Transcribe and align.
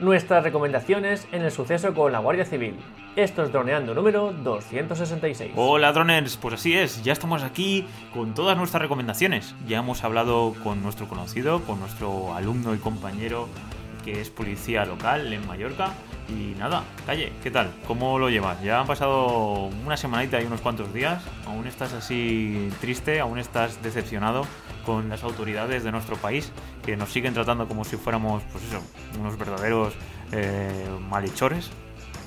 Nuestras 0.00 0.44
recomendaciones 0.44 1.26
en 1.32 1.42
el 1.42 1.50
suceso 1.50 1.92
con 1.92 2.12
la 2.12 2.20
Guardia 2.20 2.44
Civil. 2.44 2.76
Esto 3.16 3.42
es 3.42 3.50
Droneando 3.50 3.94
número 3.94 4.32
266. 4.32 5.54
Hola 5.56 5.90
droners, 5.90 6.36
pues 6.36 6.54
así 6.54 6.76
es, 6.76 7.02
ya 7.02 7.12
estamos 7.12 7.42
aquí 7.42 7.84
con 8.14 8.32
todas 8.32 8.56
nuestras 8.56 8.80
recomendaciones. 8.80 9.56
Ya 9.66 9.78
hemos 9.78 10.04
hablado 10.04 10.54
con 10.62 10.84
nuestro 10.84 11.08
conocido, 11.08 11.62
con 11.64 11.80
nuestro 11.80 12.32
alumno 12.34 12.76
y 12.76 12.78
compañero 12.78 13.48
que 14.04 14.20
es 14.20 14.30
policía 14.30 14.84
local 14.84 15.32
en 15.32 15.46
Mallorca. 15.46 15.92
Y 16.28 16.54
nada, 16.58 16.84
calle, 17.06 17.32
¿qué 17.42 17.50
tal? 17.50 17.70
¿Cómo 17.86 18.18
lo 18.18 18.28
llevas? 18.28 18.62
Ya 18.62 18.80
han 18.80 18.86
pasado 18.86 19.70
una 19.86 19.96
semanita 19.96 20.40
y 20.40 20.44
unos 20.44 20.60
cuantos 20.60 20.92
días. 20.92 21.22
¿Aún 21.46 21.66
estás 21.66 21.94
así 21.94 22.68
triste? 22.80 23.20
¿Aún 23.20 23.38
estás 23.38 23.82
decepcionado 23.82 24.44
con 24.84 25.08
las 25.08 25.22
autoridades 25.24 25.84
de 25.84 25.92
nuestro 25.92 26.16
país 26.16 26.52
que 26.84 26.96
nos 26.96 27.10
siguen 27.10 27.32
tratando 27.32 27.66
como 27.66 27.84
si 27.84 27.96
fuéramos, 27.96 28.42
pues 28.52 28.64
eso, 28.64 28.82
unos 29.18 29.38
verdaderos 29.38 29.94
eh, 30.32 30.86
malhechores? 31.08 31.70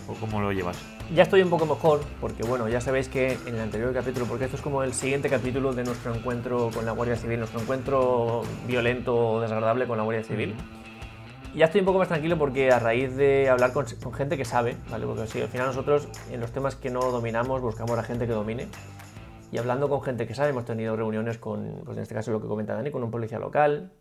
¿O 0.07 0.13
cómo 0.15 0.41
lo 0.41 0.51
llevas? 0.51 0.77
Ya 1.13 1.23
estoy 1.23 1.41
un 1.41 1.49
poco 1.49 1.65
mejor, 1.65 2.01
porque 2.21 2.41
bueno, 2.43 2.69
ya 2.69 2.79
sabéis 2.79 3.09
que 3.09 3.37
en 3.45 3.55
el 3.55 3.59
anterior 3.59 3.93
capítulo, 3.93 4.25
porque 4.25 4.45
esto 4.45 4.55
es 4.55 4.63
como 4.63 4.81
el 4.81 4.93
siguiente 4.93 5.29
capítulo 5.29 5.73
de 5.73 5.83
nuestro 5.83 6.15
encuentro 6.15 6.71
con 6.73 6.85
la 6.85 6.93
Guardia 6.93 7.17
Civil, 7.17 7.39
nuestro 7.39 7.59
encuentro 7.59 8.43
violento 8.65 9.15
o 9.15 9.41
desagradable 9.41 9.87
con 9.87 9.97
la 9.97 10.03
Guardia 10.03 10.23
Civil. 10.23 10.55
Ya 11.53 11.65
estoy 11.65 11.81
un 11.81 11.85
poco 11.85 11.99
más 11.99 12.07
tranquilo 12.07 12.37
porque 12.37 12.71
a 12.71 12.79
raíz 12.79 13.13
de 13.17 13.49
hablar 13.49 13.73
con, 13.73 13.85
con 14.01 14.13
gente 14.13 14.37
que 14.37 14.45
sabe, 14.45 14.77
¿vale? 14.89 15.05
Porque 15.05 15.27
sí, 15.27 15.41
al 15.41 15.49
final 15.49 15.67
nosotros 15.67 16.07
en 16.31 16.39
los 16.39 16.51
temas 16.53 16.75
que 16.75 16.89
no 16.89 17.01
dominamos 17.11 17.59
buscamos 17.61 17.99
a 17.99 18.03
gente 18.03 18.25
que 18.25 18.31
domine. 18.31 18.69
Y 19.51 19.57
hablando 19.57 19.89
con 19.89 20.01
gente 20.01 20.25
que 20.25 20.33
sabe, 20.33 20.51
hemos 20.51 20.63
tenido 20.63 20.95
reuniones 20.95 21.37
con, 21.37 21.81
pues 21.83 21.97
en 21.97 22.03
este 22.03 22.15
caso 22.15 22.31
lo 22.31 22.41
que 22.41 22.47
comenta 22.47 22.73
Dani, 22.73 22.89
con 22.89 23.03
un 23.03 23.11
policía 23.11 23.37
local. 23.37 23.91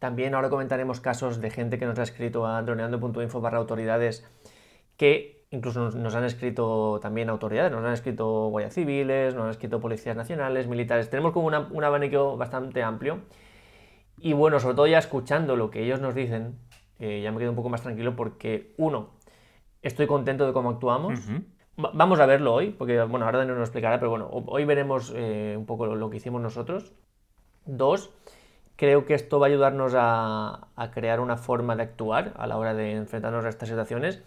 También 0.00 0.34
ahora 0.34 0.50
comentaremos 0.50 1.00
casos 1.00 1.40
de 1.40 1.48
gente 1.48 1.78
que 1.78 1.86
nos 1.86 1.98
ha 1.98 2.02
escrito 2.02 2.46
a 2.46 2.60
droneando.info 2.60 3.40
barra 3.40 3.56
autoridades 3.56 4.26
que 4.98 5.46
incluso 5.50 5.80
nos, 5.80 5.94
nos, 5.94 6.14
han 6.14 6.24
escrito 6.24 6.98
también 7.00 7.30
autoridades, 7.30 7.72
nos 7.72 7.84
han 7.84 7.94
escrito 7.94 8.48
guardias 8.48 8.74
civiles, 8.74 9.34
nos 9.34 9.44
han 9.44 9.50
escrito 9.50 9.80
policías 9.80 10.14
nacionales, 10.14 10.66
militares. 10.66 11.08
Tenemos 11.08 11.32
como 11.32 11.46
una, 11.46 11.60
un 11.60 11.84
abanico 11.84 12.36
bastante 12.36 12.82
amplio. 12.82 13.20
Y 14.18 14.34
bueno, 14.34 14.60
sobre 14.60 14.76
todo 14.76 14.86
ya 14.86 14.98
escuchando 14.98 15.56
lo 15.56 15.70
que 15.70 15.82
ellos 15.82 16.00
nos 16.00 16.14
dicen, 16.14 16.58
eh, 17.02 17.20
ya 17.20 17.32
me 17.32 17.38
quedo 17.38 17.50
un 17.50 17.56
poco 17.56 17.68
más 17.68 17.82
tranquilo 17.82 18.14
porque, 18.14 18.74
uno, 18.76 19.10
estoy 19.82 20.06
contento 20.06 20.46
de 20.46 20.52
cómo 20.52 20.70
actuamos. 20.70 21.18
Uh 21.28 21.32
-huh. 21.32 21.92
Vamos 21.94 22.20
a 22.20 22.26
verlo 22.26 22.54
hoy, 22.54 22.70
porque 22.70 23.02
bueno, 23.02 23.26
ahora 23.26 23.44
no 23.44 23.54
nos 23.54 23.68
explicará, 23.68 23.98
pero 23.98 24.10
bueno, 24.10 24.28
hoy 24.30 24.64
veremos 24.64 25.12
eh, 25.16 25.56
un 25.58 25.66
poco 25.66 25.86
lo, 25.86 25.96
lo, 25.96 26.10
que 26.10 26.18
hicimos 26.18 26.40
nosotros. 26.40 26.92
Dos, 27.66 28.14
creo 28.76 29.04
que 29.04 29.14
esto 29.14 29.40
va 29.40 29.46
a 29.46 29.50
ayudarnos 29.50 29.94
a, 29.96 30.68
a, 30.76 30.90
crear 30.92 31.18
una 31.18 31.36
forma 31.36 31.74
de 31.74 31.82
actuar 31.82 32.34
a 32.36 32.46
la 32.46 32.56
hora 32.56 32.72
de 32.72 32.92
enfrentarnos 32.92 33.44
a 33.44 33.48
estas 33.48 33.68
situaciones. 33.68 34.22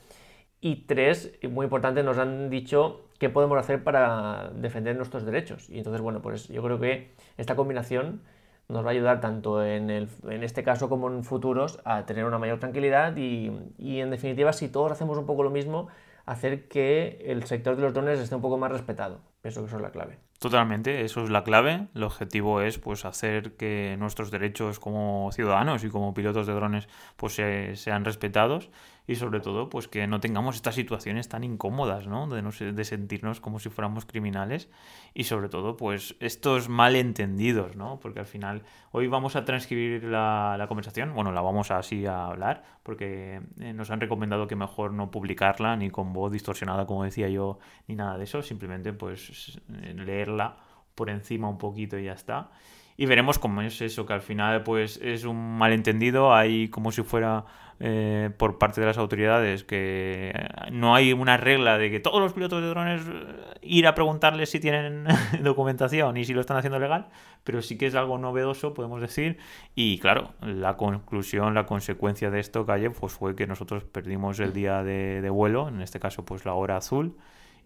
Y 0.60 0.88
tres, 0.88 1.40
muy 1.50 1.64
importante, 1.64 2.04
nos 2.04 2.18
han 2.18 2.50
dicho 2.50 3.06
qué 3.20 3.30
podemos 3.30 3.58
hacer 3.58 3.86
para 3.86 4.50
defender 4.54 4.98
nuestros 4.98 5.24
derechos. 5.26 5.70
Y 5.70 5.78
entonces, 5.78 6.02
bueno, 6.02 6.22
pues 6.22 6.50
yo 6.50 6.62
creo 6.62 6.78
que 6.80 7.14
esta 7.38 7.56
combinación 7.56 8.22
nos 8.68 8.84
va 8.84 8.90
a 8.90 8.92
ayudar 8.92 9.22
tanto 9.22 9.64
en, 9.64 9.90
el, 9.90 10.10
en, 10.24 10.44
este 10.44 10.64
caso 10.64 10.90
como 10.90 11.08
en 11.10 11.24
futuros 11.24 11.80
a 11.86 12.06
tener 12.06 12.26
una 12.26 12.40
mayor 12.40 12.60
tranquilidad 12.60 13.16
y, 13.16 13.52
y, 13.78 14.00
en 14.00 14.10
definitiva 14.10 14.54
si 14.54 14.70
todos 14.70 14.92
hacemos 14.92 15.18
un 15.18 15.26
poco 15.26 15.44
lo 15.44 15.50
mismo 15.50 15.88
hacer 16.26 16.68
que 16.68 17.24
el 17.26 17.44
sector 17.44 17.76
de 17.76 17.84
los 17.84 17.94
drones 17.94 18.20
esté 18.20 18.36
un 18.36 18.42
poco 18.42 18.58
más 18.58 18.72
respetado. 18.72 19.20
Pienso 19.42 19.62
que 19.62 19.68
eso 19.68 19.76
es 19.76 19.82
la 19.82 19.92
clave. 19.92 20.18
Totalmente, 20.40 21.06
eso 21.06 21.24
es 21.24 21.30
la 21.30 21.44
clave. 21.44 21.88
El 21.94 22.04
objetivo 22.04 22.62
es 22.62 22.80
pues 22.80 23.06
hacer 23.06 23.56
que 23.56 23.96
nuestros 24.00 24.32
derechos 24.32 24.80
como 24.80 25.30
ciudadanos 25.32 25.84
y 25.84 25.90
como 25.90 26.14
pilotos 26.14 26.48
de 26.48 26.54
drones 26.54 26.90
pues 27.16 27.36
se, 27.36 27.76
sean 27.76 28.06
respetados 28.06 28.70
y 29.08 29.16
sobre 29.16 29.40
todo 29.40 29.70
pues 29.70 29.88
que 29.88 30.08
no 30.08 30.20
tengamos 30.20 30.56
estas 30.56 30.76
situaciones 30.76 31.30
tan 31.30 31.44
incómodas, 31.44 32.08
¿no? 32.08 32.28
De, 32.28 32.42
no 32.42 32.52
de 32.52 32.84
sentirnos 32.84 33.40
como 33.40 33.60
si 33.60 33.70
fuéramos 33.70 34.06
criminales 34.06 34.70
y 35.14 35.26
sobre 35.26 35.50
todo 35.50 35.78
pues 35.78 36.16
estos 36.20 36.70
malentendidos, 36.70 37.76
¿no? 37.76 38.00
Porque 38.00 38.20
al 38.20 38.26
final 38.26 38.64
hoy 38.92 39.08
vamos 39.08 39.36
a 39.36 39.46
transcribir 39.46 40.04
la, 40.04 40.56
la 40.58 40.68
conversación, 40.68 41.14
bueno, 41.14 41.32
la 41.32 41.42
vamos 41.42 41.72
así 41.72 42.06
a 42.06 42.28
hablar 42.28 42.64
porque 42.84 43.42
eh, 43.60 43.74
nos 43.74 43.92
han 43.92 44.02
recomendado 44.02 44.48
que 44.48 44.56
mejor 44.56 44.94
no 44.94 45.12
publicarla 45.12 45.76
ni 45.76 45.90
con 45.90 46.14
voz 46.14 46.32
distorsionada 46.32 46.86
como 46.86 47.04
decía 47.04 47.30
yo 47.30 47.60
ni 47.88 47.96
nada 47.96 48.18
de 48.18 48.24
eso, 48.24 48.42
simplemente 48.42 48.94
pues 48.94 49.62
leerla 49.68 50.58
por 50.96 51.10
encima 51.10 51.50
un 51.50 51.58
poquito 51.58 51.98
y 51.98 52.06
ya 52.06 52.14
está 52.14 52.50
y 52.98 53.06
veremos 53.06 53.40
cómo 53.40 53.62
es 53.62 53.82
eso, 53.82 54.06
que 54.06 54.14
al 54.14 54.22
final 54.22 54.64
pues 54.64 55.00
es 55.04 55.26
un 55.26 55.58
malentendido, 55.58 56.34
hay 56.34 56.70
como 56.70 56.92
si 56.92 57.04
fuera 57.04 57.46
eh, 57.82 58.30
por 58.38 58.58
parte 58.58 58.80
de 58.80 58.88
las 58.88 58.98
autoridades 58.98 59.66
que 59.66 60.34
no 60.72 60.96
hay 60.96 61.12
una 61.12 61.36
regla 61.36 61.78
de 61.78 61.92
que 61.92 62.00
todos 62.00 62.22
los 62.22 62.32
pilotos 62.32 62.62
de 62.62 62.70
drones 62.70 63.02
eh, 63.06 63.60
ir 63.64 63.86
a 63.86 63.94
preguntarles 63.94 64.50
si 64.50 64.62
tienen 64.62 65.06
documentación 65.44 66.16
y 66.16 66.24
si 66.24 66.34
lo 66.34 66.40
están 66.40 66.56
haciendo 66.56 66.80
legal, 66.80 67.08
pero 67.44 67.62
sí 67.62 67.78
que 67.78 67.88
es 67.88 67.96
algo 67.96 68.18
novedoso, 68.18 68.74
podemos 68.74 69.02
decir, 69.02 69.40
y 69.76 70.00
claro, 70.00 70.34
la 70.42 70.78
conclusión, 70.78 71.54
la 71.54 71.66
consecuencia 71.66 72.32
de 72.32 72.40
esto, 72.40 72.66
Calle, 72.66 72.92
pues 72.92 73.12
fue 73.12 73.36
que 73.36 73.46
nosotros 73.46 73.84
perdimos 73.84 74.40
el 74.40 74.54
día 74.54 74.82
de, 74.82 75.30
vuelo, 75.30 75.68
en 75.68 75.82
este 75.82 76.00
caso 76.00 76.24
pues 76.24 76.46
la 76.46 76.54
hora 76.54 76.78
azul, 76.78 77.18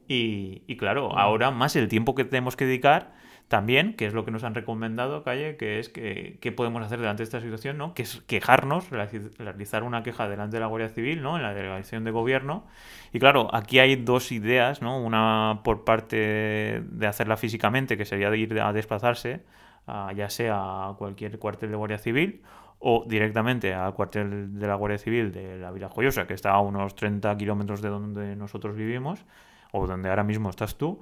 y 0.07 0.75
claro, 0.77 1.15
ahora 1.15 1.51
más 1.51 1.75
el 1.75 1.87
tiempo 1.87 2.15
que 2.15 2.25
tenemos 2.25 2.55
que 2.55 2.65
dedicar 2.65 3.13
también, 3.49 3.95
que 3.95 4.05
es 4.05 4.13
lo 4.13 4.23
que 4.23 4.31
nos 4.31 4.43
han 4.43 4.53
recomendado, 4.53 5.23
Calle, 5.23 5.57
que 5.57 5.79
es 5.79 5.89
que 5.89 6.37
qué 6.39 6.51
podemos 6.51 6.83
hacer 6.83 6.99
delante 6.99 7.21
de 7.21 7.23
esta 7.25 7.41
situación, 7.41 7.79
¿no? 7.79 7.95
Que 7.95 8.03
es 8.03 8.21
quejarnos, 8.27 8.89
realizar 8.91 9.81
una 9.83 10.03
queja 10.03 10.29
delante 10.29 10.57
de 10.57 10.61
la 10.61 10.67
Guardia 10.67 10.89
Civil, 10.89 11.23
¿no? 11.23 11.35
En 11.35 11.41
la 11.41 11.53
delegación 11.53 12.03
de 12.03 12.11
gobierno. 12.11 12.65
Y 13.11 13.19
claro, 13.19 13.49
aquí 13.53 13.79
hay 13.79 13.95
dos 13.95 14.31
ideas, 14.31 14.83
¿no? 14.83 15.03
Una 15.03 15.61
por 15.63 15.83
parte 15.83 16.83
de 16.85 17.07
hacerla 17.07 17.37
físicamente, 17.37 17.97
que 17.97 18.05
sería 18.05 18.29
de 18.29 18.37
ir 18.37 18.61
a 18.61 18.71
desplazarse, 18.71 19.41
ya 20.15 20.29
sea 20.29 20.89
a 20.89 20.95
cualquier 20.97 21.39
cuartel 21.39 21.71
de 21.71 21.75
Guardia 21.75 21.97
Civil, 21.97 22.43
o 22.77 23.03
directamente 23.07 23.73
al 23.73 23.95
cuartel 23.95 24.59
de 24.59 24.67
la 24.67 24.75
Guardia 24.75 24.99
Civil 24.99 25.31
de 25.31 25.57
la 25.57 25.71
Villa 25.71 25.89
Joyosa, 25.89 26.27
que 26.27 26.35
está 26.35 26.51
a 26.51 26.59
unos 26.59 26.95
30 26.95 27.35
kilómetros 27.35 27.81
de 27.81 27.89
donde 27.89 28.35
nosotros 28.35 28.75
vivimos, 28.75 29.25
o 29.71 29.87
donde 29.87 30.07
ahora 30.07 30.23
mismo 30.23 30.51
estás 30.51 30.77
tú, 30.77 31.01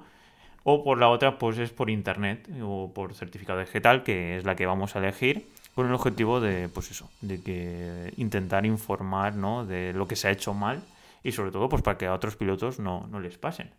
o 0.64 0.84
por 0.84 0.98
la 0.98 1.08
otra 1.08 1.38
pues 1.38 1.58
es 1.58 1.70
por 1.70 1.90
internet 1.90 2.48
o 2.62 2.92
por 2.94 3.14
certificado 3.14 3.60
digital 3.60 4.02
que 4.02 4.36
es 4.36 4.44
la 4.44 4.56
que 4.56 4.66
vamos 4.66 4.96
a 4.96 4.98
elegir 4.98 5.46
con 5.74 5.86
el 5.86 5.94
objetivo 5.94 6.40
de 6.40 6.68
pues 6.68 6.90
eso 6.90 7.08
de 7.20 7.42
que 7.42 8.12
intentar 8.16 8.66
informar 8.66 9.34
¿no? 9.34 9.64
de 9.64 9.92
lo 9.92 10.08
que 10.08 10.16
se 10.16 10.28
ha 10.28 10.30
hecho 10.30 10.54
mal 10.54 10.82
y 11.22 11.32
sobre 11.32 11.50
todo 11.50 11.68
pues 11.68 11.82
para 11.82 11.98
que 11.98 12.06
a 12.06 12.14
otros 12.14 12.36
pilotos 12.36 12.78
no, 12.78 13.06
no 13.10 13.20
les 13.20 13.38
pasen 13.38 13.70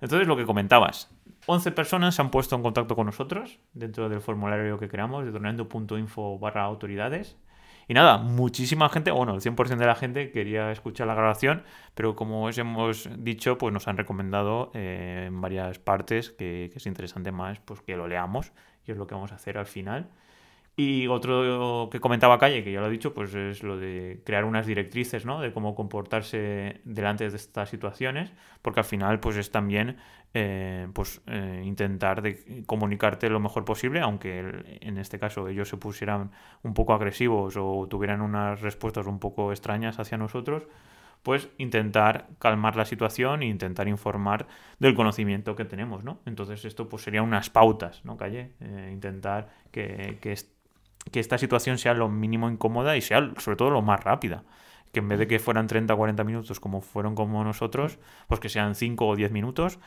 entonces 0.00 0.28
lo 0.28 0.36
que 0.36 0.44
comentabas 0.44 1.08
11 1.46 1.70
personas 1.72 2.14
se 2.14 2.22
han 2.22 2.30
puesto 2.30 2.56
en 2.56 2.62
contacto 2.62 2.96
con 2.96 3.06
nosotros 3.06 3.58
dentro 3.72 4.08
del 4.08 4.20
formulario 4.20 4.78
que 4.78 4.88
creamos 4.88 5.24
de 5.24 5.32
torneando.info 5.32 6.38
barra 6.38 6.64
autoridades 6.64 7.36
y 7.88 7.94
nada, 7.94 8.18
muchísima 8.18 8.88
gente, 8.88 9.10
bueno, 9.10 9.34
el 9.34 9.40
100% 9.40 9.76
de 9.76 9.86
la 9.86 9.94
gente 9.94 10.30
quería 10.32 10.72
escuchar 10.72 11.06
la 11.06 11.14
grabación, 11.14 11.62
pero 11.94 12.16
como 12.16 12.44
os 12.44 12.58
hemos 12.58 13.08
dicho, 13.18 13.58
pues 13.58 13.72
nos 13.72 13.86
han 13.86 13.96
recomendado 13.96 14.70
eh, 14.74 15.26
en 15.28 15.40
varias 15.40 15.78
partes 15.78 16.30
que, 16.30 16.70
que, 16.72 16.78
es 16.78 16.86
interesante 16.86 17.30
más 17.30 17.60
pues 17.60 17.80
que 17.82 17.96
lo 17.96 18.08
leamos 18.08 18.52
y 18.86 18.92
es 18.92 18.98
lo 18.98 19.06
que 19.06 19.14
vamos 19.14 19.32
a 19.32 19.36
hacer 19.36 19.56
al 19.56 19.66
final. 19.66 20.08
Y 20.78 21.06
otro 21.06 21.88
que 21.90 22.00
comentaba 22.00 22.38
Calle, 22.38 22.62
que 22.62 22.70
ya 22.70 22.80
lo 22.80 22.88
he 22.88 22.90
dicho, 22.90 23.14
pues 23.14 23.34
es 23.34 23.62
lo 23.62 23.78
de 23.78 24.20
crear 24.26 24.44
unas 24.44 24.66
directrices, 24.66 25.24
¿no? 25.24 25.40
De 25.40 25.50
cómo 25.50 25.74
comportarse 25.74 26.82
delante 26.84 27.30
de 27.30 27.34
estas 27.34 27.70
situaciones, 27.70 28.30
porque 28.60 28.80
al 28.80 28.84
final, 28.84 29.18
pues 29.18 29.36
es 29.38 29.50
también, 29.50 29.96
eh, 30.34 30.86
pues 30.92 31.22
eh, 31.28 31.62
intentar 31.64 32.20
de 32.20 32.64
comunicarte 32.66 33.30
lo 33.30 33.40
mejor 33.40 33.64
posible, 33.64 34.00
aunque 34.00 34.40
en 34.82 34.98
este 34.98 35.18
caso 35.18 35.48
ellos 35.48 35.66
se 35.70 35.78
pusieran 35.78 36.32
un 36.62 36.74
poco 36.74 36.92
agresivos 36.92 37.56
o 37.56 37.86
tuvieran 37.88 38.20
unas 38.20 38.60
respuestas 38.60 39.06
un 39.06 39.18
poco 39.18 39.52
extrañas 39.52 39.98
hacia 39.98 40.18
nosotros, 40.18 40.64
pues 41.22 41.48
intentar 41.56 42.28
calmar 42.38 42.76
la 42.76 42.84
situación 42.84 43.42
e 43.42 43.46
intentar 43.46 43.88
informar 43.88 44.46
del 44.78 44.94
conocimiento 44.94 45.56
que 45.56 45.64
tenemos, 45.64 46.04
¿no? 46.04 46.20
Entonces 46.26 46.66
esto 46.66 46.86
pues 46.88 47.02
serían 47.02 47.24
unas 47.24 47.48
pautas, 47.48 48.04
¿no, 48.04 48.18
Calle? 48.18 48.52
Eh, 48.60 48.90
intentar 48.92 49.48
que, 49.72 50.18
que 50.20 50.32
que 51.10 51.20
esta 51.20 51.38
situación 51.38 51.78
sea 51.78 51.94
lo 51.94 52.08
mínimo 52.08 52.50
incómoda 52.50 52.96
y 52.96 53.00
sea 53.00 53.32
sobre 53.38 53.56
todo 53.56 53.70
lo 53.70 53.82
más 53.82 54.02
rápida. 54.02 54.44
Que 54.92 55.00
en 55.00 55.08
vez 55.08 55.18
de 55.18 55.26
que 55.26 55.38
fueran 55.38 55.66
30 55.66 55.94
o 55.94 55.96
40 55.96 56.24
minutos 56.24 56.60
como 56.60 56.80
fueron 56.80 57.14
como 57.14 57.42
nosotros, 57.44 57.98
pues 58.28 58.40
que 58.40 58.48
sean 58.48 58.74
5 58.74 59.06
o 59.06 59.16
10 59.16 59.30
minutos, 59.30 59.78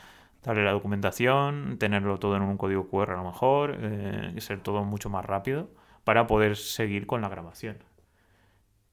darle 0.42 0.64
la 0.64 0.72
documentación, 0.72 1.76
tenerlo 1.78 2.18
todo 2.18 2.36
en 2.36 2.42
un 2.42 2.56
código 2.56 2.88
QR 2.88 3.12
a 3.12 3.16
lo 3.16 3.24
mejor, 3.24 3.76
eh, 3.80 4.34
ser 4.38 4.60
todo 4.60 4.84
mucho 4.84 5.10
más 5.10 5.24
rápido 5.24 5.70
para 6.04 6.26
poder 6.26 6.56
seguir 6.56 7.06
con 7.06 7.20
la 7.20 7.28
grabación. 7.28 7.78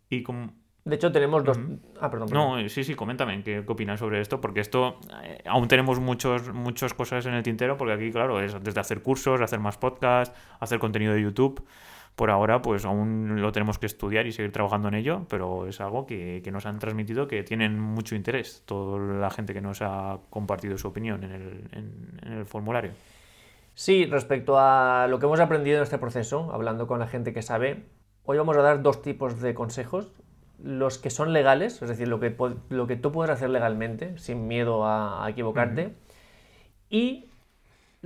Y 0.09 0.23
como... 0.23 0.53
De 0.85 0.95
hecho, 0.95 1.11
tenemos 1.11 1.43
dos. 1.43 1.57
Ah, 1.99 2.09
perdón, 2.09 2.29
perdón, 2.29 2.61
No, 2.61 2.69
sí, 2.69 2.85
sí, 2.85 2.95
coméntame 2.95 3.43
qué, 3.43 3.63
qué 3.65 3.71
opinas 3.71 3.99
sobre 3.99 4.21
esto, 4.21 4.39
porque 4.39 4.61
esto 4.61 4.99
eh, 5.21 5.43
aún 5.45 5.67
tenemos 5.67 5.99
muchos, 5.99 6.53
muchas 6.53 6.93
cosas 6.93 7.25
en 7.25 7.33
el 7.33 7.43
tintero, 7.43 7.75
porque 7.75 7.93
aquí, 7.93 8.09
claro, 8.09 8.39
es 8.39 8.55
desde 8.63 8.79
hacer 8.79 9.01
cursos, 9.01 9.41
hacer 9.41 9.59
más 9.59 9.77
podcasts, 9.77 10.33
hacer 10.61 10.79
contenido 10.79 11.13
de 11.13 11.21
YouTube 11.21 11.67
por 12.17 12.31
ahora 12.31 12.63
pues 12.63 12.83
aún 12.83 13.39
lo 13.41 13.51
tenemos 13.51 13.77
que 13.77 13.85
estudiar 13.85 14.25
y 14.25 14.31
seguir 14.31 14.51
trabajando 14.51 14.87
en 14.87 14.95
ello, 14.95 15.27
pero 15.29 15.67
es 15.67 15.79
algo 15.79 16.07
que, 16.07 16.41
nos 16.51 16.65
han 16.65 16.79
transmitido 16.79 17.27
que 17.27 17.43
tienen 17.43 17.79
mucho 17.79 18.15
interés 18.15 18.63
toda 18.65 18.99
la 18.99 19.29
gente 19.29 19.53
que 19.53 19.61
nos 19.61 19.83
ha 19.83 20.17
compartido 20.31 20.79
su 20.79 20.87
opinión 20.87 21.23
en 21.23 21.31
el, 21.31 21.69
en 22.25 22.33
el 22.33 22.45
formulario. 22.45 22.91
Sí, 23.75 24.07
respecto 24.07 24.57
a 24.57 25.05
lo 25.07 25.19
que 25.19 25.27
hemos 25.27 25.39
aprendido 25.39 25.77
en 25.77 25.83
este 25.83 25.99
proceso, 25.99 26.49
hablando 26.51 26.87
con 26.87 26.97
la 26.97 27.05
gente 27.05 27.31
que 27.31 27.43
sabe, 27.43 27.85
hoy 28.23 28.39
vamos 28.39 28.57
a 28.57 28.63
dar 28.63 28.81
dos 28.81 29.03
tipos 29.03 29.39
de 29.39 29.53
consejos. 29.53 30.11
Los 30.57 30.97
que 30.97 31.11
son 31.11 31.31
legales, 31.31 31.79
es 31.83 31.87
decir, 31.87 32.07
lo 32.07 32.19
que, 32.19 32.35
lo 32.69 32.87
que 32.87 32.95
tú 32.95 33.11
puedes 33.11 33.31
hacer 33.31 33.51
legalmente, 33.51 34.17
sin 34.17 34.47
miedo 34.47 34.87
a, 34.87 35.23
equivocarte, 35.29 35.93
y 36.89 37.29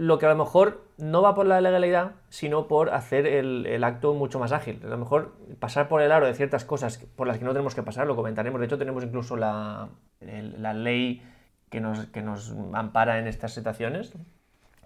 lo 0.02 0.18
que 0.18 0.26
a 0.26 0.30
lo 0.30 0.36
mejor 0.36 0.82
no 0.98 1.22
va 1.22 1.36
por 1.36 1.46
la 1.46 1.62
legalidad, 1.62 2.14
sino 2.30 2.68
por 2.68 2.90
hacer 2.90 3.28
el, 3.28 3.84
acto 3.84 4.16
mucho 4.16 4.40
más 4.40 4.52
ágil. 4.52 4.82
A 4.84 4.88
lo 4.88 4.98
mejor 4.98 5.36
pasar 5.60 5.88
por 5.88 6.02
el 6.02 6.12
aro 6.12 6.26
de 6.26 6.34
ciertas 6.34 6.66
cosas 6.66 6.98
por 7.16 7.28
las 7.28 7.38
que 7.38 7.46
no 7.46 7.52
tenemos 7.52 7.76
que 7.76 7.84
pasar, 7.84 8.08
lo 8.08 8.16
comentaremos. 8.16 8.60
De 8.60 8.66
hecho, 8.66 8.80
tenemos 8.80 9.04
incluso 9.04 9.38
la, 9.38 9.90
la 10.20 10.74
ley 10.74 11.22
que 11.70 11.82
nos, 11.82 12.08
que 12.08 12.24
nos 12.24 12.52
ampara 12.74 13.20
en 13.20 13.28
estas 13.28 13.54
situaciones, 13.54 14.14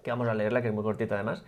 que 0.04 0.10
vamos 0.10 0.28
a 0.28 0.34
leerla, 0.34 0.60
que 0.60 0.68
es 0.68 0.74
muy 0.74 0.84
cortita 0.84 1.14
además. 1.14 1.44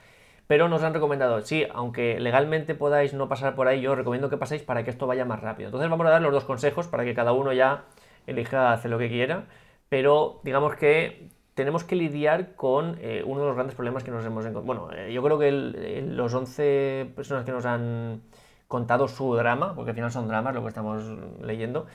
Pero 0.47 0.71
nos 0.71 0.83
han 0.83 0.95
recomendado, 0.95 1.43
sí, 1.43 1.67
aunque 1.71 2.19
legalmente 2.21 2.75
podáis 2.75 3.13
no 3.13 3.29
pasar 3.29 3.55
por 3.55 3.69
ahí, 3.69 3.83
yo 3.83 3.95
recomiendo 3.95 4.31
que 4.31 4.39
paséis 4.39 4.63
para 4.63 4.83
que 4.83 4.89
esto 4.89 5.07
vaya 5.07 5.27
más 5.27 5.43
rápido. 5.43 5.69
Entonces 5.69 5.91
vamos 5.91 6.07
a 6.07 6.11
dar 6.11 6.23
los 6.23 6.33
dos 6.33 6.45
consejos 6.45 6.89
para 6.89 7.05
que 7.05 7.13
cada 7.13 7.33
uno 7.33 7.53
ya 7.53 7.85
elija 8.27 8.73
hacer 8.73 8.91
lo 8.91 8.97
que 8.97 9.11
quiera, 9.11 9.45
pero 9.91 10.41
digamos 10.43 10.75
que 10.77 11.29
tenemos 11.59 11.83
que 11.83 11.97
lidiar 11.97 12.55
con 12.55 12.99
eh, 13.01 13.25
uno 13.27 13.41
de 13.41 13.47
los 13.49 13.57
grandes 13.57 13.75
problemas 13.75 14.05
que 14.05 14.13
nos 14.13 14.25
hemos 14.25 14.47
encontrado. 14.47 14.87
Bueno, 14.87 14.97
eh, 14.97 15.13
yo 15.13 15.21
creo 15.25 15.41
que 15.41 15.51
los 15.51 16.33
11 16.33 17.11
personas 17.17 17.45
que 17.45 17.51
nos 17.51 17.67
han 17.67 18.23
contado 18.69 19.09
su 19.09 19.35
drama, 19.35 19.75
porque 19.75 19.91
al 19.91 19.97
final 19.97 20.13
son 20.13 20.29
dramas 20.29 20.55
lo 20.55 20.63
que 20.63 20.69
estamos 20.69 21.03
leyendo, 21.43 21.87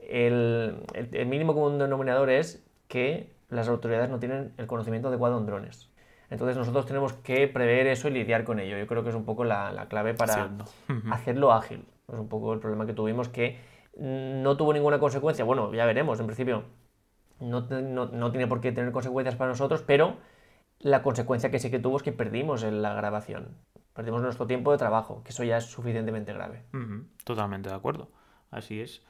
el, 0.00 0.82
el 0.92 1.26
mínimo 1.26 1.54
común 1.54 1.78
denominador 1.78 2.30
es 2.30 2.66
que 2.88 3.32
las 3.48 3.68
autoridades 3.68 4.10
no 4.10 4.18
tienen 4.18 4.54
el 4.56 4.66
conocimiento 4.66 5.06
adecuado 5.06 5.38
en 5.38 5.46
drones. 5.46 5.88
Entonces 6.28 6.56
nosotros 6.56 6.84
tenemos 6.84 7.12
que 7.12 7.46
prever 7.46 7.86
eso 7.86 8.08
y 8.08 8.10
lidiar 8.10 8.42
con 8.42 8.58
ello. 8.58 8.76
Yo 8.76 8.88
creo 8.88 9.04
que 9.04 9.10
es 9.10 9.14
un 9.14 9.24
poco 9.24 9.44
la, 9.44 9.86
clave 9.88 10.14
para 10.14 10.50
hacerlo 11.12 11.52
ágil. 11.52 11.84
Es 12.12 12.18
un 12.18 12.28
poco 12.28 12.54
el 12.54 12.58
problema 12.58 12.86
que 12.86 12.92
tuvimos 12.92 13.28
que 13.28 13.60
no 13.96 14.56
tuvo 14.56 14.72
ninguna 14.72 14.98
consecuencia. 14.98 15.44
Bueno, 15.44 15.72
ya 15.72 15.86
veremos, 15.86 16.18
en 16.18 16.26
principio 16.26 16.64
no, 17.42 18.30
tiene 18.30 18.46
por 18.46 18.60
qué 18.60 18.72
tener 18.72 18.92
consecuencias 18.92 19.36
para 19.36 19.50
nosotros, 19.50 19.82
pero 19.86 20.16
la 20.78 21.02
consecuencia 21.02 21.50
que 21.50 21.58
sí 21.58 21.70
que 21.70 21.78
tuvo 21.78 21.96
es 21.96 22.02
que 22.02 22.12
perdimos 22.12 22.62
en 22.62 22.82
la 22.82 22.94
grabación. 22.94 23.56
Perdimos 23.94 24.22
nuestro 24.22 24.46
tiempo 24.46 24.72
de 24.72 24.78
trabajo, 24.78 25.22
que 25.22 25.30
eso 25.30 25.44
ya 25.44 25.58
es 25.58 25.66
suficientemente 25.66 26.32
grave. 26.32 26.64
Totalmente 27.24 27.68
de 27.68 27.74
acuerdo. 27.74 28.08
Así 28.50 28.80
es. 28.80 29.02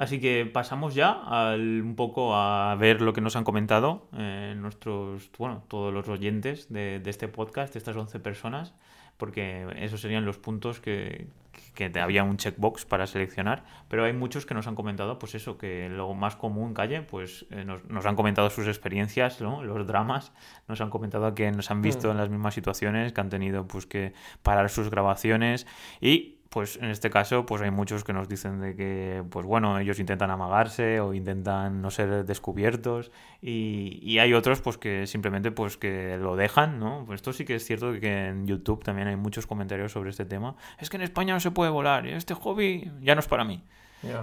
Así 0.00 0.18
que 0.18 0.46
pasamos 0.46 0.94
ya 0.94 1.10
al, 1.12 1.82
un 1.82 1.94
poco 1.94 2.34
a 2.34 2.74
ver 2.76 3.02
lo 3.02 3.12
que 3.12 3.20
nos 3.20 3.36
han 3.36 3.44
comentado 3.44 4.08
eh, 4.16 4.54
nuestros, 4.56 5.30
bueno, 5.36 5.64
todos 5.68 5.92
los 5.92 6.08
oyentes 6.08 6.72
de, 6.72 7.02
este 7.04 7.28
podcast, 7.28 7.74
de 7.74 7.80
estas 7.80 7.96
11 7.96 8.18
personas, 8.20 8.74
porque 9.20 9.68
esos 9.76 10.00
serían 10.00 10.24
los 10.24 10.38
puntos 10.38 10.80
que, 10.80 11.26
que 11.74 11.92
había 12.00 12.24
un 12.24 12.38
checkbox 12.38 12.86
para 12.86 13.06
seleccionar, 13.06 13.62
pero 13.88 14.04
hay 14.04 14.12
muchos 14.12 14.46
que 14.46 14.54
nos 14.54 14.66
han 14.66 14.74
comentado, 14.74 15.18
pues 15.18 15.34
eso, 15.34 15.58
que 15.58 15.88
lo 15.88 16.12
más 16.14 16.36
común 16.36 16.74
calle, 16.74 17.02
pues 17.02 17.46
eh, 17.50 17.64
nos, 17.64 17.84
nos, 17.84 18.06
han 18.06 18.16
comentado 18.16 18.50
sus 18.50 18.66
experiencias, 18.66 19.40
¿no? 19.40 19.62
los 19.62 19.86
dramas, 19.86 20.32
nos 20.66 20.80
han 20.80 20.90
comentado 20.90 21.32
que 21.34 21.52
nos 21.52 21.70
han 21.70 21.82
visto 21.82 22.08
mm. 22.08 22.10
en 22.12 22.16
las 22.16 22.30
mismas 22.30 22.54
situaciones, 22.54 23.12
que 23.12 23.20
han 23.20 23.28
tenido 23.28 23.66
pues 23.68 23.86
que 23.86 24.14
parar 24.42 24.70
sus 24.70 24.90
grabaciones 24.90 25.66
y 26.00 26.39
pues 26.50 26.76
en 26.76 26.90
este 26.90 27.10
caso 27.10 27.46
pues 27.46 27.62
hay 27.62 27.70
muchos 27.70 28.02
que 28.02 28.12
nos 28.12 28.28
dicen 28.28 28.60
de 28.60 28.74
que 28.74 29.22
pues 29.30 29.46
bueno 29.46 29.78
ellos 29.78 30.00
intentan 30.00 30.32
amagarse 30.32 30.98
o 30.98 31.14
intentan 31.14 31.80
no 31.80 31.92
ser 31.92 32.24
descubiertos 32.24 33.12
y, 33.40 34.00
y, 34.02 34.18
hay 34.18 34.34
otros 34.34 34.60
pues 34.60 34.76
que 34.76 35.06
simplemente 35.06 35.52
pues 35.52 35.76
que 35.76 36.18
lo 36.18 36.34
dejan 36.34 36.80
no 36.80 37.04
pues 37.06 37.18
esto 37.18 37.32
sí 37.32 37.44
que 37.44 37.54
es 37.54 37.64
cierto 37.64 37.92
que 38.00 38.26
en 38.26 38.48
YouTube 38.48 38.82
también 38.82 39.06
hay 39.06 39.16
muchos 39.16 39.46
comentarios 39.46 39.92
sobre 39.92 40.10
este 40.10 40.24
tema. 40.24 40.56
Es 40.78 40.90
que 40.90 40.96
en 40.96 41.02
España 41.02 41.34
no 41.34 41.40
se 41.40 41.52
puede 41.52 41.70
volar 41.70 42.04
este 42.08 42.34
hobby 42.34 42.90
ya 43.00 43.14
no 43.14 43.20
es 43.20 43.28
para 43.28 43.44
mí 43.44 43.62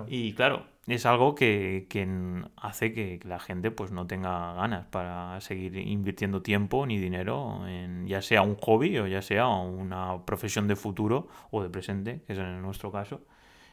y 0.07 0.33
claro, 0.33 0.65
es 0.88 1.06
algo 1.06 1.35
que, 1.35 1.88
hace 2.56 2.94
que 2.94 3.19
la 3.24 3.39
gente 3.39 3.71
pues 3.71 3.91
no 3.91 4.07
tenga 4.07 4.53
ganas 4.53 4.85
para 4.88 5.39
seguir 5.41 5.75
invirtiendo 5.77 6.41
tiempo 6.41 6.85
ni 6.85 6.97
dinero 6.97 7.68
en 7.68 8.07
ya 8.07 8.21
sea 8.21 8.41
un 8.41 8.56
hobby 8.56 8.97
o 8.97 9.07
ya 9.07 9.21
sea 9.21 9.47
una 9.47 10.25
profesión 10.25 10.68
de 10.68 10.75
futuro 10.75 11.27
o 11.51 11.62
de 11.62 11.69
presente, 11.69 12.21
que 12.25 12.33
es 12.33 12.39
en 12.39 12.62
nuestro 12.62 12.91
caso. 12.91 13.21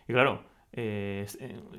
Y 0.09 0.13
claro, 0.13 0.43
eh, 0.73 1.27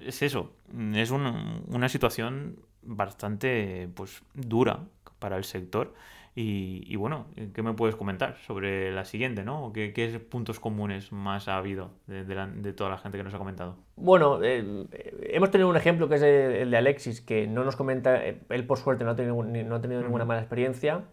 es, 0.01 0.22
eso, 0.22 0.54
es 0.94 1.12
una 1.12 1.89
situación 1.89 2.60
bastante 2.81 3.89
pues 3.94 4.24
dura 4.33 4.86
para 5.19 5.38
el 5.38 5.44
sector 5.44 5.94
y, 6.38 6.94
bueno, 6.98 7.28
¿qué 7.54 7.64
me 7.64 7.72
puedes 7.74 7.96
comentar 7.96 8.36
sobre 8.46 8.92
la 8.92 9.06
siguiente, 9.06 9.46
¿no? 9.46 9.72
¿Qué, 9.74 9.94
qué 9.94 10.20
puntos 10.20 10.60
comunes 10.60 11.14
más 11.14 11.48
ha 11.48 11.56
habido 11.56 11.92
de, 12.08 12.74
toda 12.74 12.90
la 12.90 12.98
gente 12.98 13.18
que 13.18 13.24
nos 13.24 13.34
ha 13.34 13.38
comentado? 13.38 13.78
Bueno, 13.96 14.44
eh, 14.44 14.86
hemos 15.22 15.50
tenido 15.50 15.70
un 15.70 15.78
ejemplo 15.78 16.10
que 16.10 16.16
es 16.16 16.22
el, 16.22 16.72
de 16.72 16.78
Alexis, 16.78 17.22
que 17.22 17.48
no 17.48 17.64
nos 17.64 17.78
comenta, 17.78 18.26
eh, 18.26 18.42
él 18.50 18.68
por 18.68 18.80
suerte 18.80 19.06
no 19.06 19.12
ha 19.12 19.16
tenido, 19.16 19.42
no 19.42 19.76
ha 19.76 19.82
tenido 19.82 20.02
ninguna 20.02 20.26
mala 20.26 20.42
experiencia, 20.42 21.04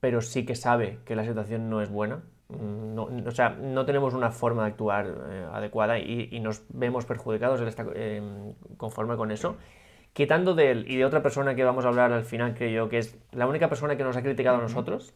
pero 0.00 0.22
sí 0.22 0.46
que 0.46 0.54
sabe 0.54 1.00
que 1.04 1.14
la 1.14 1.26
situación 1.26 1.68
no 1.68 1.82
es 1.82 1.90
buena. 1.90 2.22
Mm, 2.48 2.94
no, 2.94 3.10
o 3.26 3.30
sea, 3.32 3.50
no 3.50 3.84
tenemos 3.84 4.14
una 4.14 4.30
forma 4.30 4.62
de 4.62 4.68
actuar 4.70 5.14
eh, 5.28 5.46
adecuada 5.52 5.98
y, 5.98 6.40
nos 6.40 6.62
vemos 6.70 7.04
perjudicados, 7.04 7.60
él 7.60 7.68
está 7.68 7.84
conforme 8.78 9.16
con 9.16 9.30
eso 9.30 9.56
quitando 10.12 10.54
de 10.54 10.70
él 10.70 10.84
y 10.88 10.96
de 10.96 11.04
otra 11.04 11.22
persona 11.22 11.54
que 11.54 11.64
vamos 11.64 11.84
a 11.84 11.88
hablar 11.88 12.12
al 12.12 12.24
final, 12.24 12.54
creo 12.54 12.70
yo, 12.70 12.88
que 12.88 12.98
es 12.98 13.18
la 13.32 13.46
única 13.46 13.68
persona 13.68 13.96
que 13.96 14.04
nos 14.04 14.16
ha 14.16 14.22
criticado 14.22 14.58
a 14.58 14.60
nosotros, 14.60 15.14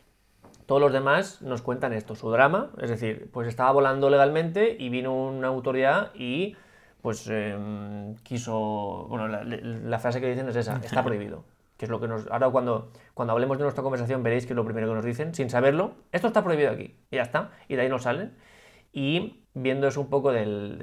todos 0.66 0.80
los 0.80 0.92
demás 0.92 1.42
nos 1.42 1.62
cuentan 1.62 1.92
esto, 1.92 2.14
su 2.14 2.30
drama, 2.30 2.70
es 2.80 2.88
decir, 2.88 3.28
pues 3.32 3.48
estaba 3.48 3.70
volando 3.72 4.08
legalmente 4.08 4.76
y 4.78 4.88
vino 4.88 5.14
una 5.14 5.48
autoridad 5.48 6.12
y 6.14 6.56
pues 7.02 7.28
em, 7.28 8.14
quiso, 8.22 9.06
bueno, 9.10 9.28
la, 9.28 9.98
frase 9.98 10.22
que 10.22 10.30
dicen 10.30 10.48
es 10.48 10.56
esa, 10.56 10.80
está 10.82 11.04
prohibido. 11.04 11.44
Que 11.76 11.84
es 11.84 11.90
lo 11.90 12.00
que 12.00 12.08
nos. 12.08 12.26
Ahora, 12.30 12.48
cuando, 12.48 12.92
cuando 13.12 13.32
hablemos 13.32 13.58
de 13.58 13.64
nuestra 13.64 13.82
conversación, 13.82 14.22
veréis 14.22 14.46
que 14.46 14.52
es 14.52 14.56
lo 14.56 14.64
primero 14.64 14.88
que 14.88 14.94
nos 14.94 15.04
dicen, 15.04 15.34
sin 15.34 15.50
saberlo, 15.50 15.96
esto 16.12 16.28
está 16.28 16.42
prohibido 16.42 16.70
aquí, 16.70 16.96
y 17.10 17.16
ya 17.16 17.22
está, 17.22 17.50
y 17.68 17.76
de 17.76 17.82
ahí 17.82 17.88
nos 17.90 18.04
salen. 18.04 18.34
Y 18.92 19.44
viendo 19.52 19.86
eso 19.86 20.00
un 20.00 20.08
poco 20.08 20.32
del. 20.32 20.78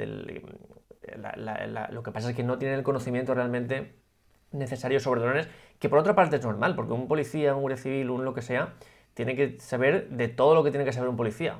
lo 1.91 2.03
que 2.03 2.11
pasa 2.11 2.29
es 2.29 2.35
que 2.35 2.43
no 2.43 2.59
tienen 2.59 2.77
el 2.77 2.83
conocimiento 2.83 3.33
realmente 3.33 4.00
necesario 4.51 5.00
sobre 5.00 5.21
drones, 5.21 5.47
que 5.80 5.90
por 5.90 5.99
otra 5.99 6.16
parte 6.16 6.35
es 6.35 6.44
normal, 6.44 6.75
porque 6.75 6.94
un 6.94 7.07
policía, 7.07 7.56
un 7.56 7.61
guardia 7.61 7.81
civil, 7.81 8.09
un 8.09 8.25
lo 8.25 8.33
que 8.33 8.42
sea, 8.42 8.73
tiene 9.14 9.35
que 9.35 9.59
saber 9.59 10.09
de 10.09 10.28
todo 10.28 10.56
lo 10.56 10.64
que 10.64 10.71
tiene 10.71 10.85
que 10.85 10.94
saber 10.94 11.09
un 11.09 11.18
policía. 11.18 11.59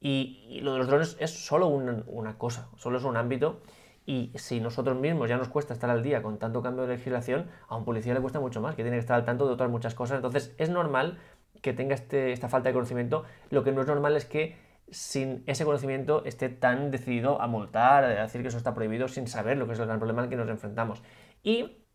Y, 0.00 0.60
lo 0.62 0.72
de 0.72 0.78
los 0.78 0.86
drones 0.86 1.16
es 1.20 1.30
solo 1.30 1.68
una, 1.68 2.38
cosa, 2.38 2.68
solo 2.76 2.98
es 2.98 3.04
un 3.04 3.16
ámbito. 3.16 3.60
Y 4.04 4.30
si 4.36 4.60
nosotros 4.60 4.96
mismos 4.96 5.28
ya 5.28 5.36
nos 5.36 5.48
cuesta 5.48 5.74
estar 5.74 5.90
al 5.90 6.02
día 6.02 6.22
con 6.22 6.38
tanto 6.38 6.62
cambio 6.62 6.86
de 6.86 6.94
legislación, 6.94 7.50
a 7.68 7.76
un 7.76 7.84
policía 7.84 8.14
le 8.14 8.20
cuesta 8.20 8.38
mucho 8.38 8.60
más, 8.60 8.76
que 8.76 8.82
tiene 8.82 8.96
que 8.96 9.00
estar 9.00 9.16
al 9.16 9.24
tanto 9.24 9.46
de 9.46 9.54
otras 9.54 9.68
muchas 9.68 9.94
cosas. 9.94 10.16
Entonces 10.16 10.54
es 10.58 10.70
normal 10.70 11.18
que 11.60 11.72
tenga 11.72 11.94
este, 11.94 12.32
esta 12.32 12.48
falta 12.48 12.68
de 12.68 12.74
conocimiento. 12.74 13.24
Lo 13.50 13.64
que 13.64 13.72
no 13.72 13.80
es 13.80 13.86
normal 13.88 14.16
es 14.16 14.26
que 14.26 14.56
sin 14.90 15.42
ese 15.46 15.64
conocimiento 15.64 16.24
esté 16.24 16.48
tan 16.48 16.92
decidido 16.92 17.40
a 17.40 17.48
multar, 17.48 18.04
a 18.04 18.22
decir 18.22 18.42
que 18.42 18.48
eso 18.48 18.58
está 18.58 18.74
prohibido, 18.74 19.08
sin 19.08 19.26
saber 19.26 19.56
lo 19.56 19.66
que 19.66 19.72
es 19.72 19.80
el 19.80 19.86
gran 19.86 19.98
problema 19.98 20.22
al 20.22 20.28
que 20.28 20.36
nos 20.36 20.48
enfrentamos. 20.48 21.02
Y 21.42 21.85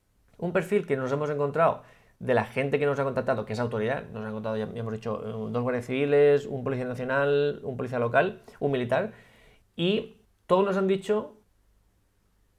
un 0.41 0.51
perfil 0.51 0.85
que 0.85 0.97
nos 0.97 1.11
hemos 1.11 1.29
encontrado 1.29 1.83
de 2.19 2.33
la 2.33 2.45
gente 2.45 2.77
que 2.77 2.85
nos 2.85 2.99
ha 2.99 3.03
contactado, 3.03 3.45
que 3.45 3.53
es 3.53 3.59
autoridad, 3.59 4.03
nos 4.11 4.25
han 4.25 4.33
contado, 4.33 4.57
ya, 4.57 4.67
hemos 4.75 4.93
dicho, 4.93 5.21
eh, 5.23 5.51
dos 5.51 5.63
guardias 5.63 5.85
civiles, 5.85 6.45
un 6.45 6.63
policía 6.63 6.85
nacional, 6.85 7.61
un 7.63 7.77
policía 7.77 7.97
local, 7.97 8.41
un 8.59 8.71
militar, 8.71 9.13
y 9.75 10.17
todos 10.45 10.65
nos 10.65 10.77
han 10.77 10.87
dicho 10.87 11.37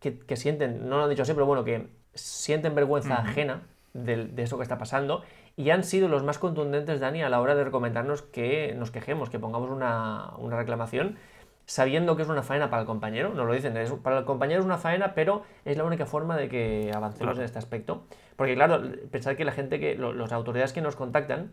que, 0.00 0.36
sienten, 0.36 0.88
no 0.88 0.96
lo 0.96 1.04
han 1.04 1.10
dicho 1.10 1.22
así, 1.22 1.32
pero 1.32 1.46
bueno, 1.46 1.62
que 1.62 1.86
sienten 2.12 2.74
vergüenza 2.74 3.14
ajena 3.14 3.62
de, 3.92 4.26
de, 4.26 4.42
eso 4.42 4.56
que 4.56 4.64
está 4.64 4.78
pasando, 4.78 5.22
y 5.56 5.70
han 5.70 5.84
sido 5.84 6.08
los 6.08 6.24
más 6.24 6.38
contundentes, 6.38 6.98
Dani, 6.98 7.22
a 7.22 7.28
la 7.28 7.40
hora 7.40 7.54
de 7.54 7.62
recomendarnos 7.62 8.22
que 8.22 8.74
nos 8.76 8.90
quejemos, 8.90 9.30
que 9.30 9.38
pongamos 9.38 9.70
una, 9.70 10.32
una 10.38 10.56
reclamación 10.56 11.18
sabiendo 11.66 12.16
que 12.16 12.22
es 12.22 12.28
una 12.28 12.42
faena 12.42 12.70
para 12.70 12.82
el 12.82 12.86
compañero, 12.86 13.34
nos 13.34 13.46
lo 13.46 13.52
dicen, 13.52 13.74
para 14.02 14.18
el 14.18 14.24
compañero 14.24 14.60
es 14.60 14.66
una 14.66 14.78
faena, 14.78 15.14
pero 15.14 15.42
es 15.64 15.76
la 15.76 15.84
única 15.84 16.06
forma 16.06 16.36
de 16.36 16.48
que 16.48 16.90
avancemos 16.94 17.38
en 17.38 17.44
este 17.44 17.58
aspecto. 17.58 18.04
Porque 18.36 18.54
claro, 18.54 18.82
pensar 19.10 19.36
que 19.36 19.44
la 19.44 19.52
gente 19.52 19.78
que, 19.78 19.96
las 19.96 20.32
autoridades 20.32 20.72
que 20.72 20.82
nos 20.82 20.96
contactan, 20.96 21.52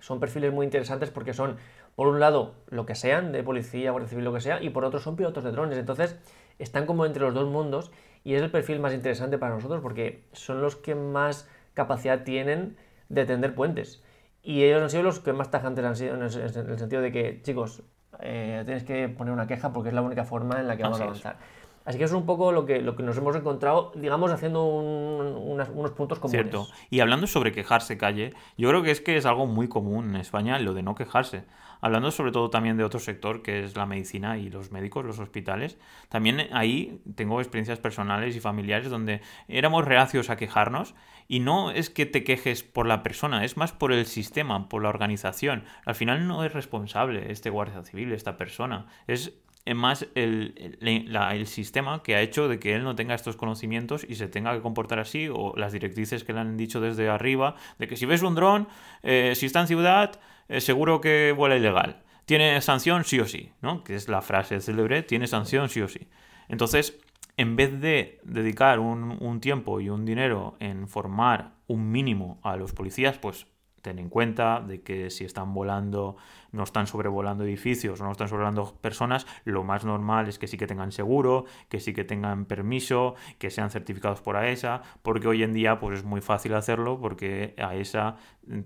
son 0.00 0.18
perfiles 0.18 0.52
muy 0.52 0.64
interesantes 0.64 1.10
porque 1.10 1.34
son, 1.34 1.56
por 1.94 2.06
un 2.06 2.20
lado, 2.20 2.54
lo 2.68 2.86
que 2.86 2.94
sean, 2.94 3.32
de 3.32 3.42
policía, 3.42 3.90
guardia 3.90 4.08
civil, 4.08 4.24
lo 4.24 4.32
que 4.32 4.40
sea, 4.40 4.62
y 4.62 4.70
por 4.70 4.84
otro 4.84 4.98
son 4.98 5.16
pilotos 5.16 5.44
de 5.44 5.52
drones. 5.52 5.78
Entonces, 5.78 6.16
están 6.58 6.86
como 6.86 7.06
entre 7.06 7.22
los 7.22 7.34
dos 7.34 7.48
mundos 7.48 7.90
y 8.24 8.34
es 8.34 8.42
el 8.42 8.50
perfil 8.50 8.80
más 8.80 8.92
interesante 8.92 9.38
para 9.38 9.54
nosotros 9.54 9.80
porque 9.82 10.24
son 10.32 10.60
los 10.60 10.76
que 10.76 10.94
más 10.94 11.48
capacidad 11.74 12.24
tienen 12.24 12.76
de 13.08 13.24
tender 13.24 13.54
puentes. 13.54 14.02
Y 14.42 14.64
ellos 14.64 14.82
han 14.82 14.90
sido 14.90 15.02
los 15.02 15.20
que 15.20 15.32
más 15.32 15.50
tajantes 15.50 15.84
han 15.84 15.96
sido 15.96 16.14
en 16.14 16.22
el, 16.22 16.30
sentido 16.78 17.02
de 17.02 17.12
que, 17.12 17.42
chicos, 17.42 17.82
eh, 18.20 18.62
tienes 18.64 18.84
que 18.84 19.08
poner 19.08 19.32
una 19.32 19.46
queja 19.46 19.72
porque 19.72 19.90
es 19.90 19.94
la 19.94 20.02
única 20.02 20.24
forma 20.24 20.60
en 20.60 20.66
la 20.66 20.76
que 20.76 20.82
vamos 20.82 21.00
a 21.00 21.04
avanzar. 21.04 21.36
Así 21.84 21.96
que 21.96 22.04
eso 22.04 22.14
es 22.14 22.20
un 22.20 22.26
poco 22.26 22.52
lo 22.52 22.66
que, 22.66 22.82
lo 22.82 22.94
que 22.94 23.02
nos 23.02 23.16
hemos 23.16 23.34
encontrado, 23.34 23.90
digamos, 23.94 24.30
haciendo 24.30 24.64
unos 24.64 25.90
puntos 25.92 26.18
comunes. 26.18 26.42
Cierto. 26.42 26.68
Y 26.90 27.00
hablando 27.00 27.26
sobre 27.26 27.52
quejarse, 27.52 27.96
Calle, 27.96 28.34
yo 28.58 28.68
creo 28.68 28.82
que 28.82 28.90
es 28.90 29.00
que 29.00 29.16
es 29.16 29.24
algo 29.24 29.46
muy 29.46 29.66
común 29.66 30.10
en 30.10 30.16
España 30.16 30.58
lo 30.58 30.74
de 30.74 30.82
no 30.82 30.94
quejarse. 30.94 31.44
Hablando 31.80 32.10
sobre 32.10 32.32
todo 32.32 32.50
también 32.50 32.76
de 32.76 32.84
otro 32.84 33.00
sector 33.00 33.40
que 33.40 33.64
es 33.64 33.74
la 33.76 33.86
medicina 33.86 34.36
y 34.36 34.50
los 34.50 34.70
médicos, 34.70 35.04
los 35.06 35.18
hospitales, 35.18 35.78
también 36.10 36.48
ahí 36.52 37.00
tengo 37.14 37.40
experiencias 37.40 37.78
personales 37.78 38.36
y 38.36 38.40
familiares 38.40 38.90
donde 38.90 39.22
éramos 39.48 39.86
reacios 39.86 40.28
a 40.28 40.36
quejarnos 40.36 40.94
y 41.30 41.38
no 41.38 41.70
es 41.70 41.90
que 41.90 42.06
te 42.06 42.24
quejes 42.24 42.64
por 42.64 42.88
la 42.88 43.04
persona, 43.04 43.44
es 43.44 43.56
más 43.56 43.70
por 43.70 43.92
el 43.92 44.04
sistema, 44.04 44.68
por 44.68 44.82
la 44.82 44.88
organización. 44.88 45.62
Al 45.86 45.94
final 45.94 46.26
no 46.26 46.44
es 46.44 46.52
responsable 46.52 47.30
este 47.30 47.50
guardia 47.50 47.84
civil, 47.84 48.10
esta 48.10 48.36
persona, 48.36 48.88
es 49.06 49.32
más 49.72 50.08
el, 50.16 50.76
el, 50.80 51.46
sistema 51.46 52.02
que 52.02 52.16
ha 52.16 52.20
hecho 52.20 52.48
de 52.48 52.58
que 52.58 52.74
él 52.74 52.82
no 52.82 52.96
tenga 52.96 53.14
estos 53.14 53.36
conocimientos 53.36 54.04
y 54.08 54.16
se 54.16 54.26
tenga 54.26 54.52
que 54.56 54.60
comportar 54.60 54.98
así, 54.98 55.28
o 55.32 55.54
las 55.56 55.70
directrices 55.70 56.24
que 56.24 56.32
le 56.32 56.40
han 56.40 56.56
dicho 56.56 56.80
desde 56.80 57.08
arriba, 57.08 57.54
de 57.78 57.86
que 57.86 57.94
si 57.94 58.06
ves 58.06 58.22
un 58.22 58.34
dron, 58.34 58.66
eh, 59.04 59.34
si 59.36 59.46
está 59.46 59.60
en 59.60 59.68
ciudad, 59.68 60.18
eh, 60.48 60.60
seguro 60.60 61.00
que 61.00 61.30
vuela 61.30 61.56
ilegal. 61.56 62.02
Tiene 62.24 62.60
sanción 62.60 63.04
sí 63.04 63.20
o 63.20 63.26
sí, 63.26 63.52
¿no? 63.62 63.84
Que 63.84 63.94
es 63.94 64.08
la 64.08 64.20
frase 64.20 64.60
célebre, 64.60 65.04
tiene 65.04 65.28
sanción 65.28 65.68
sí 65.68 65.80
o 65.80 65.86
sí. 65.86 66.08
Entonces, 66.48 66.98
en 67.40 67.56
vez 67.56 67.80
de 67.80 68.20
dedicar 68.22 68.80
un, 68.80 69.40
tiempo 69.40 69.80
y 69.80 69.88
un 69.88 70.04
dinero 70.04 70.56
en 70.60 70.88
formar 70.88 71.54
un 71.68 71.90
mínimo 71.90 72.38
a 72.42 72.56
los 72.56 72.74
policías, 72.74 73.16
pues 73.16 73.46
ten 73.80 73.98
en 73.98 74.10
cuenta 74.10 74.60
de 74.60 74.82
que 74.82 75.08
si 75.08 75.24
están 75.24 75.54
volando, 75.54 76.18
no 76.52 76.64
están 76.64 76.86
sobrevolando 76.86 77.44
edificios 77.44 77.98
o 77.98 78.04
no 78.04 78.12
están 78.12 78.28
sobrevolando 78.28 78.74
personas, 78.82 79.26
lo 79.46 79.64
más 79.64 79.86
normal 79.86 80.28
es 80.28 80.38
que 80.38 80.48
sí 80.48 80.58
que 80.58 80.66
tengan 80.66 80.92
seguro, 80.92 81.46
que 81.70 81.80
sí 81.80 81.94
que 81.94 82.04
tengan 82.04 82.44
permiso, 82.44 83.14
que 83.38 83.48
sean 83.48 83.70
certificados 83.70 84.20
por 84.20 84.36
AESA, 84.36 84.82
porque 85.00 85.26
hoy 85.26 85.42
en 85.42 85.54
día 85.54 85.80
pues 85.80 86.00
es 86.00 86.04
muy 86.04 86.20
fácil 86.20 86.52
hacerlo 86.52 87.00
porque 87.00 87.54
AESA 87.56 88.16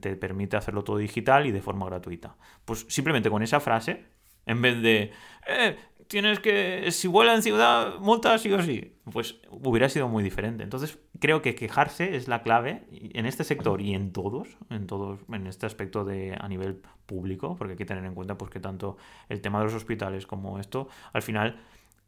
te 0.01 0.17
permite 0.17 0.57
hacerlo 0.57 0.83
todo 0.83 0.97
digital 0.97 1.47
y 1.47 1.53
de 1.53 1.63
forma 1.63 1.87
gratuita. 1.87 2.35
Pues 2.65 2.87
simplemente 2.89 3.31
con 3.31 3.45
esa 3.45 3.61
frase, 3.61 4.05
en 4.47 4.61
vez 4.61 4.83
de, 4.83 5.13
eh, 5.47 5.77
tienes 6.09 6.41
que, 6.41 6.91
si 6.91 7.09
vuela 7.09 7.35
en 7.35 7.43
ciudad, 7.43 7.99
multa 7.99 8.39
sí 8.39 8.53
o 8.53 8.63
sí. 8.63 8.93
Pues 9.13 9.37
hubiera 9.51 9.89
sido 9.89 10.09
muy 10.09 10.23
diferente. 10.23 10.63
Entonces, 10.63 10.99
creo 11.21 11.43
que 11.43 11.55
quejarse 11.55 12.17
es 12.17 12.29
la 12.29 12.43
clave 12.43 12.87
en 12.91 13.27
este 13.27 13.45
sector 13.45 13.81
y 13.81 13.95
en 13.95 14.13
todos, 14.13 14.49
en 14.71 14.87
todos, 14.87 15.21
en 15.33 15.47
este 15.47 15.67
aspecto 15.67 16.05
de 16.05 16.37
a 16.39 16.49
nivel 16.49 16.81
público, 17.07 17.57
porque 17.57 17.73
hay 17.73 17.79
que 17.79 17.85
tener 17.85 18.05
en 18.05 18.15
cuenta 18.15 18.39
pues 18.39 18.51
que 18.51 18.61
tanto 18.61 18.97
el 19.29 19.41
tema 19.41 19.59
de 19.59 19.67
los 19.67 19.75
hospitales 19.75 20.27
como 20.27 20.59
esto, 20.59 20.89
al 21.13 21.23
final 21.23 21.61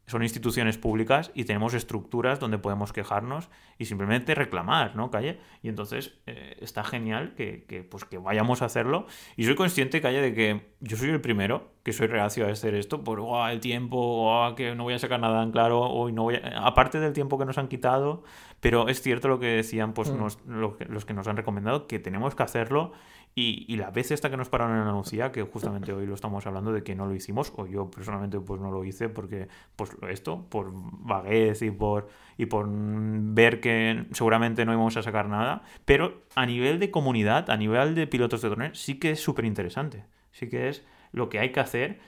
son 0.07 0.23
instituciones 0.23 0.77
públicas 0.77 1.31
y 1.35 1.43
tenemos 1.43 1.73
estructuras 1.73 2.39
donde 2.39 2.57
podemos 2.57 2.93
quejarnos 2.93 3.49
y 3.77 3.85
simplemente 3.85 4.33
reclamar, 4.35 4.95
¿no, 4.95 5.11
Calle? 5.11 5.37
Y 5.61 5.67
entonces 5.67 6.13
eh, 6.25 6.57
está 6.61 6.85
genial 6.85 7.33
que, 7.35 7.85
pues, 7.91 8.05
que 8.05 8.17
vayamos 8.17 8.61
a 8.61 8.65
hacerlo. 8.65 9.05
Y 9.35 9.43
soy 9.43 9.55
consciente, 9.55 9.99
Calle, 9.99 10.21
de 10.21 10.33
que 10.33 10.67
yo 10.79 10.95
soy 10.95 11.09
el 11.09 11.19
primero 11.19 11.71
que 11.83 11.91
soy 11.91 12.07
reacio 12.07 12.47
a 12.47 12.51
hacer 12.51 12.73
esto 12.73 13.03
por 13.03 13.21
el 13.51 13.59
tiempo, 13.59 14.53
que 14.55 14.75
no 14.75 14.83
voy 14.83 14.93
a 14.93 14.99
sacar 14.99 15.19
nada 15.19 15.43
en 15.43 15.51
claro, 15.51 15.81
o 15.81 16.09
no 16.09 16.23
voy 16.23 16.39
aparte 16.55 16.99
del 16.99 17.13
tiempo 17.13 17.37
que 17.37 17.45
nos 17.45 17.57
han 17.57 17.67
quitado, 17.67 18.23
pero 18.61 18.87
es 18.87 19.01
cierto 19.01 19.27
lo 19.27 19.39
que 19.39 19.47
decían 19.47 19.93
pues, 19.93 20.09
mm. 20.09 20.59
los 20.89 21.05
que 21.05 21.13
nos 21.13 21.27
han 21.27 21.37
recomendado, 21.37 21.87
que 21.87 21.99
tenemos 21.99 22.33
que 22.33 22.43
hacerlo 22.43 22.93
y, 23.39 23.75
la 23.75 23.91
vez 23.91 24.09
esta 24.09 24.31
que 24.31 24.37
nos 24.37 24.49
pararon 24.49 24.73
en 24.73 24.81
Andalucía, 24.81 25.31
que 25.31 25.43
justamente 25.43 25.93
hoy 25.93 26.07
lo 26.07 26.15
estamos 26.15 26.47
hablando 26.47 26.71
de 26.73 26.81
que 26.81 26.95
no 26.95 27.05
lo 27.05 27.13
hicimos, 27.13 27.53
o 27.55 27.67
yo 27.67 27.91
personalmente 27.91 28.39
pues 28.39 28.59
no 28.59 28.71
lo 28.71 28.83
hice 28.83 29.09
porque 29.09 29.47
pues 29.75 29.91
esto, 30.09 30.47
por 30.49 30.71
vaguez 30.73 31.61
y 31.61 31.69
por, 31.69 32.09
y 32.35 32.47
por 32.47 32.65
ver 32.67 33.59
que 33.59 34.05
seguramente 34.11 34.65
no 34.65 34.73
íbamos 34.73 34.97
a 34.97 35.03
sacar 35.03 35.29
nada, 35.29 35.61
pero 35.85 36.23
a 36.33 36.47
nivel 36.47 36.79
de 36.79 36.89
comunidad, 36.89 37.51
a 37.51 37.57
nivel 37.57 37.93
de 37.93 38.07
pilotos 38.07 38.41
de 38.41 38.49
drones, 38.49 38.79
sí 38.79 38.97
que 38.97 39.11
es 39.11 39.19
súper 39.19 39.45
interesante, 39.45 40.05
sí 40.31 40.49
que 40.49 40.69
es 40.69 40.83
lo 41.11 41.29
que 41.29 41.37
hay 41.37 41.51
que 41.51 41.59
hacer 41.59 41.99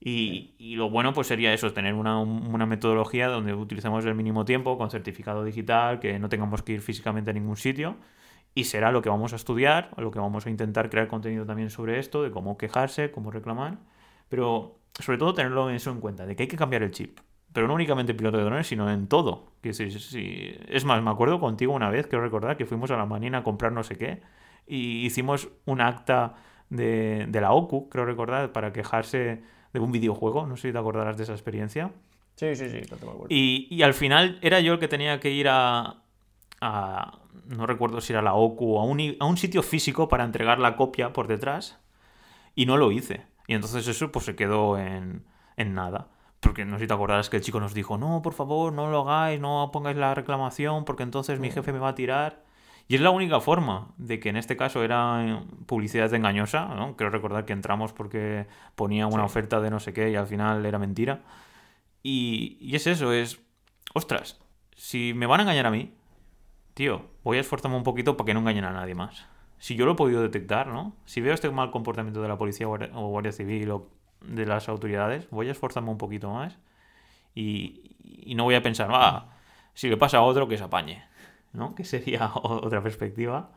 y, 0.00 0.54
y, 0.58 0.76
lo 0.76 0.90
bueno 0.90 1.14
pues 1.14 1.28
sería 1.28 1.54
eso, 1.54 1.72
tener 1.72 1.94
una, 1.94 2.18
una, 2.18 2.66
metodología 2.66 3.28
donde 3.28 3.54
utilicemos 3.54 4.04
el 4.04 4.14
mínimo 4.14 4.44
tiempo 4.44 4.76
con 4.76 4.90
certificado 4.90 5.44
digital, 5.44 5.98
que 5.98 6.18
no 6.18 6.28
tengamos 6.28 6.62
que 6.62 6.72
ir 6.72 6.82
físicamente 6.82 7.30
a 7.30 7.32
ningún 7.32 7.56
sitio 7.56 7.96
y 8.54 8.64
será 8.64 8.92
lo 8.92 9.02
que 9.02 9.08
vamos 9.08 9.32
a 9.32 9.36
estudiar, 9.36 9.90
lo 9.96 10.10
que 10.10 10.18
vamos 10.18 10.46
a 10.46 10.50
intentar 10.50 10.88
crear 10.90 11.08
contenido 11.08 11.44
también 11.44 11.70
sobre 11.70 11.98
esto, 11.98 12.22
de 12.22 12.30
cómo 12.30 12.56
quejarse, 12.56 13.10
cómo 13.10 13.30
reclamar, 13.30 13.78
pero 14.28 14.78
sobre 15.00 15.18
todo 15.18 15.34
tenerlo 15.34 15.70
eso 15.70 15.90
en 15.90 16.00
cuenta, 16.00 16.24
de 16.24 16.36
que 16.36 16.44
hay 16.44 16.48
que 16.48 16.56
cambiar 16.56 16.82
el 16.82 16.92
chip. 16.92 17.18
Pero 17.52 17.68
no 17.68 17.74
únicamente 17.74 18.14
piloto 18.14 18.36
de 18.36 18.44
drones, 18.44 18.66
sino 18.66 18.90
en 18.90 19.06
todo. 19.06 19.52
Que 19.62 19.72
si, 19.72 19.90
si... 19.92 20.56
Es 20.68 20.84
más, 20.84 21.00
me 21.02 21.10
acuerdo 21.10 21.38
contigo 21.38 21.72
una 21.72 21.88
vez, 21.88 22.08
quiero 22.08 22.24
recordar, 22.24 22.56
que 22.56 22.66
fuimos 22.66 22.90
a 22.90 22.96
la 22.96 23.06
manina 23.06 23.38
a 23.38 23.42
comprar 23.44 23.70
no 23.70 23.84
sé 23.84 23.96
qué 23.96 24.22
y 24.66 25.04
hicimos 25.04 25.48
un 25.66 25.80
acta 25.80 26.34
de, 26.70 27.26
de 27.28 27.40
la 27.40 27.52
OCU, 27.52 27.88
creo 27.88 28.04
recordar, 28.04 28.52
para 28.52 28.72
quejarse 28.72 29.42
de 29.72 29.80
un 29.80 29.92
videojuego. 29.92 30.46
No 30.46 30.56
sé 30.56 30.68
si 30.68 30.72
te 30.72 30.78
acordarás 30.78 31.16
de 31.16 31.24
esa 31.24 31.32
experiencia. 31.32 31.92
Sí, 32.36 32.56
sí, 32.56 32.68
sí, 32.68 32.80
no 32.90 32.96
te 32.96 33.04
acuerdo. 33.04 33.26
Y, 33.28 33.68
y 33.70 33.82
al 33.82 33.94
final 33.94 34.38
era 34.42 34.60
yo 34.60 34.74
el 34.74 34.78
que 34.80 34.88
tenía 34.88 35.20
que 35.20 35.30
ir 35.30 35.46
a, 35.48 36.03
a, 36.64 37.18
no 37.46 37.66
recuerdo 37.66 38.00
si 38.00 38.14
era 38.14 38.22
la 38.22 38.34
OCU, 38.34 38.78
a 38.78 38.84
un, 38.84 39.16
a 39.20 39.26
un 39.26 39.36
sitio 39.36 39.62
físico 39.62 40.08
para 40.08 40.24
entregar 40.24 40.58
la 40.58 40.76
copia 40.76 41.12
por 41.12 41.28
detrás 41.28 41.78
y 42.54 42.64
no 42.64 42.78
lo 42.78 42.90
hice. 42.90 43.26
Y 43.46 43.54
entonces 43.54 43.86
eso 43.86 44.10
pues 44.10 44.24
se 44.24 44.34
quedó 44.34 44.78
en, 44.78 45.26
en 45.56 45.74
nada. 45.74 46.08
Porque 46.40 46.64
no 46.64 46.78
sé 46.78 46.84
si 46.84 46.88
te 46.88 46.94
acordarás 46.94 47.28
que 47.28 47.36
el 47.36 47.42
chico 47.42 47.60
nos 47.60 47.74
dijo, 47.74 47.98
no, 47.98 48.22
por 48.22 48.32
favor, 48.32 48.72
no 48.72 48.90
lo 48.90 49.00
hagáis, 49.08 49.40
no 49.40 49.70
pongáis 49.72 49.96
la 49.96 50.14
reclamación 50.14 50.84
porque 50.86 51.02
entonces 51.02 51.38
mi 51.38 51.50
jefe 51.50 51.72
me 51.72 51.78
va 51.78 51.88
a 51.88 51.94
tirar. 51.94 52.44
Y 52.88 52.94
es 52.96 53.00
la 53.02 53.10
única 53.10 53.40
forma 53.40 53.88
de 53.98 54.20
que 54.20 54.30
en 54.30 54.36
este 54.36 54.56
caso 54.56 54.82
era 54.82 55.42
publicidad 55.66 56.12
engañosa, 56.14 56.66
¿no? 56.74 56.96
Quiero 56.96 57.10
recordar 57.10 57.44
que 57.44 57.54
entramos 57.54 57.92
porque 57.92 58.46
ponía 58.74 59.06
una 59.06 59.24
oferta 59.24 59.60
de 59.60 59.70
no 59.70 59.80
sé 59.80 59.92
qué 59.92 60.10
y 60.10 60.16
al 60.16 60.26
final 60.26 60.64
era 60.64 60.78
mentira. 60.78 61.22
Y, 62.02 62.58
y 62.60 62.76
es 62.76 62.86
eso, 62.86 63.12
es, 63.12 63.40
ostras, 63.94 64.38
si 64.76 65.14
me 65.14 65.26
van 65.26 65.40
a 65.40 65.42
engañar 65.44 65.66
a 65.66 65.70
mí, 65.70 65.94
tío, 66.74 67.06
voy 67.22 67.38
a 67.38 67.40
esforzarme 67.40 67.76
un 67.76 67.82
poquito 67.82 68.16
para 68.16 68.26
que 68.26 68.34
no 68.34 68.40
engañen 68.40 68.64
a 68.64 68.72
nadie 68.72 68.94
más. 68.94 69.26
Si 69.58 69.76
yo 69.76 69.86
lo 69.86 69.92
he 69.92 69.94
podido 69.94 70.22
detectar, 70.22 70.66
¿no? 70.66 70.94
Si 71.06 71.20
veo 71.20 71.32
este 71.32 71.50
mal 71.50 71.70
comportamiento 71.70 72.20
de 72.20 72.28
la 72.28 72.36
policía 72.36 72.68
o 72.68 73.08
guardia 73.08 73.32
civil 73.32 73.70
o 73.70 73.88
de 74.20 74.46
las 74.46 74.68
autoridades, 74.68 75.28
voy 75.30 75.48
a 75.48 75.52
esforzarme 75.52 75.90
un 75.90 75.98
poquito 75.98 76.30
más 76.32 76.58
y, 77.34 77.96
no 78.34 78.44
voy 78.44 78.54
a 78.54 78.62
pensar, 78.62 78.90
ah, 78.92 79.28
si 79.74 79.88
le 79.88 79.96
pasa 79.96 80.18
a 80.18 80.22
otro 80.22 80.48
que 80.48 80.58
se 80.58 80.64
apañe, 80.64 81.04
¿no? 81.52 81.74
Que 81.74 81.84
sería 81.84 82.30
otra 82.42 82.82
perspectiva. 82.82 83.50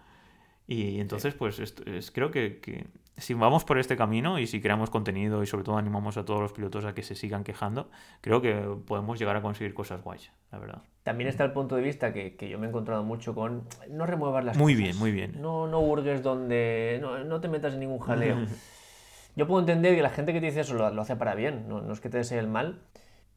Y 0.68 1.00
entonces, 1.00 1.34
pues 1.34 1.60
es, 1.60 2.12
creo 2.12 2.30
que, 2.30 2.88
si 3.16 3.34
vamos 3.34 3.64
por 3.64 3.80
este 3.80 3.96
camino 3.96 4.38
y 4.38 4.48
si 4.48 4.60
creamos 4.62 4.90
contenido 4.90 5.42
y 5.42 5.48
sobre 5.48 5.64
todo 5.64 5.78
animamos 5.78 6.18
a 6.18 6.26
todos 6.26 6.42
los 6.42 6.52
pilotos 6.52 6.84
a 6.84 6.94
que 6.94 7.04
se 7.04 7.16
sigan 7.16 7.46
quejando, 7.46 7.90
creo 8.20 8.42
que 8.42 8.54
podemos 8.86 9.18
llegar 9.18 9.38
a 9.38 9.42
conseguir 9.42 9.74
cosas 9.74 10.04
guays, 10.04 10.30
la 10.52 10.60
verdad. 10.60 10.82
También 11.04 11.30
está 11.30 11.46
el 11.46 11.54
punto 11.54 11.78
de 11.78 11.84
vista 11.84 12.12
que, 12.12 12.36
yo 12.50 12.60
me 12.60 12.66
he 12.66 12.70
encontrado 12.70 13.02
mucho 13.04 13.34
con 13.34 13.64
no 13.90 14.06
remuevas 14.06 14.44
las 14.44 14.58
muy 14.58 14.74
cosas. 14.74 15.00
Muy 15.00 15.12
bien, 15.12 15.26
muy 15.26 15.34
bien. 15.34 15.42
No, 15.42 15.68
no 15.68 15.80
hurgues 15.80 16.22
donde... 16.22 17.00
No, 17.02 17.40
te 17.40 17.48
metas 17.48 17.74
en 17.74 17.80
ningún 17.80 18.00
jaleo. 18.00 18.46
yo 19.38 19.48
puedo 19.48 19.62
entender 19.62 19.96
que 19.96 20.02
la 20.02 20.10
gente 20.10 20.34
que 20.34 20.42
te 20.42 20.48
dice 20.48 20.60
eso 20.60 20.74
lo, 20.74 21.02
hace 21.02 21.16
para 21.16 21.34
bien, 21.34 21.70
no, 21.70 21.80
no 21.80 21.94
es 21.94 22.02
que 22.02 22.10
te 22.10 22.18
desee 22.18 22.40
el 22.40 22.48
mal, 22.48 22.82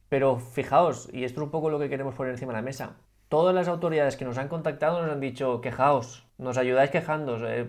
pero 0.08 0.40
fijaos, 0.40 1.08
y 1.12 1.22
esto 1.22 1.40
es 1.40 1.44
un 1.44 1.52
poco 1.52 1.70
lo 1.70 1.78
que 1.78 1.88
queremos 1.88 2.16
poner 2.16 2.32
encima 2.32 2.52
de 2.52 2.58
la 2.58 2.62
mesa, 2.62 2.96
todas 3.30 3.54
las 3.54 3.68
autoridades 3.68 4.16
que 4.16 4.24
nos 4.26 4.36
han 4.38 4.48
contactado 4.48 5.00
nos 5.00 5.10
han 5.10 5.20
dicho, 5.20 5.60
quejaos, 5.60 6.26
nos 6.36 6.58
ayudáis 6.58 6.90
quejando. 6.90 7.38
Eh, 7.46 7.64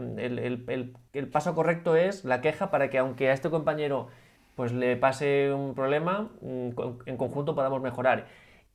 el, 1.14 1.30
paso 1.30 1.54
correcto 1.56 1.96
es 1.96 2.26
la 2.26 2.42
queja 2.42 2.72
para 2.72 2.90
que 2.90 2.98
aunque 2.98 3.30
a 3.30 3.34
este 3.34 3.50
compañero 3.50 4.08
pues 4.56 4.74
le 4.74 4.98
pase 4.98 5.54
un 5.54 5.76
problema, 5.76 6.32
mm, 6.42 6.70
en 7.06 7.16
conjunto 7.18 7.54
podamos 7.56 7.80
mejorar. 7.82 8.26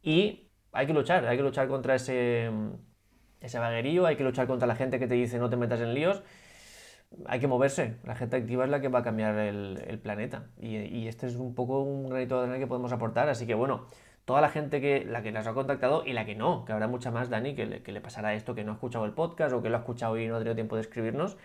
Y 0.03 0.49
hay 0.73 0.87
que 0.87 0.95
luchar, 0.95 1.27
hay 1.27 1.37
que 1.37 1.43
luchar 1.43 1.67
contra 1.69 1.97
ese, 1.97 2.51
ese 3.41 3.59
vaguerío, 3.59 4.07
hay 4.07 4.17
que 4.17 4.25
luchar 4.25 4.47
contra 4.47 4.69
la 4.69 4.77
gente 4.77 4.99
que 5.01 5.09
te 5.09 5.15
dice 5.15 5.39
no 5.39 5.51
te 5.51 5.57
metas 5.57 5.81
en 5.81 5.93
líos. 5.93 6.23
Hay 7.27 7.41
que 7.41 7.49
moverse, 7.49 7.97
la 8.05 8.15
gente 8.15 8.37
activa 8.37 8.65
es 8.65 8.71
la 8.71 8.81
que 8.81 8.89
va 8.89 9.01
a 9.01 9.03
cambiar 9.03 9.37
el, 9.39 9.99
planeta. 10.03 10.47
Y, 10.61 10.77
y, 10.77 11.09
este 11.09 11.27
es 11.27 11.37
un 11.37 11.55
poco 11.55 11.83
un 11.83 12.09
granito 12.09 12.37
de 12.39 12.43
arena 12.45 12.59
que 12.59 12.67
podemos 12.67 12.93
aportar. 12.93 13.29
Así 13.29 13.47
que 13.47 13.55
bueno, 13.55 13.87
toda 14.27 14.41
la 14.41 14.51
gente 14.51 14.81
que, 14.81 15.05
la 15.05 15.23
que 15.23 15.33
nos 15.33 15.47
ha 15.47 15.55
contactado 15.55 16.05
y 16.05 16.13
la 16.13 16.27
que 16.27 16.35
no, 16.35 16.65
que 16.67 16.73
habrá 16.73 16.89
mucha 16.89 17.11
más, 17.11 17.31
Dani, 17.31 17.55
que 17.55 17.65
le, 17.65 17.83
que 17.83 17.93
le 17.93 18.01
pasará 18.01 18.35
esto, 18.35 18.55
que 18.55 18.65
no 18.65 18.73
ha 18.73 18.75
escuchado 18.75 19.07
el 19.07 19.13
podcast 19.13 19.55
o 19.55 19.63
que 19.63 19.71
lo 19.71 19.77
ha 19.77 19.81
escuchado 19.81 20.19
y 20.19 20.27
no 20.27 20.35
ha 20.35 20.39
tenido 20.39 20.57
tiempo 20.57 20.75
de 20.75 20.83
escribirnos, 20.83 21.39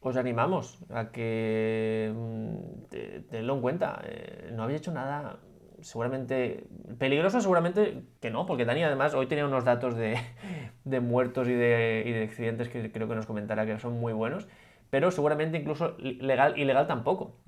os 0.00 0.16
animamos 0.18 0.84
a 0.90 1.10
que 1.10 2.12
mm, 2.14 3.26
tenedlo 3.30 3.54
en 3.54 3.60
cuenta. 3.62 4.02
Eh, 4.04 4.50
no 4.52 4.64
habéis 4.64 4.80
hecho 4.80 4.92
nada 4.92 5.40
seguramente 5.80 6.66
peligroso, 6.98 7.40
seguramente 7.40 8.02
que 8.20 8.30
no, 8.30 8.44
porque 8.44 8.66
Dani 8.66 8.82
además 8.82 9.14
hoy 9.14 9.26
tenía 9.26 9.46
unos 9.46 9.64
datos 9.64 9.96
de, 9.96 10.18
de 10.84 11.00
muertos 11.00 11.48
y 11.48 11.54
de, 11.54 12.04
y 12.04 12.12
de, 12.12 12.22
accidentes 12.22 12.68
que 12.68 12.92
creo 12.92 13.08
que 13.08 13.14
nos 13.14 13.24
comentará 13.24 13.64
que 13.64 13.78
son 13.78 13.98
muy 13.98 14.12
buenos. 14.12 14.46
pero 14.90 15.10
seguramente 15.10 15.56
incluso 15.56 15.96
legal, 15.98 16.58
ilegal 16.58 16.86
tampoco. 16.86 17.40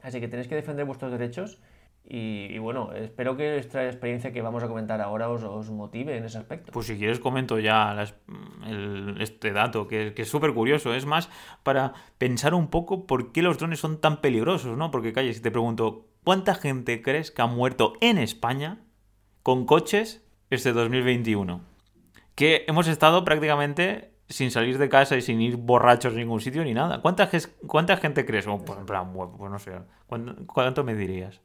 Así 0.00 0.20
que 0.20 0.28
tenéis 0.28 0.46
que 0.46 0.54
defender 0.54 0.84
vuestros 0.84 1.10
derechos 1.10 1.60
y, 2.08 2.58
bueno, 2.58 2.92
espero 2.92 3.36
que 3.36 3.58
esta 3.58 3.84
experiencia 3.84 4.32
que 4.32 4.40
vamos 4.40 4.62
a 4.62 4.68
comentar 4.68 5.00
ahora 5.00 5.28
os, 5.28 5.70
motive 5.70 6.16
en 6.16 6.24
ese 6.24 6.38
aspecto. 6.38 6.70
Pues 6.70 6.86
si 6.86 6.96
quieres 6.96 7.18
comento 7.18 7.58
ya 7.58 8.06
este 9.18 9.52
dato, 9.52 9.88
que, 9.88 10.14
es 10.16 10.28
súper 10.28 10.54
curioso. 10.54 10.94
Es 10.94 11.04
más 11.04 11.28
para 11.64 11.94
pensar 12.18 12.54
un 12.54 12.68
poco 12.68 13.08
por 13.08 13.32
qué 13.32 13.42
los 13.42 13.58
drones 13.58 13.80
son 13.80 14.00
tan 14.00 14.20
peligrosos, 14.20 14.78
¿no? 14.78 14.92
Porque, 14.92 15.12
calle, 15.12 15.34
si 15.34 15.42
te 15.42 15.50
pregunto, 15.50 16.06
¿cuánta 16.22 16.54
gente 16.54 17.02
crees 17.02 17.32
que 17.32 17.42
ha 17.42 17.46
muerto 17.46 17.94
en 18.00 18.18
España 18.18 18.78
con 19.42 19.66
coches 19.66 20.24
este 20.50 20.72
2021? 20.72 21.60
Que 22.36 22.64
hemos 22.68 22.86
estado 22.86 23.24
prácticamente 23.24 24.12
sin 24.28 24.52
salir 24.52 24.78
de 24.78 24.88
casa 24.88 25.16
y 25.16 25.22
sin 25.22 25.40
ir 25.40 25.56
borrachos 25.56 26.14
a 26.14 26.16
ningún 26.16 26.40
sitio 26.40 26.62
ni 26.62 26.72
nada. 26.72 27.02
¿Cuánta, 27.02 27.28
cuánta 27.66 27.96
gente 27.96 28.24
crees? 28.24 28.46
O, 28.46 28.58
pues, 28.64 28.78
en 28.78 28.86
plan, 28.86 29.12
pues 29.12 29.50
no 29.50 29.58
sé, 29.58 29.72
¿cuánto, 30.06 30.46
cuánto 30.46 30.84
me 30.84 30.94
dirías? 30.94 31.40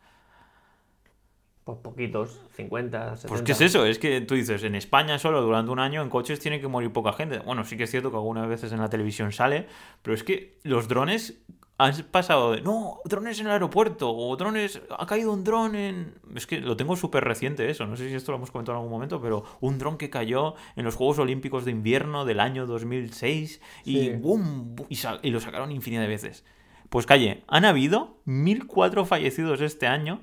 Pues 1.72 1.84
poquitos, 1.84 2.42
50, 2.56 3.18
70. 3.18 3.28
Pues 3.28 3.42
¿qué 3.42 3.52
es 3.54 3.62
eso? 3.62 3.86
Es 3.86 4.00
que 4.00 4.22
tú 4.22 4.36
dices, 4.36 4.64
en 4.64 4.76
España 4.76 5.18
solo 5.20 5.42
durante 5.42 5.72
un 5.72 5.80
año 5.80 6.02
en 6.02 6.10
coches 6.10 6.40
tiene 6.40 6.60
que 6.60 6.68
morir 6.68 6.92
poca 6.92 7.14
gente. 7.14 7.40
Bueno, 7.40 7.64
sí 7.64 7.78
que 7.78 7.84
es 7.84 7.92
cierto 7.92 8.12
que 8.12 8.18
algunas 8.18 8.48
veces 8.48 8.72
en 8.72 8.80
la 8.80 8.90
televisión 8.90 9.32
sale, 9.32 9.68
pero 10.02 10.14
es 10.14 10.24
que 10.24 10.60
los 10.64 10.88
drones 10.88 11.42
han 11.78 11.94
pasado 12.12 12.52
de, 12.52 12.62
no, 12.62 13.00
drones 13.06 13.40
en 13.40 13.48
el 13.48 13.54
aeropuerto, 13.54 14.14
o 14.14 14.36
drones, 14.36 14.82
ha 14.98 15.06
caído 15.08 15.32
un 15.32 15.44
dron 15.44 15.76
en... 15.76 16.14
Es 16.36 16.46
que 16.46 16.60
lo 16.60 16.78
tengo 16.78 16.96
súper 16.96 17.24
reciente 17.24 17.70
eso, 17.70 17.88
no 17.88 17.96
sé 17.96 18.08
si 18.08 18.16
esto 18.16 18.32
lo 18.32 18.38
hemos 18.38 18.52
comentado 18.52 18.78
en 18.78 18.82
algún 18.82 18.92
momento, 18.92 19.20
pero 19.20 19.46
un 19.62 19.80
dron 19.80 19.98
que 19.98 20.12
cayó 20.12 20.54
en 20.76 20.86
los 20.86 20.96
Juegos 20.96 21.18
Olímpicos 21.18 21.66
de 21.66 21.72
Invierno 21.72 22.26
del 22.26 22.40
año 22.40 22.68
2006 22.68 23.62
y 23.86 24.00
Sí. 24.00 24.10
¡boom! 24.12 24.76
Y, 24.90 25.00
y 25.24 25.30
lo 25.32 25.40
sacaron 25.40 25.72
infinidad 25.72 26.04
de 26.04 26.08
veces. 26.08 26.46
Pues 26.90 27.06
calle, 27.06 27.44
han 27.48 27.64
habido 27.64 28.18
1.004 28.28 29.06
fallecidos 29.06 29.62
este 29.62 29.88
año 29.88 30.20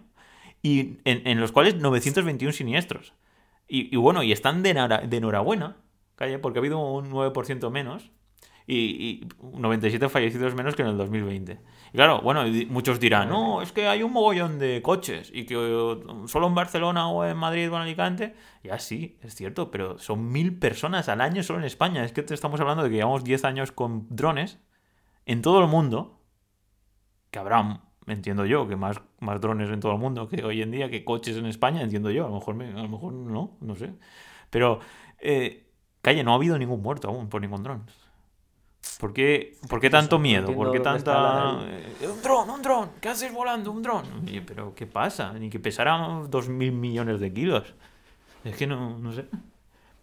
y 0.62 0.98
en, 1.04 1.26
en 1.26 1.40
los 1.40 1.52
cuales 1.52 1.76
921 1.76 2.52
siniestros. 2.52 3.14
Y, 3.68 3.94
y 3.94 3.96
bueno, 3.96 4.22
y 4.22 4.32
están 4.32 4.62
de, 4.62 4.74
de 4.74 5.16
enhorabuena, 5.16 5.76
calle, 6.16 6.38
porque 6.38 6.58
ha 6.58 6.60
habido 6.60 6.78
un 6.78 7.10
9% 7.10 7.70
menos 7.70 8.10
y, 8.66 8.76
y 8.76 9.28
97 9.40 10.08
fallecidos 10.10 10.54
menos 10.54 10.76
que 10.76 10.82
en 10.82 10.88
el 10.88 10.98
2020. 10.98 11.58
Y 11.92 11.96
claro, 11.96 12.20
bueno, 12.20 12.44
muchos 12.68 13.00
dirán, 13.00 13.30
no, 13.30 13.62
es 13.62 13.72
que 13.72 13.88
hay 13.88 14.02
un 14.02 14.12
mogollón 14.12 14.58
de 14.58 14.82
coches 14.82 15.30
y 15.32 15.46
que 15.46 15.54
eh, 15.54 16.26
solo 16.26 16.46
en 16.46 16.54
Barcelona 16.54 17.08
o 17.08 17.24
en 17.24 17.36
Madrid 17.36 17.70
o 17.72 17.76
en 17.76 17.82
Alicante. 17.82 18.34
Ya 18.62 18.78
sí, 18.78 19.18
es 19.22 19.34
cierto, 19.34 19.70
pero 19.70 19.98
son 19.98 20.30
mil 20.30 20.58
personas 20.58 21.08
al 21.08 21.22
año 21.22 21.42
solo 21.42 21.60
en 21.60 21.64
España. 21.64 22.04
Es 22.04 22.12
que 22.12 22.22
te 22.22 22.34
estamos 22.34 22.60
hablando 22.60 22.82
de 22.82 22.90
que 22.90 22.96
llevamos 22.96 23.24
10 23.24 23.44
años 23.44 23.72
con 23.72 24.06
drones 24.10 24.58
en 25.24 25.40
todo 25.40 25.60
el 25.60 25.68
mundo, 25.68 26.20
que 27.30 27.38
habrá, 27.38 27.87
entiendo 28.08 28.44
yo, 28.46 28.66
que 28.68 28.76
más, 28.76 29.00
más 29.20 29.40
drones 29.40 29.70
en 29.70 29.80
todo 29.80 29.92
el 29.92 29.98
mundo 29.98 30.28
que 30.28 30.44
hoy 30.44 30.62
en 30.62 30.70
día, 30.70 30.88
que 30.90 31.04
coches 31.04 31.36
en 31.36 31.46
España, 31.46 31.82
entiendo 31.82 32.10
yo. 32.10 32.26
A 32.26 32.28
lo 32.28 32.34
mejor, 32.36 32.54
me- 32.54 32.70
a 32.72 32.82
lo 32.82 32.88
mejor 32.88 33.12
no, 33.12 33.56
no 33.60 33.74
sé. 33.76 33.92
Pero, 34.50 34.80
eh, 35.20 35.66
calle, 36.02 36.22
no 36.24 36.32
ha 36.32 36.36
habido 36.36 36.58
ningún 36.58 36.82
muerto 36.82 37.08
aún 37.08 37.28
por 37.28 37.40
ningún 37.40 37.62
dron. 37.62 37.82
¿Por 39.00 39.12
qué, 39.12 39.56
por 39.68 39.80
qué 39.80 39.90
tanto 39.90 40.16
no 40.16 40.22
miedo? 40.22 40.54
¿Por 40.54 40.72
qué 40.72 40.80
tanta... 40.80 41.58
Eh, 41.62 42.08
Un 42.12 42.22
dron, 42.22 42.50
un 42.50 42.62
dron, 42.62 42.90
¿qué 43.00 43.08
haces 43.10 43.32
volando? 43.32 43.70
Un 43.70 43.82
dron. 43.82 44.04
Oye, 44.24 44.42
pero 44.42 44.74
¿qué 44.74 44.86
pasa? 44.86 45.32
Ni 45.34 45.50
que 45.50 45.60
pesara 45.60 46.22
dos 46.28 46.48
mil 46.48 46.72
millones 46.72 47.20
de 47.20 47.32
kilos. 47.32 47.74
Es 48.44 48.56
que 48.56 48.66
no, 48.66 48.98
no 48.98 49.12
sé. 49.12 49.26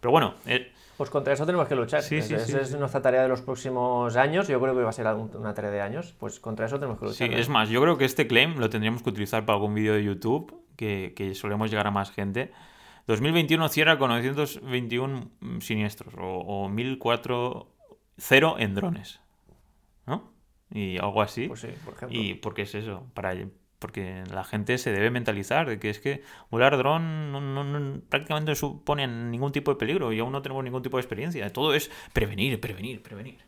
Pero 0.00 0.12
bueno, 0.12 0.34
eh, 0.46 0.72
Pues 0.96 1.10
contra 1.10 1.34
eso 1.34 1.44
tenemos 1.44 1.68
que 1.68 1.74
luchar. 1.74 2.02
Sí, 2.02 2.22
sí, 2.22 2.34
Esa 2.34 2.46
sí, 2.46 2.56
es 2.56 2.68
sí. 2.70 2.76
nuestra 2.78 3.02
tarea 3.02 3.22
de 3.22 3.28
los 3.28 3.42
próximos 3.42 4.16
años. 4.16 4.48
Yo 4.48 4.60
creo 4.60 4.74
que 4.74 4.82
va 4.82 4.88
a 4.90 4.92
ser 4.92 5.06
un- 5.08 5.30
una 5.36 5.52
tarea 5.54 5.70
de 5.70 5.80
años. 5.82 6.14
Pues 6.18 6.40
contra 6.40 6.66
eso 6.66 6.78
tenemos 6.78 6.98
que 6.98 7.06
Sí, 7.08 7.24
luchar. 7.24 7.30
¿no? 7.30 7.36
es 7.36 7.48
más, 7.48 7.68
yo 7.68 7.80
creo 7.82 7.98
que 7.98 8.04
este 8.06 8.26
claim 8.26 8.56
lo 8.58 8.70
tendríamos 8.70 9.02
que 9.02 9.10
utilizar 9.10 9.44
para 9.44 9.56
algún 9.56 9.74
vídeo 9.74 9.92
de 9.94 10.02
YouTube, 10.04 10.62
que, 10.76 11.12
que 11.16 11.34
solemos 11.34 11.70
llegar 11.70 11.86
a 11.86 11.90
más 11.90 12.10
gente. 12.12 12.52
2021 13.06 13.68
cierra 13.68 13.98
con 13.98 14.08
921 14.10 15.30
siniestros, 15.60 16.14
o, 16.18 16.38
o 16.40 16.68
1004 16.68 17.68
cero 18.18 18.56
en 18.58 18.74
drones, 18.74 19.20
¿no? 20.06 20.32
Y 20.72 20.98
algo 20.98 21.20
así. 21.22 21.46
Pues 21.48 21.60
sí, 21.60 21.68
por 21.84 21.94
ejemplo. 21.94 22.18
¿Y 22.20 22.34
por 22.34 22.54
qué 22.54 22.62
es 22.62 22.74
eso? 22.74 23.06
Para, 23.14 23.34
porque 23.78 24.24
la 24.32 24.44
gente 24.44 24.78
se 24.78 24.92
debe 24.92 25.10
mentalizar 25.10 25.68
de 25.68 25.78
que 25.78 25.90
es 25.90 26.00
que 26.00 26.22
volar 26.50 26.76
dron 26.76 27.32
no, 27.32 27.40
no- 27.40 27.64
no- 27.64 28.00
prácticamente 28.08 28.50
no 28.52 28.54
supone 28.56 29.06
ningún 29.06 29.52
tipo 29.52 29.70
de 29.72 29.76
peligro 29.78 30.12
y 30.12 30.18
aún 30.20 30.32
no 30.32 30.42
tenemos 30.42 30.64
ningún 30.64 30.82
tipo 30.82 30.96
de 30.96 31.02
experiencia. 31.02 31.52
Todo 31.52 31.74
es 31.74 31.90
prevenir, 32.12 32.60
prevenir, 32.60 33.02
prevenir. 33.02 33.38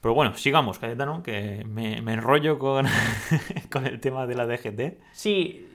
Pero 0.00 0.14
bueno, 0.14 0.34
sigamos, 0.36 0.78
Cayetano, 0.78 1.22
que 1.22 1.64
me, 1.66 2.00
me 2.02 2.12
enrollo 2.14 2.58
con, 2.58 2.86
con 3.72 3.86
el 3.86 4.00
tema 4.00 4.26
de 4.26 4.34
la 4.34 4.46
DGT. 4.46 4.98
Sí, 5.12 5.68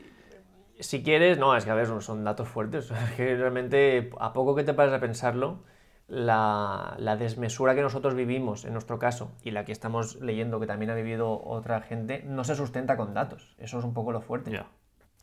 si 0.79 1.03
quieres, 1.03 1.37
no, 1.37 1.55
es 1.55 1.65
que 1.65 1.71
a 1.71 1.75
ver, 1.75 1.87
son, 2.01 2.23
datos 2.23 2.47
fuertes. 2.47 2.91
Es 3.09 3.11
que 3.15 3.35
realmente, 3.35 4.09
a 4.19 4.33
poco 4.33 4.55
que 4.55 4.63
te 4.63 4.73
pares 4.73 4.93
a 4.93 4.99
pensarlo, 4.99 5.63
la, 6.11 6.95
la 6.99 7.15
desmesura 7.15 7.73
que 7.73 7.81
nosotros 7.81 8.15
vivimos, 8.15 8.65
en 8.65 8.73
nuestro 8.73 8.99
caso, 8.99 9.31
y 9.43 9.51
la 9.51 9.63
que 9.63 9.71
estamos 9.71 10.19
leyendo, 10.19 10.59
que 10.59 10.67
también 10.67 10.91
ha 10.91 10.95
vivido 10.95 11.41
otra 11.41 11.79
gente, 11.81 12.21
no 12.27 12.43
se 12.43 12.55
sustenta 12.55 12.97
con 12.97 13.13
datos. 13.13 13.55
Eso 13.57 13.79
es 13.79 13.85
un 13.85 13.93
poco 13.93 14.11
lo 14.11 14.19
fuerte. 14.21 14.51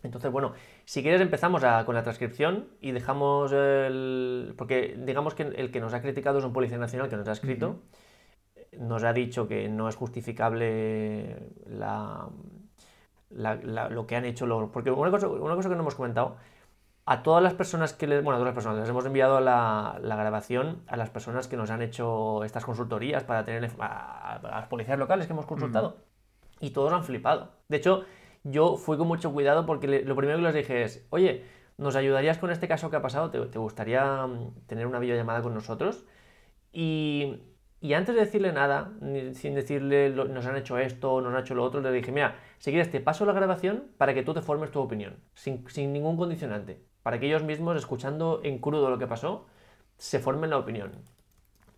Entonces, 0.02 0.30
bueno, 0.32 0.52
si 0.86 1.02
quieres 1.02 1.20
empezamos 1.20 1.62
a- 1.64 1.84
con 1.84 1.94
la 1.94 2.02
transcripción 2.02 2.68
y 2.80 2.92
dejamos 2.92 3.52
el... 3.52 4.54
Porque 4.56 4.96
digamos 4.98 5.34
que 5.34 5.42
el 5.42 5.70
que 5.70 5.80
nos 5.80 5.92
ha 5.92 6.00
criticado 6.00 6.38
es 6.38 6.44
un 6.44 6.52
policía 6.54 6.78
nacional 6.78 7.08
que 7.10 7.16
nos 7.16 7.28
ha 7.28 7.32
escrito, 7.32 7.82
nos 8.78 9.04
ha 9.04 9.12
dicho 9.12 9.46
que 9.46 9.68
no 9.68 9.88
es 9.88 9.96
justificable 9.96 11.36
la, 11.66 12.28
la- 13.30 13.56
la- 13.56 13.88
lo 13.90 14.06
que 14.06 14.16
han 14.16 14.24
hecho 14.24 14.46
los... 14.46 14.70
Porque 14.70 14.90
una 14.90 15.10
cosa, 15.10 15.28
una 15.28 15.54
cosa 15.54 15.68
que 15.68 15.74
no 15.74 15.82
hemos 15.82 15.94
comentado, 15.96 16.36
a 17.10 17.22
todas 17.22 17.42
las 17.42 17.54
personas 17.54 17.92
que 17.94 18.06
les... 18.06 18.22
Bueno, 18.22 18.36
a 18.36 18.40
todas 18.40 18.54
las 18.54 18.54
personas, 18.54 18.80
les 18.80 18.88
hemos 18.88 19.06
enviado 19.06 19.40
la, 19.40 19.98
la 20.02 20.16
grabación 20.16 20.82
a 20.88 20.96
las 20.96 21.10
personas 21.10 21.48
que 21.48 21.56
nos 21.56 21.70
han 21.70 21.82
hecho 21.82 22.44
estas 22.44 22.64
consultorías 22.64 23.24
para 23.24 23.44
tener... 23.44 23.70
A, 23.80 24.34
a 24.36 24.40
las 24.60 24.66
policías 24.68 24.98
locales 24.98 25.26
que 25.26 25.32
hemos 25.32 25.46
consultado. 25.46 25.96
Y 26.60 26.70
todos 26.70 26.92
han 26.92 27.04
flipado. 27.04 27.52
De 27.68 27.76
hecho, 27.78 28.04
yo 28.44 28.76
fui 28.76 28.96
con 28.98 29.08
mucho 29.08 29.32
cuidado 29.32 29.64
porque 29.66 29.88
le- 29.88 30.04
lo 30.04 30.16
primero 30.16 30.38
que 30.38 30.44
les 30.44 30.54
dije 30.54 30.82
es, 30.82 31.06
oye, 31.10 31.44
¿nos 31.78 31.96
ayudarías 31.96 32.38
con 32.38 32.50
este 32.50 32.68
caso 32.68 32.90
que 32.90 32.96
ha 32.96 33.02
pasado? 33.02 33.30
¿Te, 33.30 33.40
te 33.46 33.58
gustaría 33.58 34.26
mm, 34.26 34.66
tener 34.66 34.86
una 34.86 34.98
videollamada 34.98 35.42
con 35.42 35.54
nosotros? 35.54 36.04
Y, 36.72 37.40
y 37.80 37.94
antes 37.94 38.14
de 38.14 38.20
decirle 38.22 38.52
nada, 38.52 38.92
ni- 39.00 39.34
sin 39.34 39.54
decirle 39.54 40.10
"Lo- 40.10 40.26
nos 40.26 40.46
han 40.46 40.56
hecho 40.56 40.78
esto, 40.78 41.20
nos 41.20 41.32
han 41.34 41.40
hecho 41.40 41.54
lo 41.54 41.64
otro, 41.64 41.80
le 41.80 41.90
dije, 41.92 42.12
mira, 42.12 42.36
si 42.58 42.70
quieres 42.70 42.90
te 42.90 43.00
paso 43.00 43.24
la 43.26 43.32
grabación 43.32 43.84
para 43.98 44.14
que 44.14 44.22
tú 44.22 44.34
te 44.34 44.42
formes 44.42 44.70
tu 44.70 44.80
opinión, 44.80 45.16
sin, 45.34 45.68
sin 45.68 45.92
ningún 45.92 46.16
condicionante, 46.16 46.82
para 47.02 47.18
que 47.20 47.26
ellos 47.26 47.42
mismos, 47.44 47.76
escuchando 47.76 48.40
en 48.44 48.58
crudo 48.58 48.90
lo 48.90 48.98
que 48.98 49.06
pasó, 49.06 49.46
se 49.96 50.18
formen 50.18 50.50
la 50.50 50.58
opinión. 50.58 50.92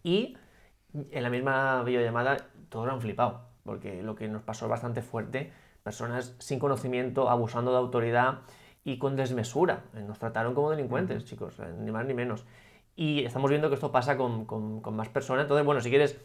Y 0.03 0.37
en 1.13 1.23
la 1.23 1.31
misma 1.31 1.83
videollamada 1.85 2.37
todos 2.69 2.89
han 2.89 3.01
flipado, 3.01 3.43
porque 3.65 4.03
lo 4.03 4.15
que 4.15 4.29
nos 4.29 4.43
pasó 4.43 4.67
es 4.67 4.71
bastante 4.71 5.03
fuerte, 5.03 5.53
personas 5.83 6.35
sin 6.39 6.59
conocimiento, 6.59 7.29
abusando 7.31 7.71
de 7.71 7.79
autoridad 7.79 8.41
y 8.85 8.99
con 8.99 9.17
desmesura. 9.17 9.85
Nos 9.95 10.19
trataron 10.19 10.55
como 10.55 10.71
delincuentes, 10.71 11.25
chicos, 11.25 11.59
eh, 11.61 11.73
ni 11.79 11.91
más 11.91 12.07
ni 12.07 12.15
menos. 12.15 12.45
Y 12.97 13.25
estamos 13.25 13.51
viendo 13.51 13.69
que 13.69 13.75
esto 13.75 13.93
pasa 13.93 14.17
con, 14.17 14.45
con- 14.47 14.81
con 14.81 14.97
más 14.97 15.09
personas. 15.09 15.43
Entonces, 15.45 15.65
bueno, 15.65 15.81
si 15.81 15.91
quieres, 15.91 16.19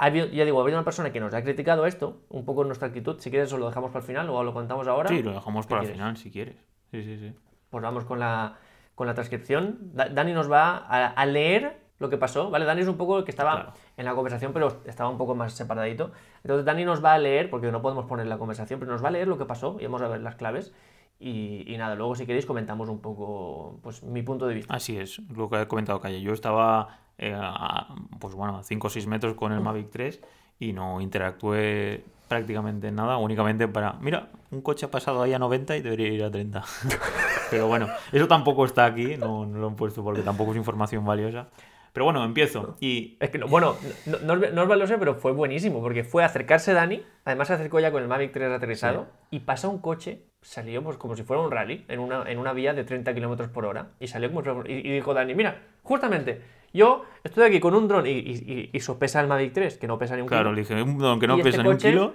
ya 0.00 0.44
digo, 0.44 0.58
ha 0.58 0.62
habido 0.62 0.78
una 0.78 0.84
persona 0.84 1.10
que 1.12 1.20
nos 1.20 1.34
ha 1.34 1.42
criticado 1.42 1.86
esto, 1.86 2.20
un 2.28 2.44
poco 2.44 2.62
nuestra 2.64 2.88
actitud. 2.88 3.18
Si 3.18 3.30
quieres, 3.30 3.52
os 3.52 3.58
lo 3.58 3.66
dejamos 3.66 3.90
para 3.90 4.00
el 4.00 4.06
final 4.06 4.30
o 4.30 4.42
lo 4.44 4.52
contamos 4.54 4.86
ahora. 4.86 5.08
Sí, 5.08 5.22
lo 5.22 5.32
dejamos 5.32 5.66
¿Qué 5.66 5.70
para 5.70 5.82
el 5.82 5.92
final 5.92 6.16
si 6.16 6.30
quieres. 6.30 6.56
Sí, 6.90 7.02
sí, 7.02 7.18
sí. 7.18 7.34
Pues 7.70 7.82
vamos 7.82 8.04
con 8.04 8.18
la, 8.18 8.54
con 8.94 9.06
la 9.06 9.14
transcripción. 9.14 9.78
Da- 9.94 10.08
Dani 10.08 10.32
nos 10.32 10.50
va 10.50 10.76
a, 10.78 11.06
a 11.08 11.26
leer 11.26 11.78
lo 11.98 12.08
que 12.08 12.16
pasó, 12.16 12.50
¿vale? 12.50 12.64
Dani 12.64 12.82
es 12.82 12.88
un 12.88 12.96
poco 12.96 13.18
el 13.18 13.24
que 13.24 13.30
estaba 13.32 13.52
Claro. 13.54 13.72
en 13.96 14.04
la 14.04 14.14
conversación, 14.14 14.52
pero 14.52 14.80
estaba 14.86 15.10
un 15.10 15.18
poco 15.18 15.34
más 15.34 15.52
separadito. 15.52 16.12
Entonces 16.44 16.64
Dani 16.64 16.84
nos 16.84 17.04
va 17.04 17.14
a 17.14 17.18
leer, 17.18 17.50
porque 17.50 17.72
no 17.72 17.82
podemos 17.82 18.06
poner 18.06 18.26
la 18.26 18.38
conversación, 18.38 18.78
pero 18.78 18.92
nos 18.92 19.02
va 19.02 19.08
a 19.08 19.10
leer 19.10 19.26
lo 19.28 19.36
que 19.36 19.44
pasó 19.46 19.76
y 19.80 19.84
vamos 19.84 20.02
a 20.02 20.08
ver 20.08 20.20
las 20.20 20.36
claves. 20.36 20.72
Y, 21.20 21.64
y 21.66 21.76
nada, 21.76 21.96
luego 21.96 22.14
si 22.14 22.24
queréis 22.26 22.46
comentamos 22.46 22.88
un 22.88 23.00
poco 23.00 23.80
pues 23.82 24.04
mi 24.04 24.22
punto 24.22 24.46
de 24.46 24.54
vista. 24.54 24.72
Así 24.72 24.96
es, 24.96 25.18
lo 25.34 25.50
que 25.50 25.56
ha 25.56 25.66
comentado 25.66 26.00
Calle. 26.00 26.20
Yo 26.20 26.32
estaba, 26.32 27.00
eh, 27.18 27.34
a, 27.36 27.88
pues 28.20 28.34
bueno, 28.36 28.58
a 28.58 28.62
5 28.62 28.86
o 28.86 28.90
6 28.90 29.08
metros 29.08 29.34
con 29.34 29.50
el 29.52 29.60
Mavic 29.60 29.90
3 29.90 30.20
y 30.60 30.72
no 30.72 31.00
interactué 31.00 32.04
prácticamente 32.28 32.88
en 32.88 32.94
nada, 32.96 33.16
únicamente 33.16 33.66
para, 33.68 33.94
mira, 33.94 34.28
un 34.50 34.60
coche 34.62 34.86
ha 34.86 34.90
pasado 34.90 35.22
ahí 35.22 35.32
a 35.32 35.38
90 35.38 35.76
y 35.76 35.82
debería 35.82 36.08
ir 36.08 36.22
a 36.24 36.30
30. 36.30 36.62
Pero 37.50 37.66
bueno, 37.66 37.88
eso 38.12 38.28
tampoco 38.28 38.64
está 38.64 38.84
aquí, 38.84 39.16
no, 39.16 39.46
no 39.46 39.58
lo 39.58 39.68
he 39.68 39.72
puesto 39.72 40.04
porque 40.04 40.22
tampoco 40.22 40.52
es 40.52 40.58
información 40.58 41.04
valiosa. 41.04 41.48
Pero 41.92 42.04
bueno, 42.04 42.22
empiezo. 42.22 42.76
Y 42.80 43.16
Es 43.18 43.30
que, 43.30 43.38
no- 43.38 43.48
bueno, 43.48 43.74
no, 44.22 44.36
lo 44.36 44.86
sé, 44.86 44.98
pero 44.98 45.14
fue 45.14 45.32
buenísimo, 45.32 45.80
porque 45.80 46.04
fue 46.04 46.22
acercarse 46.22 46.72
Dani, 46.74 47.02
además 47.24 47.48
se 47.48 47.54
acercó 47.54 47.80
ya 47.80 47.90
con 47.90 48.02
el 48.02 48.08
Mavic 48.08 48.32
3 48.32 48.50
aterrizado, 48.52 49.06
y 49.30 49.40
pasa 49.40 49.68
un 49.68 49.78
coche, 49.78 50.22
salió 50.42 50.82
pues 50.82 50.96
como 50.96 51.16
si 51.16 51.22
fuera 51.24 51.42
un 51.42 51.50
rally, 51.50 51.84
en 51.88 52.00
una, 52.00 52.30
en 52.30 52.38
una 52.38 52.52
vía 52.52 52.72
de 52.74 52.84
30 52.84 53.14
kilómetros 53.14 53.48
por 53.50 53.64
hora, 53.66 53.90
y 54.00 54.06
salió 54.08 54.32
como 54.32 54.42
y, 54.66 54.72
y 54.72 54.92
dijo 54.94 55.14
Dani, 55.14 55.34
mira, 55.34 55.62
justamente, 55.82 56.42
Yo 56.72 57.04
estoy 57.24 57.44
aquí 57.44 57.60
con 57.60 57.74
un 57.74 57.88
dron 57.88 58.06
y, 58.06 58.10
y, 58.12 58.70
y, 58.72 58.80
sopesa 58.80 59.20
el 59.20 59.26
Mavic 59.26 59.52
3, 59.54 59.78
que 59.78 59.86
no 59.88 59.98
pesa 59.98 60.16
ni 60.16 60.22
un 60.22 60.28
Claro, 60.28 60.50
kilo. 60.50 60.54
le 60.54 60.60
dije, 60.62 60.82
un 60.82 60.98
dron 60.98 61.18
que 61.20 61.26
no 61.26 61.36
¿Y 61.36 61.40
este 61.40 61.50
pesa 61.50 61.62
ni 61.62 61.68
un 61.70 61.78
kilo. 61.78 62.14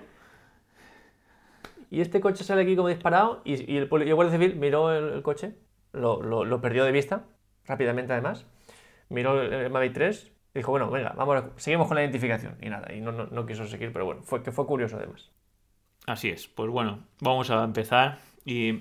Y 1.90 2.02
este 2.02 2.22
coche 2.22 2.44
sale 2.44 2.64
aquí 2.64 2.76
como 2.76 2.88
disparado 2.90 3.42
y, 3.46 3.54
el, 3.78 3.84
el 3.92 4.16
guardia 4.16 4.32
civil 4.32 4.56
miró 4.56 4.92
el, 4.94 5.14
el 5.14 5.22
coche, 5.24 5.56
lo, 5.92 6.22
lo- 6.24 6.46
lo 6.46 6.62
perdió 6.62 6.86
de 6.86 6.92
vista, 6.92 7.26
rápidamente 7.66 8.14
además, 8.14 8.46
miró 9.10 9.42
el, 9.42 9.54
el 9.54 9.72
Mavic 9.72 9.94
3 9.94 10.32
y 10.56 10.60
dijo, 10.60 10.72
bueno, 10.72 10.92
venga, 10.92 11.14
vamos, 11.18 11.44
seguimos 11.58 11.88
con 11.90 11.96
la 11.98 12.04
identificación. 12.04 12.58
Y 12.62 12.70
nada, 12.70 12.94
y 12.94 13.02
no, 13.02 13.14
no, 13.14 13.28
no 13.28 13.48
quiso 13.48 13.66
seguir, 13.68 13.94
pero 13.94 14.06
bueno, 14.06 14.24
fue, 14.24 14.44
que 14.44 14.54
fue 14.54 14.68
curioso 14.68 14.98
además. 14.98 15.32
Así 16.06 16.30
es. 16.30 16.48
Pues 16.48 16.70
bueno, 16.70 17.00
vamos 17.22 17.50
a 17.50 17.64
empezar. 17.64 18.20
Y 18.46 18.80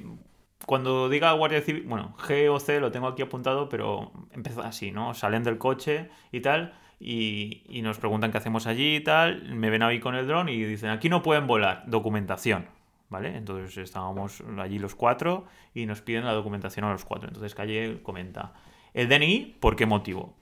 cuando 0.67 1.09
diga 1.09 1.33
Guardia 1.33 1.61
Civil, 1.63 1.85
bueno, 1.87 2.15
G 2.19 2.51
o 2.51 2.59
C 2.61 2.81
lo 2.81 2.91
tengo 2.91 3.07
aquí 3.09 3.23
apuntado, 3.23 3.69
pero 3.69 4.13
empieza 4.33 4.63
así, 4.63 4.91
¿no? 4.91 5.15
Salen 5.15 5.43
del 5.43 5.59
coche 5.59 6.11
y 6.31 6.41
tal, 6.41 6.75
y, 7.05 7.81
nos 7.83 7.99
preguntan 7.99 8.31
qué 8.31 8.39
hacemos 8.39 8.67
allí 8.67 8.97
y 8.97 9.01
tal. 9.01 9.55
Me 9.55 9.71
ven 9.71 9.83
ahí 9.83 9.99
con 9.99 10.15
el 10.15 10.27
dron 10.27 10.49
y 10.49 10.63
dicen, 10.65 10.91
aquí 10.91 11.09
no 11.09 11.23
pueden 11.23 11.47
volar, 11.47 11.85
documentación. 11.87 12.67
¿Vale? 13.09 13.37
Entonces 13.37 13.77
estábamos 13.77 14.43
allí 14.59 14.79
los 14.79 14.95
cuatro 14.95 15.45
y 15.75 15.85
nos 15.85 16.01
piden 16.01 16.25
la 16.25 16.33
documentación 16.33 16.87
a 16.87 16.93
los 16.93 17.05
cuatro. 17.05 17.29
Entonces 17.29 17.55
Calle 17.55 18.01
comenta, 18.03 18.55
¿el 18.95 19.07
DNI 19.07 19.59
por 19.61 19.77
qué 19.77 19.85
motivo? 19.85 20.35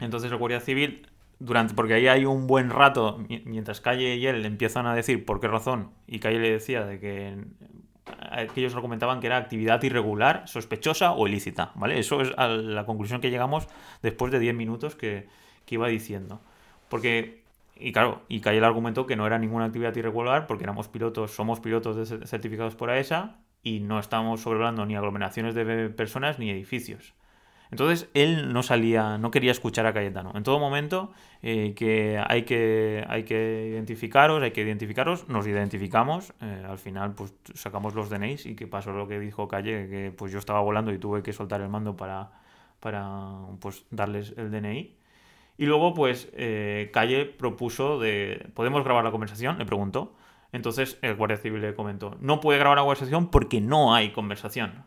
Entonces 0.00 0.30
el 0.30 0.36
Guardia 0.36 0.60
Civil, 0.60 1.08
durante, 1.38 1.74
porque 1.74 1.94
ahí 1.94 2.08
hay 2.08 2.24
un 2.24 2.46
buen 2.46 2.70
rato, 2.70 3.18
mi- 3.28 3.42
mientras 3.44 3.80
Calle 3.80 4.16
y 4.16 4.26
él 4.26 4.44
empiezan 4.46 4.86
a 4.86 4.94
decir 4.94 5.24
por 5.24 5.40
qué 5.40 5.48
razón, 5.48 5.90
y 6.06 6.18
Calle 6.20 6.38
le 6.40 6.50
decía 6.50 6.84
de 6.86 6.98
que, 7.00 7.36
eh, 8.32 8.48
que 8.54 8.60
ellos 8.60 8.74
lo 8.74 8.82
comentaban 8.82 9.20
que 9.20 9.26
era 9.26 9.36
actividad 9.36 9.82
irregular, 9.82 10.44
sospechosa 10.46 11.12
o 11.12 11.26
ilícita, 11.26 11.72
¿vale? 11.74 11.98
Eso 11.98 12.20
es 12.20 12.32
a 12.36 12.48
la 12.48 12.84
conclusión 12.86 13.20
que 13.20 13.30
llegamos 13.30 13.68
después 14.02 14.32
de 14.32 14.38
10 14.38 14.54
minutos 14.54 14.94
que, 14.94 15.28
que 15.64 15.74
iba 15.74 15.88
diciendo. 15.88 16.40
Porque, 16.88 17.42
y 17.78 17.92
claro, 17.92 18.22
y 18.28 18.40
Calle 18.40 18.60
le 18.60 18.66
argumentó 18.66 19.06
que 19.06 19.16
no 19.16 19.26
era 19.26 19.38
ninguna 19.38 19.66
actividad 19.66 19.94
irregular 19.96 20.46
porque 20.46 20.64
éramos 20.64 20.88
pilotos, 20.88 21.32
somos 21.32 21.60
pilotos 21.60 22.08
certificados 22.28 22.76
por 22.76 22.90
AESA 22.90 23.38
y 23.62 23.80
no 23.80 23.98
estábamos 23.98 24.40
sobrevolando 24.40 24.86
ni 24.86 24.94
aglomeraciones 24.96 25.54
de 25.54 25.88
personas 25.90 26.38
ni 26.38 26.50
edificios. 26.50 27.14
Entonces 27.70 28.08
él 28.14 28.52
no 28.52 28.62
salía, 28.62 29.18
no 29.18 29.30
quería 29.30 29.50
escuchar 29.50 29.86
a 29.86 29.92
Cayetano. 29.92 30.32
En 30.34 30.42
todo 30.42 30.58
momento 30.58 31.12
eh, 31.42 31.74
que 31.74 32.22
hay 32.26 32.42
que 32.42 33.04
hay 33.08 33.24
que 33.24 33.68
identificaros, 33.70 34.42
hay 34.42 34.52
que 34.52 34.62
identificaros, 34.62 35.28
nos 35.28 35.46
identificamos. 35.46 36.32
eh, 36.40 36.64
al 36.68 36.78
final, 36.78 37.14
pues 37.14 37.34
sacamos 37.54 37.94
los 37.94 38.10
DNIs 38.10 38.46
y 38.46 38.54
que 38.54 38.66
pasó 38.66 38.92
lo 38.92 39.08
que 39.08 39.18
dijo 39.18 39.48
Calle, 39.48 39.88
que 39.88 40.12
pues 40.16 40.32
yo 40.32 40.38
estaba 40.38 40.60
volando 40.60 40.92
y 40.92 40.98
tuve 40.98 41.22
que 41.22 41.32
soltar 41.32 41.60
el 41.60 41.68
mando 41.68 41.96
para, 41.96 42.30
para 42.80 43.32
pues 43.60 43.84
darles 43.90 44.34
el 44.36 44.50
DNI. 44.50 44.96
Y 45.58 45.64
luego, 45.66 45.94
pues, 45.94 46.28
eh, 46.34 46.90
Calle 46.92 47.24
propuso 47.24 47.98
de... 47.98 48.50
¿Podemos 48.54 48.84
grabar 48.84 49.04
la 49.04 49.10
conversación? 49.10 49.58
Le 49.58 49.64
preguntó. 49.64 50.14
Entonces 50.52 50.98
el 51.02 51.16
Guardia 51.16 51.36
Civil 51.36 51.60
le 51.60 51.74
comentó, 51.74 52.16
no 52.20 52.40
puede 52.40 52.58
grabar 52.58 52.78
la 52.78 52.82
conversación 52.82 53.30
porque 53.30 53.60
no 53.60 53.94
hay 53.94 54.12
conversación. 54.12 54.84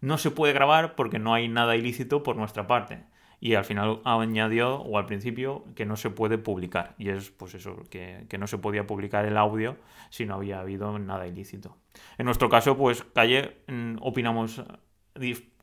No 0.00 0.18
se 0.18 0.30
puede 0.30 0.52
grabar 0.52 0.94
porque 0.94 1.18
no 1.18 1.34
hay 1.34 1.48
nada 1.48 1.76
ilícito 1.76 2.22
por 2.22 2.36
nuestra 2.36 2.66
parte. 2.66 3.04
Y 3.38 3.54
al 3.54 3.64
final 3.64 4.00
añadió, 4.04 4.76
o 4.76 4.98
al 4.98 5.06
principio, 5.06 5.64
que 5.74 5.84
no 5.84 5.96
se 5.96 6.10
puede 6.10 6.38
publicar. 6.38 6.94
Y 6.98 7.10
es, 7.10 7.30
pues 7.30 7.54
eso, 7.54 7.84
que, 7.90 8.26
que 8.28 8.38
no 8.38 8.46
se 8.46 8.58
podía 8.58 8.86
publicar 8.86 9.26
el 9.26 9.36
audio 9.36 9.76
si 10.10 10.24
no 10.24 10.34
había 10.34 10.60
habido 10.60 10.98
nada 10.98 11.26
ilícito. 11.26 11.76
En 12.18 12.26
nuestro 12.26 12.48
caso, 12.48 12.76
pues, 12.76 13.04
Calle, 13.14 13.58
mm, 13.68 13.96
opinamos, 14.00 14.62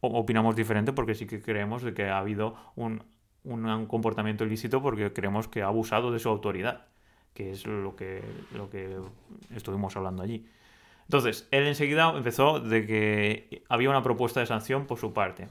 opinamos 0.02 0.56
diferente 0.56 0.94
porque 0.94 1.16
sí 1.16 1.26
que 1.26 1.42
creemos 1.42 1.82
de 1.82 1.94
que 1.94 2.10
ha 2.10 2.20
habido 2.20 2.56
un, 2.76 3.04
un 3.44 3.86
comportamiento 3.88 4.46
ilícito 4.46 4.82
porque 4.82 5.12
creemos 5.12 5.48
que 5.48 5.64
ha 5.64 5.68
abusado 5.68 6.12
de 6.12 6.20
su 6.20 6.30
autoridad, 6.30 6.88
que 7.34 7.52
es 7.52 7.66
lo 7.66 7.96
que, 7.96 8.22
lo 8.56 8.70
que 8.70 8.98
estuvimos 9.56 9.96
hablando 9.98 10.24
allí. 10.24 10.46
Entonces, 11.04 11.48
él 11.52 11.68
enseguida 11.68 12.14
empezó 12.16 12.60
de 12.60 12.86
que 12.86 13.64
había 13.70 13.90
una 13.90 14.04
propuesta 14.04 14.40
de 14.40 14.46
sanción 14.46 14.86
por 14.86 14.98
su 14.98 15.14
parte. 15.14 15.48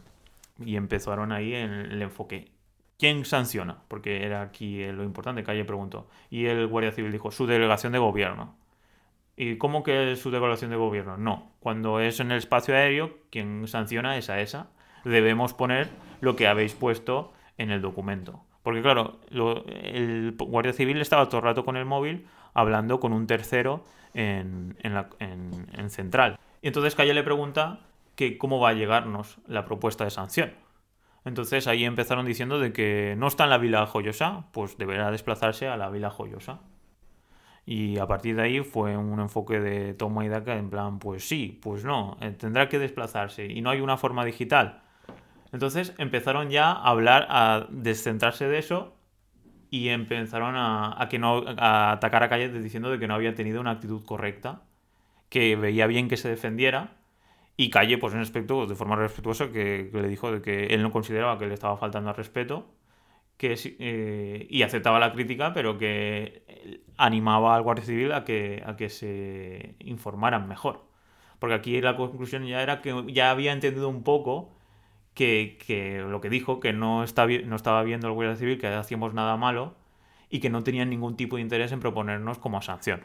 Y 0.64 0.76
empezaron 0.76 1.32
ahí 1.32 1.54
en 1.54 1.72
el 1.72 2.02
enfoque. 2.02 2.50
¿Quién 2.98 3.24
sanciona? 3.24 3.82
Porque 3.88 4.24
era 4.24 4.42
aquí 4.42 4.84
lo 4.92 5.02
importante, 5.02 5.42
Calle 5.42 5.64
preguntó. 5.64 6.08
Y 6.30 6.46
el 6.46 6.66
Guardia 6.66 6.92
Civil 6.92 7.12
dijo, 7.12 7.30
su 7.30 7.46
delegación 7.46 7.92
de 7.92 7.98
gobierno. 7.98 8.54
¿Y 9.36 9.56
cómo 9.56 9.82
que 9.82 10.12
es 10.12 10.20
su 10.20 10.30
delegación 10.30 10.70
de 10.70 10.76
gobierno? 10.76 11.16
No. 11.16 11.52
Cuando 11.58 12.00
es 12.00 12.20
en 12.20 12.30
el 12.30 12.38
espacio 12.38 12.74
aéreo, 12.74 13.18
quien 13.30 13.66
sanciona 13.66 14.16
es 14.16 14.30
a 14.30 14.40
esa. 14.40 14.68
Debemos 15.04 15.54
poner 15.54 15.88
lo 16.20 16.36
que 16.36 16.46
habéis 16.46 16.74
puesto 16.74 17.32
en 17.58 17.70
el 17.70 17.82
documento. 17.82 18.44
Porque 18.62 18.82
claro, 18.82 19.18
el 19.30 20.36
Guardia 20.38 20.72
Civil 20.72 21.00
estaba 21.00 21.28
todo 21.28 21.38
el 21.38 21.44
rato 21.44 21.64
con 21.64 21.76
el 21.76 21.84
móvil 21.84 22.26
hablando 22.54 23.00
con 23.00 23.12
un 23.12 23.26
tercero 23.26 23.84
en, 24.14 24.76
central. 25.88 26.38
Y 26.60 26.68
entonces 26.68 26.94
Calle 26.94 27.14
le 27.14 27.22
pregunta 27.22 27.80
que 28.14 28.38
cómo 28.38 28.60
va 28.60 28.70
a 28.70 28.72
llegarnos 28.74 29.38
la 29.46 29.64
propuesta 29.64 30.04
de 30.04 30.10
sanción. 30.10 30.52
Entonces 31.24 31.66
ahí 31.66 31.84
empezaron 31.84 32.26
diciendo 32.26 32.58
de 32.58 32.72
que 32.72 33.14
no 33.16 33.28
está 33.28 33.44
en 33.44 33.50
la 33.50 33.58
Vila 33.58 33.86
Joyosa, 33.86 34.46
pues 34.52 34.76
deberá 34.76 35.10
desplazarse 35.10 35.68
a 35.68 35.76
la 35.76 35.88
Vila 35.90 36.10
Joyosa. 36.10 36.60
Y 37.64 37.98
a 37.98 38.06
partir 38.06 38.34
de 38.34 38.42
ahí 38.42 38.60
fue 38.60 38.96
un 38.96 39.20
enfoque 39.20 39.60
de 39.60 39.94
toma 39.94 40.24
y 40.24 40.28
daca 40.28 40.56
en 40.56 40.68
plan, 40.68 40.98
pues 40.98 41.28
sí, 41.28 41.60
pues 41.62 41.84
no, 41.84 42.16
eh, 42.20 42.32
tendrá 42.32 42.68
que 42.68 42.80
desplazarse 42.80 43.46
y 43.46 43.60
no 43.60 43.70
hay 43.70 43.80
una 43.80 43.96
forma 43.96 44.24
digital. 44.24 44.82
Entonces 45.52 45.94
empezaron 45.98 46.50
ya 46.50 46.72
a 46.72 46.88
hablar, 46.88 47.26
a 47.30 47.66
descentrarse 47.70 48.48
de 48.48 48.58
eso 48.58 48.94
y 49.72 49.88
empezaron 49.88 50.54
a, 50.54 51.02
a 51.02 51.08
que 51.08 51.18
no, 51.18 51.44
a 51.56 51.92
atacar 51.92 52.22
a 52.22 52.28
Calle 52.28 52.50
diciendo 52.50 52.90
de 52.90 52.98
que 52.98 53.08
no 53.08 53.14
había 53.14 53.34
tenido 53.34 53.58
una 53.58 53.70
actitud 53.70 54.04
correcta, 54.04 54.64
que 55.30 55.56
veía 55.56 55.86
bien 55.86 56.08
que 56.08 56.18
se 56.18 56.28
defendiera 56.28 56.98
y 57.56 57.70
Calle, 57.70 57.96
pues 57.96 58.12
en 58.12 58.20
aspecto, 58.20 58.66
de 58.66 58.74
forma 58.74 58.96
respetuosa, 58.96 59.50
que, 59.50 59.90
le 59.90 60.08
dijo 60.08 60.30
de 60.30 60.42
que 60.42 60.66
él 60.66 60.82
no 60.82 60.90
consideraba 60.90 61.38
que 61.38 61.46
le 61.46 61.54
estaba 61.54 61.78
faltando 61.78 62.10
al 62.10 62.16
respeto 62.16 62.74
que 63.38 63.56
eh, 63.78 64.46
y 64.50 64.62
aceptaba 64.62 65.00
la 65.00 65.12
crítica, 65.12 65.54
pero 65.54 65.78
que 65.78 66.82
animaba 66.98 67.56
al 67.56 67.62
Guardia 67.62 67.84
Civil 67.84 68.12
a 68.12 68.24
que, 68.24 68.62
a 68.64 68.76
que 68.76 68.90
se 68.90 69.76
informaran 69.80 70.48
mejor. 70.48 70.84
Porque 71.38 71.54
aquí 71.54 71.80
la 71.80 71.96
conclusión 71.96 72.46
ya 72.46 72.62
era 72.62 72.82
que 72.82 73.04
ya 73.08 73.30
había 73.30 73.52
entendido 73.52 73.88
un 73.88 74.04
poco 74.04 74.54
que, 75.14 76.04
lo 76.06 76.20
que 76.20 76.30
dijo, 76.30 76.60
que 76.60 76.72
no, 76.72 77.04
está, 77.04 77.26
no 77.26 77.56
estaba 77.56 77.82
viendo 77.82 78.06
el 78.06 78.14
Guardia 78.14 78.36
Civil, 78.36 78.58
que 78.58 78.68
hacíamos 78.68 79.14
nada 79.14 79.36
malo 79.36 79.74
y 80.30 80.40
que 80.40 80.50
no 80.50 80.62
tenían 80.62 80.90
ningún 80.90 81.16
tipo 81.16 81.36
de 81.36 81.42
interés 81.42 81.72
en 81.72 81.80
proponernos 81.80 82.38
como 82.38 82.62
sanción. 82.62 83.04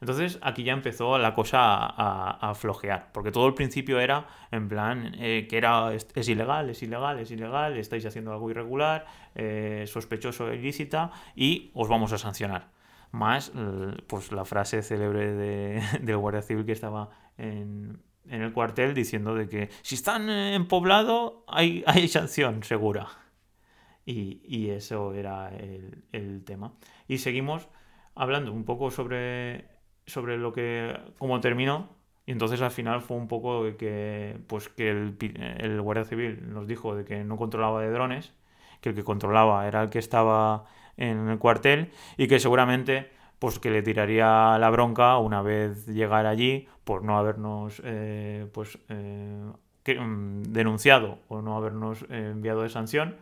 Entonces 0.00 0.38
aquí 0.42 0.64
ya 0.64 0.72
empezó 0.72 1.18
la 1.18 1.34
cosa 1.34 1.60
a, 1.62 2.54
flojear, 2.54 3.10
porque 3.12 3.30
todo 3.30 3.46
el 3.46 3.54
principio 3.54 4.00
era 4.00 4.26
en 4.50 4.68
plan 4.68 5.14
eh, 5.18 5.46
que 5.48 5.56
era 5.56 5.94
es, 5.94 6.28
ilegal, 6.28 6.68
es 6.70 6.82
ilegal, 6.82 7.18
es 7.20 7.30
ilegal, 7.30 7.76
estáis 7.76 8.04
haciendo 8.04 8.32
algo 8.32 8.50
irregular, 8.50 9.06
eh, 9.34 9.84
sospechoso, 9.86 10.52
ilícita 10.52 11.10
y 11.34 11.70
os 11.74 11.88
vamos 11.88 12.12
a 12.12 12.18
sancionar. 12.18 12.68
Más 13.12 13.52
pues 14.08 14.32
la 14.32 14.44
frase 14.44 14.82
célebre 14.82 15.32
de- 15.32 15.82
del 16.02 16.16
Guardia 16.18 16.42
Civil 16.42 16.66
que 16.66 16.72
estaba 16.72 17.10
en, 17.38 18.02
en 18.28 18.42
el 18.42 18.52
cuartel 18.52 18.94
diciendo 18.94 19.34
de 19.34 19.48
que 19.48 19.68
si 19.82 19.94
están 19.94 20.28
en 20.30 20.66
poblado 20.66 21.44
hay, 21.48 21.84
hay 21.86 22.08
sanción 22.08 22.62
segura. 22.62 23.08
Y, 24.06 24.40
y 24.44 24.70
eso 24.70 25.14
era 25.14 25.48
el, 25.56 26.04
el 26.12 26.44
tema. 26.44 26.74
Y 27.08 27.18
seguimos 27.18 27.68
hablando 28.14 28.52
un 28.52 28.64
poco 28.64 28.90
sobre, 28.90 29.66
sobre 30.06 30.36
lo 30.36 30.52
que, 30.52 30.96
cómo 31.18 31.40
terminó. 31.40 31.96
Y 32.26 32.32
entonces 32.32 32.60
al 32.62 32.70
final 32.70 33.02
fue 33.02 33.16
un 33.16 33.28
poco 33.28 33.64
de 33.64 33.76
que, 33.76 34.38
pues 34.46 34.68
que 34.68 34.90
el, 34.90 35.16
el 35.58 35.80
Guardia 35.80 36.04
Civil 36.04 36.52
nos 36.52 36.66
dijo 36.66 36.96
de 36.96 37.04
que 37.04 37.22
no 37.24 37.36
controlaba 37.36 37.82
de 37.82 37.90
drones, 37.90 38.32
que 38.80 38.90
el 38.90 38.94
que 38.94 39.04
controlaba 39.04 39.66
era 39.66 39.82
el 39.82 39.90
que 39.90 39.98
estaba 39.98 40.64
en 40.96 41.28
el 41.28 41.38
cuartel 41.38 41.90
y 42.16 42.28
que 42.28 42.38
seguramente 42.38 43.10
pues 43.44 43.58
que 43.58 43.70
le 43.70 43.82
tiraría 43.82 44.56
la 44.58 44.70
bronca 44.70 45.18
una 45.18 45.42
vez 45.42 45.86
llegara 45.86 46.30
allí 46.30 46.66
por 46.84 47.04
no 47.04 47.18
habernos 47.18 47.82
eh, 47.84 48.46
pues 48.54 48.78
eh, 48.88 49.44
mm, 50.00 50.44
denunciado 50.44 51.18
o 51.28 51.42
no 51.42 51.54
habernos 51.58 52.06
eh, 52.08 52.30
enviado 52.32 52.62
de 52.62 52.70
sanción 52.70 53.16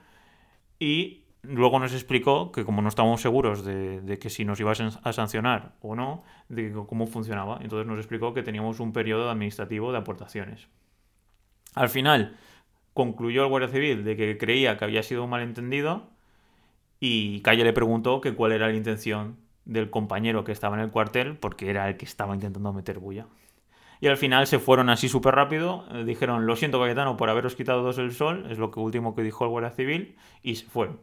y 0.78 1.24
luego 1.42 1.80
nos 1.80 1.92
explicó 1.92 2.52
que 2.52 2.64
como 2.64 2.82
no 2.82 2.88
estábamos 2.88 3.20
seguros 3.20 3.64
de, 3.64 4.00
de 4.00 4.20
que 4.20 4.30
si 4.30 4.44
nos 4.44 4.60
iba 4.60 4.70
a 4.70 4.74
san- 4.76 4.92
a 5.02 5.12
sancionar 5.12 5.72
o 5.80 5.96
no, 5.96 6.22
de 6.48 6.72
cómo 6.86 7.08
funcionaba. 7.08 7.58
Entonces 7.60 7.88
nos 7.88 7.98
explicó 7.98 8.32
que 8.32 8.44
teníamos 8.44 8.78
un 8.78 8.92
periodo 8.92 9.28
administrativo 9.28 9.90
de 9.90 9.98
aportaciones. 9.98 10.68
Al 11.74 11.88
final 11.88 12.36
concluyó 12.94 13.42
el 13.42 13.48
Guardia 13.48 13.70
Civil 13.70 14.04
de 14.04 14.16
que 14.16 14.38
creía 14.38 14.76
que 14.76 14.84
había 14.84 15.02
sido 15.02 15.24
un 15.24 15.30
malentendido 15.30 16.10
y 17.00 17.40
Calle 17.40 17.64
le 17.64 17.72
preguntó 17.72 18.20
que 18.20 18.34
cuál 18.34 18.52
era 18.52 18.68
la 18.68 18.74
intención 18.74 19.36
del 19.64 19.90
compañero 19.90 20.44
que 20.44 20.52
estaba 20.52 20.76
en 20.76 20.82
el 20.82 20.90
cuartel 20.90 21.36
porque 21.36 21.70
era 21.70 21.88
el 21.88 21.96
que 21.96 22.04
estaba 22.04 22.34
intentando 22.34 22.72
meter 22.72 22.98
bulla. 22.98 23.26
Y 24.02 24.08
al 24.08 24.16
final 24.16 24.48
se 24.48 24.58
fueron 24.58 24.90
así 24.90 25.08
súper 25.08 25.36
rápido, 25.36 25.84
eh, 25.92 26.04
dijeron, 26.04 26.44
lo 26.44 26.56
siento 26.56 26.80
Cayetano 26.80 27.16
por 27.16 27.30
haberos 27.30 27.54
quitado 27.54 27.82
dos 27.82 27.98
el 27.98 28.12
sol, 28.12 28.46
es 28.50 28.58
lo 28.58 28.72
que 28.72 28.80
último 28.80 29.14
que 29.14 29.22
dijo 29.22 29.44
el 29.44 29.50
Guardia 29.50 29.70
Civil, 29.70 30.16
y 30.42 30.56
se 30.56 30.66
fueron. 30.66 30.98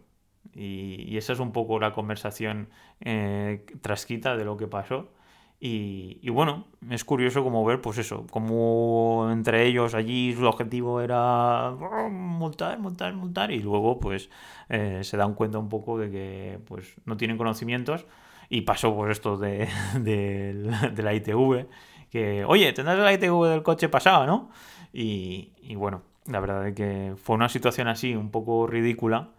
Y, 0.53 1.15
esa 1.17 1.33
es 1.33 1.39
un 1.39 1.53
poco 1.53 1.79
la 1.79 1.93
conversación 1.93 2.69
eh, 3.01 3.65
trasquita 3.81 4.35
de 4.35 4.43
lo 4.43 4.57
que 4.57 4.67
pasó. 4.67 5.13
Y, 5.61 6.29
bueno, 6.29 6.67
es 6.89 7.03
curioso 7.05 7.43
como 7.43 7.65
ver, 7.65 7.81
pues 7.81 7.97
eso, 7.97 8.25
como 8.31 9.29
entre 9.31 9.65
ellos 9.65 9.93
allí 9.93 10.33
su 10.33 10.45
objetivo 10.45 11.01
era 11.01 11.71
oh, 11.71 12.09
multar, 12.09 12.79
multar, 12.79 13.13
multar, 13.13 13.51
y 13.51 13.59
luego 13.59 13.99
pues 13.99 14.29
eh, 14.69 15.01
se 15.03 15.17
dan 15.17 15.35
cuenta 15.35 15.57
un 15.57 15.69
poco 15.69 15.97
de 15.97 16.11
que 16.11 16.59
pues 16.65 16.95
no 17.05 17.17
tienen 17.17 17.37
conocimientos 17.37 18.05
y 18.49 18.61
pasó 18.61 18.95
por 18.95 19.11
esto 19.11 19.37
de, 19.37 19.67
de, 19.99 21.03
la 21.03 21.13
ITV, 21.13 21.67
que, 22.09 22.43
oye, 22.45 22.73
tendrás 22.73 22.97
la 22.97 23.13
ITV 23.13 23.45
del 23.45 23.63
coche 23.63 23.89
pasado, 23.89 24.25
¿no? 24.25 24.49
Y, 24.91 25.53
y 25.61 25.75
bueno, 25.75 26.01
la 26.25 26.39
verdad 26.39 26.67
es 26.67 26.75
que 26.75 27.13
fue 27.15 27.35
una 27.35 27.49
situación 27.49 27.87
así 27.87 28.15
un 28.15 28.31
poco 28.31 28.65
ridícula 28.67 29.29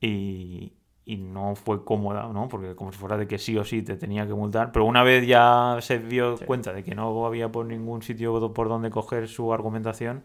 y, 0.00 0.72
y 1.04 1.16
no 1.16 1.56
fue 1.56 1.84
cómoda, 1.84 2.28
¿no? 2.32 2.48
Porque 2.48 2.76
como 2.76 2.92
si 2.92 2.98
fuera 2.98 3.16
de 3.16 3.26
que 3.26 3.38
sí 3.38 3.56
o 3.58 3.64
sí 3.64 3.82
te 3.82 3.96
tenía 3.96 4.28
que 4.28 4.34
multar, 4.34 4.70
pero 4.70 4.84
una 4.84 5.02
vez 5.02 5.26
ya 5.26 5.78
se 5.80 5.98
dio 5.98 6.36
cuenta 6.46 6.72
de 6.72 6.84
que 6.84 6.94
no 6.94 7.26
había 7.26 7.50
por 7.50 7.66
ningún 7.66 8.02
sitio 8.02 8.52
por 8.52 8.68
donde 8.68 8.90
coger 8.90 9.26
su 9.26 9.52
argumentación, 9.52 10.24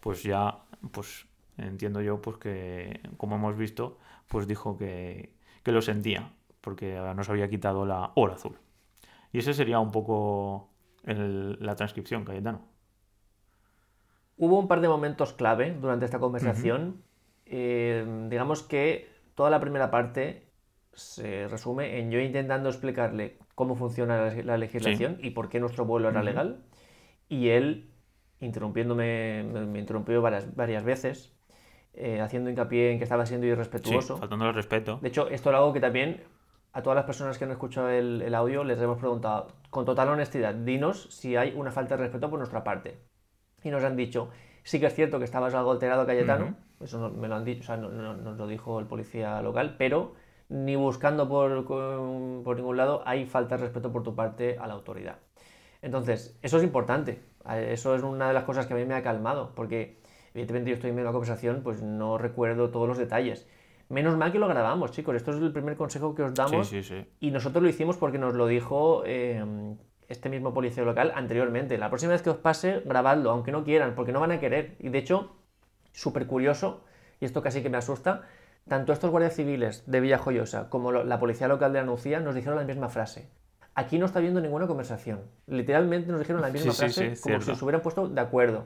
pues 0.00 0.22
ya, 0.22 0.58
pues 0.90 1.26
entiendo 1.58 2.00
yo, 2.00 2.22
pues 2.22 2.38
que, 2.38 3.00
como 3.18 3.36
hemos 3.36 3.56
visto, 3.58 3.98
pues 4.28 4.46
dijo 4.46 4.78
que, 4.78 5.34
que 5.62 5.72
lo 5.72 5.82
sentía, 5.82 6.32
porque 6.62 6.98
nos 7.14 7.28
había 7.28 7.50
quitado 7.50 7.84
la 7.84 8.12
hora 8.14 8.34
azul. 8.34 8.56
Y 9.32 9.38
ese 9.38 9.52
sería 9.52 9.78
un 9.78 9.90
poco 9.90 10.70
la 11.04 11.76
transcripción, 11.76 12.24
Cayetano. 12.24 12.62
Hubo 14.38 14.58
un 14.58 14.68
par 14.68 14.80
de 14.80 14.88
momentos 14.88 15.34
clave 15.34 15.76
durante 15.78 16.06
esta 16.06 16.18
conversación. 16.18 17.02
Eh, 17.44 18.06
digamos 18.30 18.62
que 18.62 19.10
toda 19.34 19.50
la 19.50 19.60
primera 19.60 19.90
parte 19.90 20.48
se 20.94 21.48
resume 21.48 21.98
en 21.98 22.10
yo 22.10 22.20
intentando 22.20 22.68
explicarle 22.68 23.38
cómo 23.54 23.76
funciona 23.76 24.32
la, 24.42 24.56
legislación 24.58 25.18
y 25.20 25.30
por 25.30 25.48
qué 25.48 25.60
nuestro 25.60 25.84
vuelo 25.84 26.08
era 26.08 26.22
legal, 26.22 26.64
y 27.28 27.48
él 27.48 27.90
interrumpiéndome, 28.40 29.44
me, 29.44 29.78
interrumpió 29.78 30.20
varias, 30.20 30.54
varias 30.54 30.84
veces, 30.84 31.34
eh, 31.94 32.20
haciendo 32.20 32.50
hincapié 32.50 32.92
en 32.92 32.98
que 32.98 33.04
estaba 33.04 33.24
siendo 33.26 33.46
irrespetuoso. 33.46 34.14
Sí, 34.14 34.20
faltando 34.20 34.48
el 34.48 34.54
respeto. 34.54 34.98
De 35.00 35.08
hecho, 35.08 35.28
esto 35.28 35.50
es 35.50 35.56
algo 35.56 35.72
que 35.72 35.80
también 35.80 36.22
a 36.72 36.82
todas 36.82 36.96
las 36.96 37.04
personas 37.04 37.38
que 37.38 37.44
han 37.44 37.50
escuchado 37.50 37.90
el, 37.90 38.34
audio 38.34 38.64
les 38.64 38.80
hemos 38.80 38.98
preguntado 38.98 39.48
con 39.70 39.84
total 39.84 40.08
honestidad, 40.08 40.54
dinos 40.54 41.08
si 41.10 41.36
hay 41.36 41.52
una 41.54 41.70
falta 41.70 41.96
de 41.96 42.04
respeto 42.04 42.30
por 42.30 42.38
nuestra 42.38 42.64
parte. 42.64 42.98
Y 43.62 43.70
nos 43.70 43.84
han 43.84 43.96
dicho, 43.96 44.30
sí 44.62 44.80
que 44.80 44.86
es 44.86 44.94
cierto 44.94 45.18
que 45.18 45.24
estabas 45.24 45.54
algo 45.54 45.70
alterado, 45.70 46.06
Cayetano, 46.06 46.56
eso 46.80 47.10
me 47.10 47.28
lo 47.28 47.36
han 47.36 47.44
dicho, 47.44 47.60
o 47.60 47.64
sea, 47.64 47.76
nos 47.76 48.36
lo 48.36 48.46
dijo 48.46 48.80
el 48.80 48.86
policía 48.86 49.40
local, 49.42 49.76
pero 49.78 50.14
ni 50.48 50.76
buscando 50.76 51.28
por, 51.28 51.64
por, 51.64 52.56
ningún 52.56 52.76
lado 52.76 53.02
hay 53.06 53.26
falta 53.26 53.56
de 53.56 53.62
respeto 53.62 53.92
por 53.92 54.02
tu 54.02 54.14
parte 54.14 54.58
a 54.58 54.66
la 54.66 54.74
autoridad. 54.74 55.18
Entonces, 55.82 56.38
eso 56.42 56.58
es 56.58 56.64
importante, 56.64 57.22
eso 57.68 57.94
es 57.94 58.02
una 58.02 58.28
de 58.28 58.34
las 58.34 58.44
cosas 58.44 58.66
que 58.66 58.74
a 58.74 58.76
mí 58.76 58.84
me 58.84 58.94
ha 58.94 59.02
calmado, 59.02 59.52
porque 59.54 59.98
evidentemente 60.32 60.70
yo 60.70 60.74
estoy 60.74 60.90
en 60.90 60.96
medio 60.96 61.06
de 61.06 61.10
la 61.10 61.12
conversación, 61.12 61.60
pues 61.62 61.82
no 61.82 62.18
recuerdo 62.18 62.70
todos 62.70 62.88
los 62.88 62.98
detalles. 62.98 63.46
Menos 63.92 64.16
mal 64.16 64.32
que 64.32 64.38
lo 64.38 64.48
grabamos, 64.48 64.90
chicos, 64.90 65.14
esto 65.14 65.32
es 65.32 65.36
el 65.36 65.52
primer 65.52 65.76
consejo 65.76 66.14
que 66.14 66.22
os 66.22 66.32
damos 66.32 66.66
sí, 66.66 66.82
sí, 66.82 66.96
sí. 66.96 67.06
y 67.20 67.30
nosotros 67.30 67.62
lo 67.62 67.68
hicimos 67.68 67.98
porque 67.98 68.16
nos 68.16 68.32
lo 68.32 68.46
dijo 68.46 69.02
eh, 69.04 69.44
este 70.08 70.30
mismo 70.30 70.54
policía 70.54 70.82
local 70.82 71.12
anteriormente. 71.14 71.76
La 71.76 71.90
próxima 71.90 72.12
vez 72.12 72.22
que 72.22 72.30
os 72.30 72.38
pase, 72.38 72.80
grabadlo, 72.86 73.30
aunque 73.30 73.52
no 73.52 73.64
quieran, 73.64 73.94
porque 73.94 74.12
no 74.12 74.20
van 74.20 74.32
a 74.32 74.40
querer. 74.40 74.76
Y 74.78 74.88
de 74.88 74.96
hecho, 74.96 75.36
súper 75.92 76.26
curioso, 76.26 76.84
y 77.20 77.26
esto 77.26 77.42
casi 77.42 77.62
que 77.62 77.68
me 77.68 77.76
asusta, 77.76 78.22
tanto 78.66 78.94
estos 78.94 79.10
guardias 79.10 79.36
civiles 79.36 79.84
de 79.86 80.00
Villajoyosa 80.00 80.70
como 80.70 80.90
la 80.90 81.20
policía 81.20 81.46
local 81.46 81.74
de 81.74 81.80
Anuncia 81.80 82.18
nos 82.20 82.34
dijeron 82.34 82.58
la 82.58 82.64
misma 82.64 82.88
frase. 82.88 83.28
Aquí 83.74 83.98
no 83.98 84.06
está 84.06 84.20
habiendo 84.20 84.40
ninguna 84.40 84.66
conversación. 84.66 85.20
Literalmente 85.46 86.10
nos 86.10 86.20
dijeron 86.20 86.40
la 86.40 86.48
misma 86.48 86.72
frase 86.72 87.14
como 87.20 87.42
si 87.42 87.54
se 87.54 87.62
hubieran 87.62 87.82
puesto 87.82 88.08
de 88.08 88.20
acuerdo. 88.22 88.64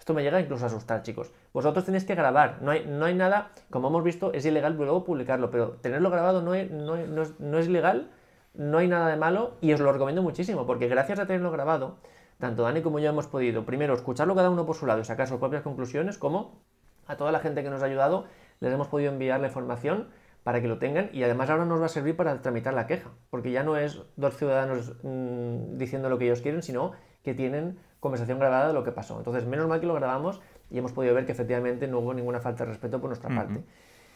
Esto 0.00 0.14
me 0.14 0.22
llega 0.22 0.40
incluso 0.40 0.64
a 0.64 0.68
asustar, 0.68 1.02
chicos. 1.02 1.30
Vosotros 1.52 1.84
tenéis 1.84 2.06
que 2.06 2.14
grabar. 2.14 2.56
No 2.62 2.70
hay, 2.70 2.86
no 2.86 3.04
hay 3.04 3.14
nada, 3.14 3.50
como 3.68 3.88
hemos 3.88 4.02
visto, 4.02 4.32
es 4.32 4.46
ilegal 4.46 4.74
luego 4.74 5.04
publicarlo, 5.04 5.50
pero 5.50 5.72
tenerlo 5.72 6.08
grabado 6.08 6.40
no 6.40 6.54
es, 6.54 6.70
no, 6.70 6.96
es, 6.96 7.38
no 7.38 7.58
es 7.58 7.66
ilegal, 7.66 8.10
no 8.54 8.78
hay 8.78 8.88
nada 8.88 9.08
de 9.08 9.16
malo 9.16 9.58
y 9.60 9.74
os 9.74 9.80
lo 9.80 9.92
recomiendo 9.92 10.22
muchísimo, 10.22 10.66
porque 10.66 10.88
gracias 10.88 11.18
a 11.18 11.26
tenerlo 11.26 11.50
grabado, 11.50 11.98
tanto 12.38 12.62
Dani 12.62 12.80
como 12.80 12.98
yo 12.98 13.10
hemos 13.10 13.26
podido, 13.26 13.66
primero, 13.66 13.92
escucharlo 13.92 14.34
cada 14.34 14.48
uno 14.48 14.64
por 14.64 14.74
su 14.74 14.86
lado 14.86 15.00
y 15.00 15.04
sacar 15.04 15.28
sus 15.28 15.38
propias 15.38 15.62
conclusiones, 15.62 16.16
como 16.16 16.62
a 17.06 17.16
toda 17.16 17.30
la 17.30 17.40
gente 17.40 17.62
que 17.62 17.68
nos 17.68 17.82
ha 17.82 17.86
ayudado 17.86 18.24
les 18.60 18.72
hemos 18.72 18.88
podido 18.88 19.12
enviar 19.12 19.38
la 19.40 19.48
información 19.48 20.08
para 20.44 20.62
que 20.62 20.68
lo 20.68 20.78
tengan 20.78 21.10
y 21.12 21.22
además 21.24 21.50
ahora 21.50 21.66
nos 21.66 21.80
va 21.80 21.86
a 21.86 21.90
servir 21.90 22.16
para 22.16 22.40
tramitar 22.40 22.72
la 22.72 22.86
queja, 22.86 23.10
porque 23.28 23.50
ya 23.50 23.62
no 23.62 23.76
es 23.76 24.00
dos 24.16 24.34
ciudadanos 24.38 24.94
mm, 25.02 25.76
diciendo 25.76 26.08
lo 26.08 26.16
que 26.16 26.24
ellos 26.24 26.40
quieren, 26.40 26.62
sino 26.62 26.92
que 27.22 27.34
tienen 27.34 27.78
conversación 28.00 28.38
grabada 28.38 28.68
de 28.68 28.74
lo 28.74 28.82
que 28.82 28.92
pasó. 28.92 29.18
Entonces, 29.18 29.46
menos 29.46 29.68
mal 29.68 29.80
que 29.80 29.86
lo 29.86 29.94
grabamos 29.94 30.40
y 30.70 30.78
hemos 30.78 30.92
podido 30.92 31.14
ver 31.14 31.26
que 31.26 31.32
efectivamente 31.32 31.86
no 31.86 31.98
hubo 32.00 32.14
ninguna 32.14 32.40
falta 32.40 32.64
de 32.64 32.70
respeto 32.70 33.00
por 33.00 33.08
nuestra 33.08 33.34
parte. 33.34 33.62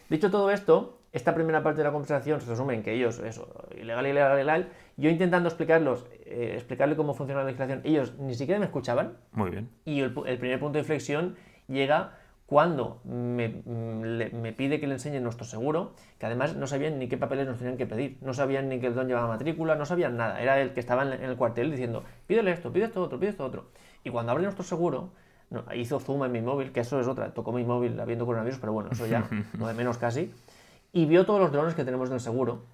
Dicho 0.09 0.31
todo 0.31 0.51
esto, 0.51 0.99
esta 1.13 1.35
primera 1.35 1.63
parte 1.63 1.79
de 1.79 1.85
la 1.85 1.93
conversación 1.93 2.41
se 2.41 2.51
resume 2.51 2.75
en 2.75 2.83
que 2.83 2.93
ellos, 2.93 3.19
eso, 3.21 3.49
ilegal, 3.81 4.07
ilegal, 4.07 4.39
ilegal, 4.39 4.69
yo 4.97 5.11
intentando 5.11 5.49
explicarlos, 5.49 6.07
eh, 6.27 6.53
explicarle 6.55 6.97
cómo 6.97 7.15
funciona 7.15 7.41
la 7.41 7.47
legislación, 7.47 7.81
ellos 7.85 8.15
ni 8.19 8.35
siquiera 8.35 8.59
me 8.59 8.67
escuchaban. 8.67 9.17
Muy 9.33 9.51
bien. 9.51 9.71
Y 9.85 10.01
el, 10.01 10.13
primer 10.13 10.59
punto 10.59 10.75
de 10.75 10.81
inflexión 10.81 11.37
llega 11.69 12.19
cuando 12.47 13.01
me, 13.05 13.63
me, 13.65 14.53
pide 14.53 14.79
que 14.79 14.87
le 14.87 14.95
enseñe 14.95 15.21
nuestro 15.21 15.47
seguro, 15.47 15.95
que 16.19 16.27
además 16.27 16.55
no 16.57 16.67
sabían 16.67 16.99
ni 16.99 17.09
qué 17.09 17.17
papeles 17.17 17.47
nos 17.47 17.59
tenían 17.59 17.79
que 17.79 17.87
pedir, 17.87 18.19
no 18.21 18.35
sabían 18.35 18.69
ni 18.69 18.81
que 18.81 18.89
el 18.89 18.95
don 18.95 19.09
llevaba 19.09 19.29
matrícula, 19.29 19.77
no 19.77 19.87
sabían 19.87 20.17
nada, 20.17 20.41
era 20.43 20.61
el 20.61 20.75
que 20.75 20.81
estaba 20.81 21.03
en, 21.03 21.23
el 21.23 21.37
cuartel 21.37 21.71
diciendo, 21.71 22.05
pídele 22.27 22.53
esto, 22.53 22.71
pide 22.71 22.85
esto 22.85 23.03
otro, 23.03 23.19
pide 23.19 23.31
esto 23.31 23.45
otro. 23.45 23.71
Y 24.05 24.11
cuando 24.11 24.33
abre 24.33 24.45
nuestro 24.45 24.63
seguro, 24.63 25.13
hizo 25.75 26.01
zoom 26.01 26.25
en 26.25 26.33
mi 26.33 26.43
móvil, 26.43 26.71
que 26.71 26.81
eso 26.81 27.01
es 27.01 27.07
otra, 27.07 27.33
tocó 27.33 27.53
mi 27.53 27.65
móvil 27.65 27.99
habiendo 27.99 28.27
coronavirus, 28.27 28.59
pero 28.59 28.73
bueno, 28.75 28.91
eso 28.93 29.07
ya, 29.07 29.27
no 29.59 29.67
de 29.67 29.75
menos 29.75 29.97
casi, 29.97 30.35
y 30.93 31.07
vio 31.07 31.25
todos 31.25 31.41
los 31.41 31.51
drones 31.51 31.75
que 31.75 31.85
tenemos 31.85 32.09
en 32.09 32.15
el 32.15 32.21
seguro 32.21 32.67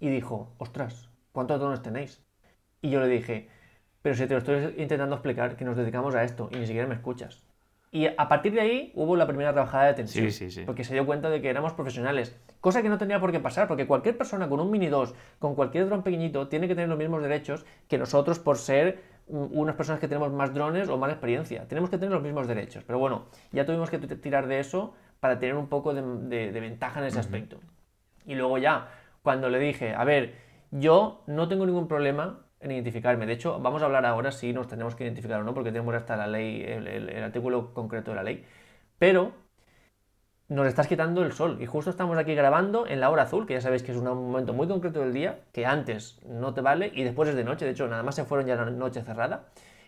y 0.00 0.08
dijo, 0.08 0.54
ostras, 0.56 1.10
¿cuántos 1.32 1.60
drones 1.60 1.82
tenéis? 1.82 2.24
Y 2.80 2.90
yo 2.90 2.98
le 3.00 3.08
dije, 3.08 3.50
pero 4.00 4.16
si 4.16 4.26
te 4.26 4.34
lo 4.34 4.38
estoy 4.38 4.74
intentando 4.78 5.14
explicar 5.16 5.56
que 5.56 5.64
nos 5.64 5.76
dedicamos 5.76 6.14
a 6.14 6.24
esto 6.24 6.48
y 6.50 6.56
ni 6.56 6.66
siquiera 6.66 6.88
me 6.88 6.94
escuchas. 6.94 7.44
Y 7.94 8.06
a 8.06 8.26
partir 8.26 8.54
de 8.54 8.60
ahí 8.62 8.92
hubo 8.94 9.16
la 9.16 9.26
primera 9.26 9.52
trabajada 9.52 9.88
de 9.88 9.94
tensión. 9.94 10.24
Sí, 10.24 10.32
sí, 10.32 10.50
sí. 10.50 10.62
Porque 10.64 10.82
se 10.82 10.94
dio 10.94 11.04
cuenta 11.04 11.28
de 11.28 11.42
que 11.42 11.50
éramos 11.50 11.74
profesionales. 11.74 12.34
Cosa 12.62 12.80
que 12.80 12.88
no 12.88 12.96
tenía 12.96 13.20
por 13.20 13.32
qué 13.32 13.38
pasar, 13.38 13.68
porque 13.68 13.86
cualquier 13.86 14.16
persona 14.16 14.48
con 14.48 14.60
un 14.60 14.70
Mini 14.70 14.86
2, 14.86 15.14
con 15.38 15.54
cualquier 15.54 15.84
dron 15.86 16.02
pequeñito, 16.02 16.48
tiene 16.48 16.68
que 16.68 16.74
tener 16.74 16.88
los 16.88 16.96
mismos 16.96 17.22
derechos 17.22 17.66
que 17.88 17.98
nosotros 17.98 18.38
por 18.38 18.56
ser 18.56 19.02
unas 19.26 19.76
personas 19.76 20.00
que 20.00 20.08
tenemos 20.08 20.32
más 20.32 20.54
drones 20.54 20.88
o 20.88 20.96
más 20.96 21.10
experiencia. 21.10 21.68
Tenemos 21.68 21.90
que 21.90 21.98
tener 21.98 22.14
los 22.14 22.22
mismos 22.22 22.48
derechos. 22.48 22.82
Pero 22.84 22.98
bueno, 22.98 23.26
ya 23.52 23.66
tuvimos 23.66 23.90
que 23.90 23.98
tirar 23.98 24.46
de 24.46 24.60
eso 24.60 24.94
para 25.20 25.38
tener 25.38 25.56
un 25.56 25.68
poco 25.68 25.92
de, 25.92 26.50
ventaja 26.50 27.00
en 27.00 27.06
ese 27.06 27.20
aspecto. 27.20 27.60
Y 28.24 28.36
luego 28.36 28.56
ya, 28.56 28.88
cuando 29.22 29.50
le 29.50 29.58
dije, 29.58 29.94
a 29.94 30.04
ver, 30.04 30.34
yo 30.70 31.22
no 31.26 31.46
tengo 31.46 31.66
ningún 31.66 31.88
problema 31.88 32.46
en 32.62 32.70
identificarme. 32.70 33.26
De 33.26 33.34
hecho, 33.34 33.60
vamos 33.60 33.82
a 33.82 33.86
hablar 33.86 34.06
ahora 34.06 34.32
si 34.32 34.52
nos 34.52 34.68
tenemos 34.68 34.94
que 34.94 35.04
identificar 35.04 35.40
o 35.40 35.44
no, 35.44 35.54
porque 35.54 35.70
tenemos 35.70 35.94
hasta 35.94 36.16
la 36.16 36.26
ley, 36.26 36.62
el 36.62 37.22
artículo 37.22 37.74
concreto 37.74 38.12
de 38.12 38.16
la 38.16 38.22
ley. 38.22 38.44
Pero 38.98 39.32
nos 40.52 40.66
estás 40.66 40.86
quitando 40.86 41.22
el 41.22 41.32
sol. 41.32 41.58
Y 41.60 41.66
justo 41.66 41.90
estamos 41.90 42.18
aquí 42.18 42.34
grabando 42.34 42.86
en 42.86 43.00
la 43.00 43.10
hora 43.10 43.22
azul, 43.22 43.46
que 43.46 43.54
ya 43.54 43.60
sabéis 43.60 43.82
que 43.82 43.92
es 43.92 43.98
un 43.98 44.04
momento 44.04 44.52
muy 44.52 44.68
concreto 44.68 45.00
del 45.00 45.12
día, 45.12 45.40
que 45.52 45.66
antes 45.66 46.20
no 46.26 46.54
te 46.54 46.60
vale 46.60 46.90
y 46.94 47.04
después 47.04 47.28
es 47.28 47.34
de 47.34 47.44
noche. 47.44 47.64
De 47.64 47.72
hecho, 47.72 47.88
nada 47.88 48.02
más 48.02 48.14
se 48.14 48.24
fueron 48.24 48.46
ya 48.46 48.56
la 48.56 48.66
noche 48.66 49.02
cerrada. 49.02 49.46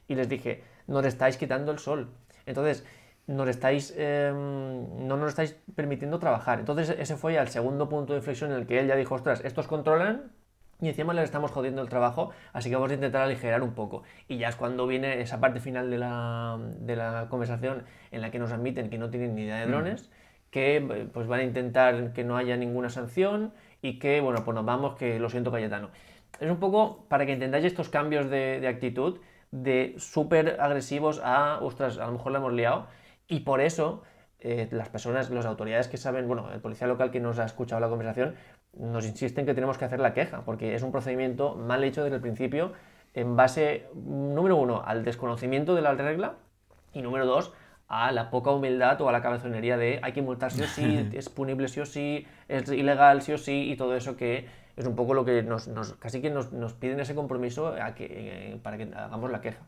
Y 0.08 0.14
les 0.14 0.28
dije, 0.28 0.64
nos 0.86 1.04
estáis 1.04 1.36
quitando 1.36 1.72
el 1.72 1.78
sol. 1.78 2.10
Entonces, 2.46 2.84
nos 3.26 3.48
estáis, 3.48 3.94
em, 3.96 5.06
no 5.06 5.16
nos 5.16 5.30
estáis 5.30 5.56
permitiendo 5.74 6.18
trabajar. 6.18 6.58
Entonces, 6.60 6.90
ese 6.98 7.16
fue 7.16 7.34
ya 7.34 7.42
el 7.42 7.48
segundo 7.48 7.88
punto 7.88 8.12
de 8.12 8.18
inflexión 8.18 8.50
en 8.52 8.58
el 8.58 8.66
que 8.66 8.78
él 8.80 8.86
ya 8.86 8.96
dijo, 8.96 9.14
ostras, 9.14 9.42
estos 9.44 9.66
controlan 9.66 10.32
y 10.80 10.88
encima 10.88 11.14
les 11.14 11.24
estamos 11.24 11.50
jodiendo 11.50 11.82
el 11.82 11.88
trabajo, 11.88 12.30
así 12.52 12.68
que 12.68 12.76
vamos 12.76 12.90
a 12.90 12.94
intentar 12.94 13.22
aligerar 13.22 13.62
un 13.62 13.74
poco. 13.74 14.02
Y 14.28 14.38
ya 14.38 14.48
es 14.48 14.56
cuando 14.56 14.86
viene 14.86 15.20
esa 15.20 15.40
parte 15.40 15.60
final 15.60 15.90
de 15.90 15.98
la, 15.98 16.58
de 16.80 16.96
la 16.96 17.26
conversación 17.28 17.84
en 18.10 18.20
la 18.20 18.30
que 18.30 18.38
nos 18.38 18.52
admiten 18.52 18.90
que 18.90 18.98
no 18.98 19.10
tienen 19.10 19.34
ni 19.34 19.42
idea 19.42 19.60
de 19.60 19.66
mm. 19.66 19.70
drones 19.70 20.10
que 20.54 21.08
pues 21.12 21.26
van 21.26 21.40
a 21.40 21.42
intentar 21.42 22.12
que 22.12 22.22
no 22.22 22.36
haya 22.36 22.56
ninguna 22.56 22.88
sanción 22.88 23.52
y 23.82 23.98
que, 23.98 24.20
bueno, 24.20 24.44
pues 24.44 24.54
nos 24.54 24.64
vamos, 24.64 24.94
que 24.94 25.18
lo 25.18 25.28
siento 25.28 25.50
Cayetano. 25.50 25.90
Es 26.38 26.48
un 26.48 26.58
poco 26.58 27.06
para 27.08 27.26
que 27.26 27.32
entendáis 27.32 27.64
estos 27.64 27.88
cambios 27.88 28.30
de, 28.30 28.64
actitud, 28.68 29.18
de 29.50 29.96
súper 29.98 30.60
agresivos 30.60 31.20
a, 31.24 31.58
ostras, 31.60 31.98
a 31.98 32.06
lo 32.06 32.12
mejor 32.12 32.30
la 32.30 32.38
hemos 32.38 32.52
liado, 32.52 32.86
y 33.26 33.40
por 33.40 33.60
eso 33.60 34.04
eh, 34.38 34.68
las 34.70 34.88
personas, 34.90 35.28
las 35.30 35.44
autoridades 35.44 35.88
que 35.88 35.96
saben, 35.96 36.28
bueno, 36.28 36.48
el 36.52 36.60
policía 36.60 36.86
local 36.86 37.10
que 37.10 37.18
nos 37.18 37.40
ha 37.40 37.46
escuchado 37.46 37.80
la 37.80 37.88
conversación, 37.88 38.36
nos 38.78 39.06
insisten 39.06 39.46
que 39.46 39.54
tenemos 39.54 39.78
que 39.78 39.84
hacer 39.84 40.00
la 40.00 40.14
queja, 40.14 40.42
porque 40.44 40.74
es 40.74 40.82
un 40.82 40.92
procedimiento 40.92 41.54
mal 41.54 41.84
hecho 41.84 42.02
desde 42.02 42.16
el 42.16 42.22
principio 42.22 42.72
en 43.14 43.36
base, 43.36 43.86
número 43.94 44.56
uno, 44.56 44.82
al 44.84 45.04
desconocimiento 45.04 45.74
de 45.74 45.82
la 45.82 45.94
regla 45.94 46.34
y 46.92 47.02
número 47.02 47.26
dos, 47.26 47.52
a 47.86 48.10
la 48.12 48.30
poca 48.30 48.50
humildad 48.50 49.00
o 49.00 49.08
a 49.08 49.12
la 49.12 49.22
cabezonería 49.22 49.76
de 49.76 50.00
hay 50.02 50.12
que 50.12 50.22
multar 50.22 50.50
sí 50.50 50.62
o 50.62 50.66
sí, 50.66 51.10
es 51.14 51.28
punible 51.28 51.68
sí 51.68 51.80
o 51.80 51.86
sí, 51.86 52.26
es 52.48 52.68
ilegal 52.70 53.22
sí 53.22 53.32
o 53.32 53.38
sí 53.38 53.70
y 53.70 53.76
todo 53.76 53.94
eso 53.94 54.16
que 54.16 54.46
es 54.76 54.86
un 54.86 54.96
poco 54.96 55.14
lo 55.14 55.24
que 55.24 55.42
nos, 55.42 55.68
casi 56.00 56.20
que 56.20 56.30
nos, 56.30 56.48
piden 56.74 56.98
ese 56.98 57.14
compromiso 57.14 57.68
a 57.68 57.94
que, 57.94 58.08
eh, 58.10 58.60
para 58.62 58.76
que 58.76 58.90
hagamos 58.94 59.30
la 59.30 59.40
queja. 59.40 59.62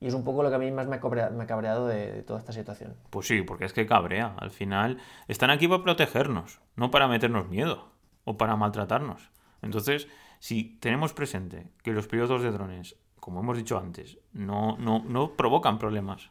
Y 0.00 0.06
es 0.06 0.14
un 0.14 0.24
poco 0.24 0.42
lo 0.42 0.48
que 0.48 0.56
a 0.56 0.58
mí 0.58 0.70
más 0.70 0.86
me 0.86 0.96
ha 0.96 1.00
cabreado, 1.00 1.86
de, 1.86 2.22
toda 2.22 2.38
esta 2.38 2.52
situación. 2.52 2.94
Pues 3.10 3.26
sí, 3.26 3.42
porque 3.42 3.64
es 3.64 3.72
que 3.72 3.86
cabrea. 3.86 4.34
Al 4.38 4.50
final 4.50 4.98
están 5.26 5.50
aquí 5.50 5.66
para 5.66 5.82
protegernos, 5.82 6.60
no 6.76 6.90
para 6.90 7.08
meternos 7.08 7.48
miedo 7.48 7.97
o 8.28 8.36
para 8.36 8.56
maltratarnos. 8.56 9.30
Entonces, 9.62 10.08
si 10.38 10.76
tenemos 10.80 11.12
presente 11.12 11.66
que 11.82 11.92
los 11.92 12.06
pilotos 12.06 12.42
de 12.42 12.50
drones, 12.50 12.96
como 13.18 13.40
hemos 13.40 13.56
dicho 13.56 13.78
antes, 13.78 14.18
no, 14.32 14.76
no, 14.78 15.02
no 15.06 15.32
provocan 15.32 15.78
problemas. 15.78 16.30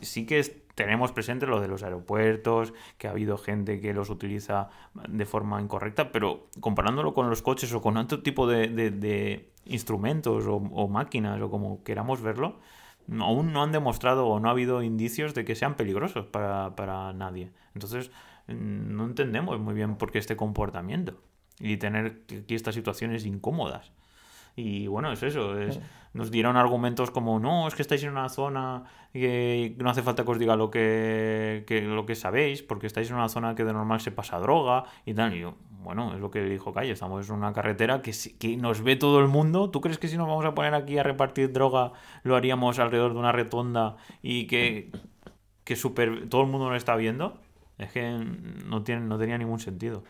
sí 0.00 0.26
que 0.26 0.42
tenemos 0.74 1.12
presente 1.12 1.46
lo 1.46 1.60
de 1.60 1.68
los 1.68 1.82
aeropuertos, 1.82 2.74
que 2.98 3.08
ha 3.08 3.10
habido 3.10 3.38
gente 3.38 3.80
que 3.80 3.94
los 3.94 4.10
utiliza 4.10 4.68
de 5.08 5.24
forma 5.24 5.60
incorrecta, 5.60 6.12
pero 6.12 6.48
comparándolo 6.60 7.14
con 7.14 7.30
los 7.30 7.42
coches 7.42 7.72
o 7.72 7.80
con 7.80 7.96
otro 7.96 8.22
tipo 8.22 8.46
de, 8.46 9.50
instrumentos 9.64 10.44
o, 10.46 10.88
máquinas 10.88 11.40
o 11.40 11.50
como 11.50 11.82
queramos 11.82 12.20
verlo, 12.20 12.58
aún 13.20 13.52
no 13.52 13.62
han 13.62 13.72
demostrado 13.72 14.26
o 14.26 14.40
no 14.40 14.48
ha 14.48 14.52
habido 14.52 14.82
indicios 14.82 15.34
de 15.34 15.44
que 15.44 15.54
sean 15.54 15.76
peligrosos 15.76 16.26
para, 16.26 17.12
nadie. 17.14 17.50
Entonces, 17.74 18.10
no 18.48 19.04
entendemos 19.04 19.58
muy 19.60 19.74
bien 19.74 19.96
por 19.96 20.10
qué 20.10 20.18
este 20.18 20.36
comportamiento 20.36 21.20
y 21.58 21.76
tener 21.76 22.22
aquí 22.42 22.54
estas 22.54 22.74
situaciones 22.74 23.24
incómodas. 23.26 23.92
Y 24.56 24.86
bueno, 24.86 25.12
es 25.12 25.22
eso. 25.22 25.58
Es, 25.58 25.78
nos 26.14 26.30
dieron 26.30 26.56
argumentos 26.56 27.10
como, 27.10 27.38
no, 27.38 27.68
es 27.68 27.74
que 27.74 27.82
estáis 27.82 28.02
en 28.04 28.10
una 28.10 28.30
zona 28.30 28.84
que 29.12 29.76
no 29.78 29.90
hace 29.90 30.02
falta 30.02 30.24
que 30.24 30.30
os 30.30 30.38
diga 30.38 30.56
lo 30.56 30.70
que, 30.70 31.64
lo 31.86 32.06
que 32.06 32.14
sabéis, 32.14 32.62
porque 32.62 32.86
estáis 32.86 33.10
en 33.10 33.16
una 33.16 33.28
zona 33.28 33.54
que 33.54 33.64
de 33.64 33.74
normal 33.74 34.00
se 34.00 34.12
pasa 34.12 34.38
droga 34.38 34.84
y 35.04 35.12
tal. 35.12 35.34
Y 35.34 35.40
yo, 35.40 35.56
bueno, 35.82 36.14
es 36.14 36.20
lo 36.20 36.30
que 36.30 36.42
dijo 36.42 36.72
Calle, 36.72 36.92
estamos 36.92 37.28
en 37.28 37.34
una 37.34 37.52
carretera 37.52 38.00
que, 38.00 38.12
que 38.38 38.56
nos 38.56 38.82
ve 38.82 38.96
todo 38.96 39.20
el 39.20 39.28
mundo. 39.28 39.70
¿Tú 39.70 39.82
crees 39.82 39.98
que 39.98 40.08
si 40.08 40.16
nos 40.16 40.26
vamos 40.26 40.46
a 40.46 40.54
poner 40.54 40.74
aquí 40.74 40.96
a 40.96 41.02
repartir 41.02 41.52
droga 41.52 41.92
lo 42.22 42.34
haríamos 42.34 42.78
alrededor 42.78 43.12
de 43.12 43.18
una 43.18 43.32
retonda 43.32 43.96
y 44.22 44.46
que, 44.46 44.90
que 45.64 45.76
super, 45.76 46.30
todo 46.30 46.40
el 46.40 46.48
mundo 46.48 46.70
lo 46.70 46.76
está 46.76 46.96
viendo? 46.96 47.38
Es 47.78 47.92
que 47.92 48.10
no, 48.66 48.82
tiene, 48.82 49.02
no 49.02 49.18
tenía 49.18 49.38
ningún 49.38 49.60
sentido. 49.60 50.04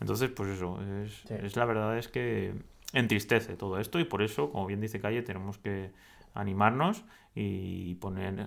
Entonces, 0.00 0.30
pues 0.30 0.50
eso, 0.50 0.80
es, 1.02 1.30
es 1.30 1.56
la 1.56 1.64
verdad 1.64 1.96
es 1.98 2.08
que 2.08 2.54
entristece 2.92 3.56
todo 3.56 3.78
esto 3.78 3.98
y 3.98 4.04
por 4.04 4.22
eso, 4.22 4.50
como 4.50 4.66
bien 4.66 4.80
dice 4.80 5.00
Calle, 5.00 5.22
tenemos 5.22 5.58
que 5.58 5.90
animarnos 6.34 7.04
y 7.38 7.96
poner 7.96 8.40
eh, 8.40 8.46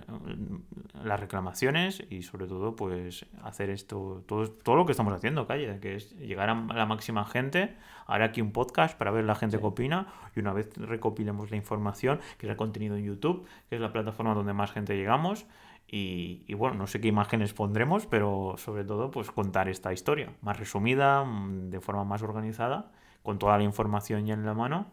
las 1.04 1.20
reclamaciones 1.20 2.02
y 2.10 2.22
sobre 2.22 2.46
todo 2.48 2.74
pues 2.74 3.24
hacer 3.44 3.70
esto 3.70 4.24
todo, 4.26 4.50
todo 4.50 4.74
lo 4.76 4.84
que 4.84 4.92
estamos 4.92 5.14
haciendo 5.14 5.46
calle 5.46 5.78
que 5.80 5.94
es 5.94 6.10
llegar 6.18 6.50
a 6.50 6.54
la 6.54 6.86
máxima 6.86 7.24
gente 7.24 7.76
haré 8.08 8.24
aquí 8.24 8.40
un 8.40 8.50
podcast 8.50 8.98
para 8.98 9.12
ver 9.12 9.24
la 9.24 9.36
gente 9.36 9.58
que 9.58 9.64
opina 9.64 10.08
y 10.34 10.40
una 10.40 10.52
vez 10.52 10.76
recopilemos 10.76 11.52
la 11.52 11.56
información 11.56 12.18
que 12.36 12.46
es 12.46 12.50
el 12.50 12.56
contenido 12.56 12.96
en 12.96 13.04
YouTube 13.04 13.46
que 13.68 13.76
es 13.76 13.80
la 13.80 13.92
plataforma 13.92 14.34
donde 14.34 14.54
más 14.54 14.72
gente 14.72 14.96
llegamos 14.96 15.46
y, 15.92 16.54
bueno, 16.54 16.76
no 16.76 16.86
sé 16.86 17.00
qué 17.00 17.08
imágenes 17.08 17.52
pondremos, 17.52 18.06
pero 18.06 18.54
sobre 18.58 18.84
todo 18.84 19.10
pues 19.10 19.30
contar 19.32 19.68
esta 19.68 19.92
historia 19.92 20.32
más 20.40 20.58
resumida, 20.58 21.24
mm, 21.24 21.70
de 21.70 21.80
forma 21.80 22.04
más 22.04 22.22
organizada 22.22 22.92
con 23.22 23.38
toda 23.38 23.58
la 23.58 23.64
información 23.64 24.24
ya 24.24 24.34
en 24.34 24.46
la 24.46 24.54
mano 24.54 24.92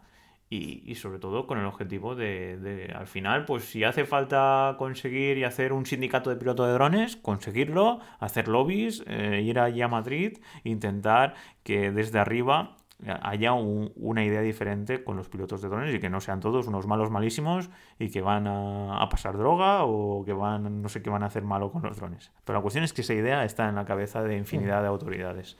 y, 0.49 0.95
sobre 0.95 1.19
todo 1.19 1.45
con 1.45 1.59
el 1.59 1.65
objetivo 1.65 2.15
de, 2.15 2.91
al 2.95 3.07
final, 3.07 3.45
pues 3.45 3.65
si 3.65 3.83
hace 3.83 4.05
falta 4.05 4.75
conseguir 4.77 5.37
y 5.37 5.43
hacer 5.43 5.73
un 5.73 5.85
sindicato 5.85 6.29
de 6.29 6.37
piloto 6.37 6.65
de 6.65 6.73
drones, 6.73 7.17
conseguirlo, 7.17 7.99
hacer 8.19 8.47
lobbies, 8.47 9.03
eh, 9.07 9.41
ir 9.43 9.59
allí 9.59 9.81
a 9.81 9.89
Madrid, 9.89 10.37
intentar 10.63 11.35
que 11.63 11.91
desde 11.91 12.19
arriba 12.19 12.77
haya 13.21 13.53
una 13.53 14.23
idea 14.23 14.41
diferente 14.41 15.03
con 15.03 15.17
los 15.17 15.29
pilotos 15.29 15.61
de 15.61 15.69
drones 15.69 15.93
y 15.93 15.99
que 15.99 16.09
no 16.09 16.19
sean 16.19 16.39
todos 16.39 16.67
unos 16.67 16.87
malos 16.87 17.11
malísimos 17.11 17.69
y 17.99 18.09
que 18.09 18.21
van 18.21 18.47
a, 18.47 19.07
pasar 19.09 19.37
droga 19.37 19.83
o 19.83 20.25
que 20.25 20.33
van 20.33 20.81
no 20.81 20.89
sé 20.89 21.03
qué 21.03 21.09
van 21.09 21.21
a 21.23 21.27
hacer 21.27 21.43
malo 21.43 21.71
con 21.71 21.83
los 21.83 21.97
drones. 21.97 22.31
Pero 22.43 22.57
la 22.57 22.61
cuestión 22.61 22.83
es 22.83 22.93
que 22.93 23.01
esa 23.01 23.13
idea 23.13 23.45
está 23.45 23.69
en 23.69 23.75
la 23.75 23.85
cabeza 23.85 24.23
de 24.23 24.35
infinidad 24.35 24.81
de 24.81 24.87
autoridades 24.87 25.57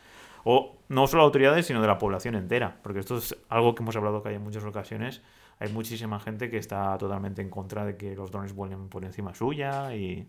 o 0.50 0.78
no 0.90 1.08
solo 1.08 1.24
autoridades, 1.24 1.66
sino 1.66 1.82
de 1.82 1.88
la 1.88 1.98
población 1.98 2.36
entera, 2.36 2.80
porque 2.82 3.00
esto 3.00 3.18
es 3.18 3.36
algo 3.50 3.76
que 3.76 3.84
hemos 3.84 3.96
hablado 3.98 4.24
que 4.24 4.30
hay 4.30 4.36
en 4.36 4.44
muchas 4.44 4.64
ocasiones. 4.64 5.22
Hay 5.60 5.70
muchísima 5.70 6.20
gente 6.20 6.50
que 6.50 6.58
está 6.58 6.98
totalmente 6.98 7.42
en 7.42 7.50
contra 7.50 7.86
de 7.86 7.98
que 7.98 8.16
los 8.16 8.32
drones 8.32 8.54
vuelen 8.54 8.88
por 8.90 9.04
encima 9.04 9.34
suya 9.34 9.94
y 9.94 10.28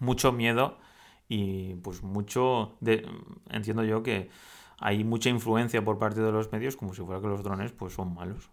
mucho 0.00 0.32
miedo 0.32 0.78
y 1.28 1.74
pues 1.76 2.02
mucho 2.02 2.76
de, 2.80 3.06
entiendo 3.50 3.84
yo 3.84 4.02
que 4.02 4.28
hay 4.80 5.04
mucha 5.04 5.28
influencia 5.28 5.84
por 5.84 5.98
parte 5.98 6.20
de 6.20 6.32
los 6.32 6.52
medios 6.52 6.76
como 6.76 6.94
si 6.94 7.02
fuera 7.02 7.20
que 7.20 7.28
los 7.28 7.42
drones 7.42 7.72
pues 7.72 7.94
son 7.94 8.14
malos 8.14 8.50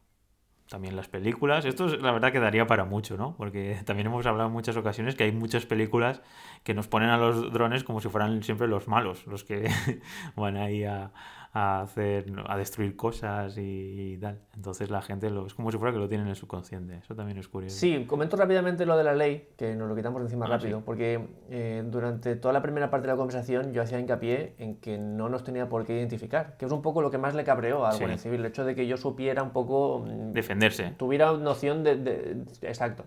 también 0.69 0.95
las 0.95 1.07
películas. 1.07 1.65
Esto 1.65 1.87
la 1.97 2.11
verdad 2.11 2.31
que 2.31 2.39
daría 2.39 2.65
para 2.67 2.85
mucho, 2.85 3.17
¿no? 3.17 3.35
Porque 3.37 3.79
también 3.85 4.07
hemos 4.07 4.25
hablado 4.25 4.47
en 4.47 4.53
muchas 4.53 4.77
ocasiones 4.77 5.15
que 5.15 5.23
hay 5.23 5.31
muchas 5.31 5.65
películas 5.65 6.21
que 6.63 6.73
nos 6.73 6.87
ponen 6.87 7.09
a 7.09 7.17
los 7.17 7.51
drones 7.51 7.83
como 7.83 8.01
si 8.01 8.09
fueran 8.09 8.41
siempre 8.43 8.67
los 8.67 8.87
malos, 8.87 9.25
los 9.27 9.43
que 9.43 9.69
van 10.35 10.57
ahí 10.57 10.83
a, 10.83 11.11
a 11.57 11.79
hacer 11.79 12.25
a 12.47 12.57
destruir 12.57 12.97
cosas 12.97 13.55
y, 13.57 14.17
tal. 14.19 14.41
Entonces 14.57 14.89
la 14.89 15.01
gente 15.01 15.29
lo, 15.29 15.47
es 15.47 15.53
como 15.53 15.71
si 15.71 15.77
fuera 15.77 15.93
que 15.93 15.99
lo 15.99 16.09
tienen 16.09 16.27
en 16.27 16.31
el 16.31 16.35
subconsciente. 16.35 16.97
Eso 16.97 17.15
también 17.15 17.37
es 17.37 17.47
curioso. 17.47 17.77
Sí, 17.77 18.03
comento 18.05 18.35
rápidamente 18.35 18.85
lo 18.85 18.97
de 18.97 19.05
la 19.05 19.13
ley, 19.13 19.47
que 19.55 19.73
nos 19.73 19.87
lo 19.87 19.95
quitamos 19.95 20.21
encima 20.21 20.47
ah, 20.47 20.49
rápido, 20.49 20.81
porque 20.81 21.29
eh, 21.49 21.81
durante 21.87 22.35
toda 22.35 22.53
la 22.53 22.61
primera 22.61 22.89
parte 22.89 23.07
de 23.07 23.13
la 23.13 23.17
conversación 23.17 23.71
yo 23.71 23.81
hacía 23.81 24.01
hincapié 24.01 24.55
en 24.57 24.81
que 24.81 24.97
no 24.97 25.29
nos 25.29 25.45
tenía 25.45 25.69
por 25.69 25.85
qué 25.85 25.95
identificar, 25.95 26.57
que 26.57 26.65
es 26.65 26.71
un 26.73 26.81
poco 26.81 27.01
lo 27.01 27.09
que 27.09 27.17
más 27.17 27.33
le 27.33 27.45
cabreó 27.45 27.85
al 27.85 27.97
Guardia 27.97 28.17
Civil, 28.17 28.41
el 28.41 28.47
hecho 28.47 28.65
de 28.65 28.75
que 28.75 28.85
yo 28.85 28.97
supiera 28.97 29.41
un 29.41 29.51
poco... 29.51 30.05
Mm, 30.05 30.33
Defenderse. 30.33 30.93
Tuviera 30.97 31.31
noción 31.37 31.85
de, 31.85 31.95
de... 31.95 32.31
Exacto. 32.63 33.05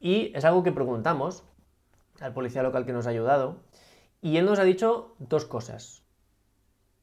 Y 0.00 0.32
es 0.34 0.44
algo 0.44 0.64
que 0.64 0.72
preguntamos 0.72 1.44
al 2.20 2.32
policía 2.32 2.64
local 2.64 2.84
que 2.84 2.92
nos 2.92 3.06
ha 3.06 3.10
ayudado, 3.10 3.60
y 4.20 4.38
él 4.38 4.46
nos 4.46 4.58
ha 4.58 4.64
dicho 4.64 5.14
dos 5.20 5.44
cosas. 5.44 6.05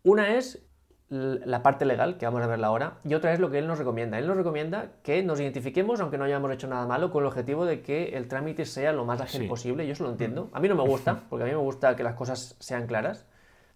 Una 0.03 0.35
es 0.35 0.61
la 1.09 1.61
parte 1.61 1.85
legal, 1.85 2.17
que 2.17 2.25
vamos 2.25 2.41
a 2.41 2.47
verla 2.47 2.67
ahora, 2.67 2.97
y 3.03 3.13
otra 3.13 3.33
es 3.33 3.39
lo 3.39 3.51
que 3.51 3.59
él 3.59 3.67
nos 3.67 3.77
recomienda. 3.77 4.17
Él 4.17 4.27
nos 4.27 4.35
recomienda 4.35 4.93
que 5.03 5.21
nos 5.21 5.39
identifiquemos, 5.39 5.99
aunque 5.99 6.17
no 6.17 6.23
hayamos 6.23 6.51
hecho 6.51 6.67
nada 6.67 6.87
malo, 6.87 7.11
con 7.11 7.23
el 7.23 7.27
objetivo 7.27 7.65
de 7.65 7.81
que 7.81 8.17
el 8.17 8.27
trámite 8.27 8.65
sea 8.65 8.93
lo 8.93 9.05
más 9.05 9.21
ágil 9.21 9.47
posible. 9.47 9.85
Yo 9.85 9.93
eso 9.93 10.03
lo 10.03 10.09
entiendo. 10.09 10.49
A 10.53 10.59
mí 10.59 10.67
no 10.67 10.75
me 10.75 10.83
gusta, 10.83 11.23
porque 11.29 11.43
a 11.43 11.45
mí 11.45 11.51
me 11.51 11.59
gusta 11.59 11.95
que 11.95 12.03
las 12.03 12.15
cosas 12.15 12.55
sean 12.59 12.87
claras, 12.87 13.27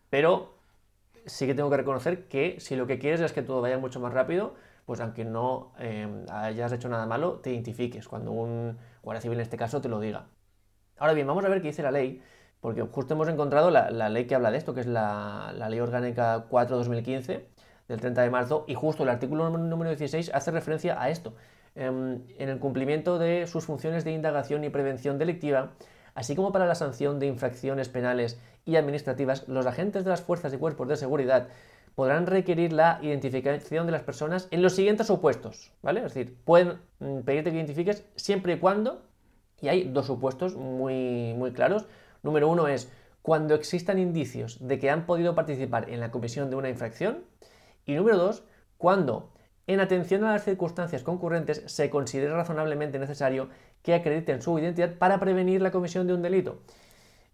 pero 0.10 0.56
sí 1.26 1.46
que 1.46 1.54
tengo 1.54 1.70
que 1.70 1.78
reconocer 1.78 2.28
que 2.28 2.60
si 2.60 2.76
lo 2.76 2.88
que 2.88 2.98
quieres 2.98 3.22
es 3.22 3.34
que 3.34 3.44
todo 3.44 3.62
vaya 3.62 3.78
mucho 3.78 4.00
más 4.00 4.13
rápido, 4.13 4.56
pues 4.86 5.00
aunque 5.02 5.26
no 5.26 5.74
em, 5.80 6.26
hayas 6.32 6.72
hecho 6.72 6.90
nada 6.90 7.06
malo, 7.06 7.34
te 7.44 7.52
identifiques 7.52 8.08
cuando 8.08 8.32
un 8.32 8.78
guardia 9.04 9.22
civil 9.22 9.38
en 9.38 9.42
este 9.42 9.58
caso 9.58 9.82
te 9.82 9.90
lo 9.90 10.00
diga. 10.00 10.28
Ahora 10.98 11.13
bien, 11.13 11.28
vamos 11.28 11.46
a 11.46 11.50
ver 11.50 11.62
qué 11.62 11.68
dice 11.68 11.84
la 11.84 11.92
ley 11.92 12.22
porque 12.62 12.82
justo 12.82 13.13
hemos 13.13 13.28
encontrado 13.30 13.72
la, 13.72 14.10
ley 14.10 14.26
que 14.26 14.36
habla 14.36 14.52
de 14.52 14.58
esto, 14.58 14.74
que 14.74 14.82
es 14.82 14.88
la, 14.88 15.54
Ley 15.70 15.80
Orgánica 15.80 16.48
4-2015 16.50 17.43
del 17.88 18.02
30 18.02 18.22
de 18.22 18.30
marzo, 18.30 18.65
y 18.67 18.74
justo 18.74 19.04
el 19.04 19.10
artículo 19.10 19.50
número 19.50 19.89
16 19.89 20.32
hace 20.34 20.52
referencia 20.52 21.02
a 21.02 21.10
esto. 21.10 21.34
Em, 21.76 22.24
en, 22.39 22.50
el 22.50 22.60
cumplimiento 22.60 23.20
de 23.20 23.46
sus 23.46 23.65
funciones 23.65 24.04
de 24.04 24.12
indagación 24.12 24.63
y 24.63 24.70
prevención 24.70 25.20
delictiva, 25.20 25.74
así 26.15 26.36
como 26.36 26.52
para 26.52 26.65
la 26.65 26.74
sanción 26.74 27.20
de 27.20 27.28
infracciones 27.28 27.88
penales 27.88 28.39
y 28.65 28.78
administrativas, 28.78 29.48
los 29.48 29.67
agentes 29.67 30.04
de 30.04 30.10
las 30.10 30.22
fuerzas 30.22 30.52
y 30.54 30.58
cuerpos 30.58 30.88
de 30.88 30.96
seguridad 30.98 31.50
podrán 31.93 32.26
requerir 32.28 32.74
la 32.74 33.00
identificación 33.02 33.86
de 33.86 33.91
las 33.91 34.02
personas 34.02 34.48
en 34.52 34.62
los 34.62 34.74
siguientes 34.74 35.08
supuestos, 35.08 35.72
¿vale? 35.82 36.00
Es 36.00 36.13
decir, 36.13 36.36
pueden 36.46 36.80
mm, 37.00 37.22
pedirte 37.22 37.52
que 37.52 37.58
identifiques 37.58 38.04
siempre 38.15 38.54
y 38.54 38.60
cuando, 38.60 39.04
y 39.62 39.67
hay 39.67 39.84
dos 39.84 40.08
supuestos 40.08 40.56
muy, 40.56 41.34
muy 41.36 41.54
claros, 41.54 41.86
Número 42.24 42.50
uno 42.50 42.68
es 42.68 42.92
cuando 43.22 43.56
existan 43.56 44.00
indicios 44.00 44.66
de 44.66 44.80
que 44.80 44.90
han 44.90 45.06
podido 45.06 45.36
participar 45.36 45.90
en 45.90 46.00
la 46.00 46.12
comisión 46.12 46.50
de 46.50 46.56
una 46.56 46.70
infracción. 46.70 47.26
Y 47.86 47.96
número 47.96 48.18
dos, 48.18 48.44
cuando, 48.78 49.34
en 49.68 49.82
atención 49.82 50.24
a 50.24 50.32
las 50.32 50.46
circunstancias 50.46 51.04
concurrentes, 51.04 51.62
se 51.66 51.90
considere 51.90 52.34
razonablemente 52.34 53.00
necesario 53.00 53.50
que 53.82 53.94
acrediten 53.94 54.42
su 54.42 54.58
identidad 54.58 54.96
para 54.98 55.20
prevenir 55.20 55.62
la 55.62 55.72
comisión 55.72 56.08
de 56.08 56.13
un 56.13 56.22
delito. 56.22 56.62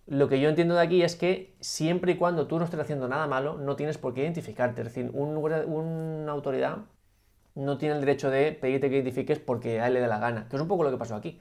Lo 0.07 0.27
que 0.27 0.39
yo 0.39 0.49
entiendo 0.49 0.73
de 0.73 0.81
aquí 0.81 1.03
es 1.03 1.15
que 1.15 1.55
siempre 1.59 2.13
y 2.13 2.17
cuando 2.17 2.47
tú 2.47 2.57
no 2.57 2.65
estés 2.65 2.79
haciendo 2.79 3.07
nada 3.07 3.27
malo, 3.27 3.57
no 3.57 3.75
tienes 3.75 3.99
por 3.99 4.13
qué 4.13 4.23
identificarte. 4.23 4.81
Es 4.81 4.87
decir, 4.87 5.11
una 5.13 6.31
autoridad 6.31 6.79
no 7.53 7.77
tiene 7.77 7.93
el 7.93 8.01
derecho 8.01 8.31
de 8.31 8.51
pedirte 8.51 8.89
que 8.89 8.95
identifiques 8.95 9.37
porque 9.37 9.79
a 9.79 9.87
él 9.87 9.93
le 9.93 9.99
da 9.99 10.07
la 10.07 10.17
gana, 10.17 10.47
que 10.49 10.55
es 10.55 10.61
un 10.61 10.67
poco 10.67 10.83
lo 10.83 10.89
que 10.89 10.97
pasó 10.97 11.15
aquí 11.15 11.39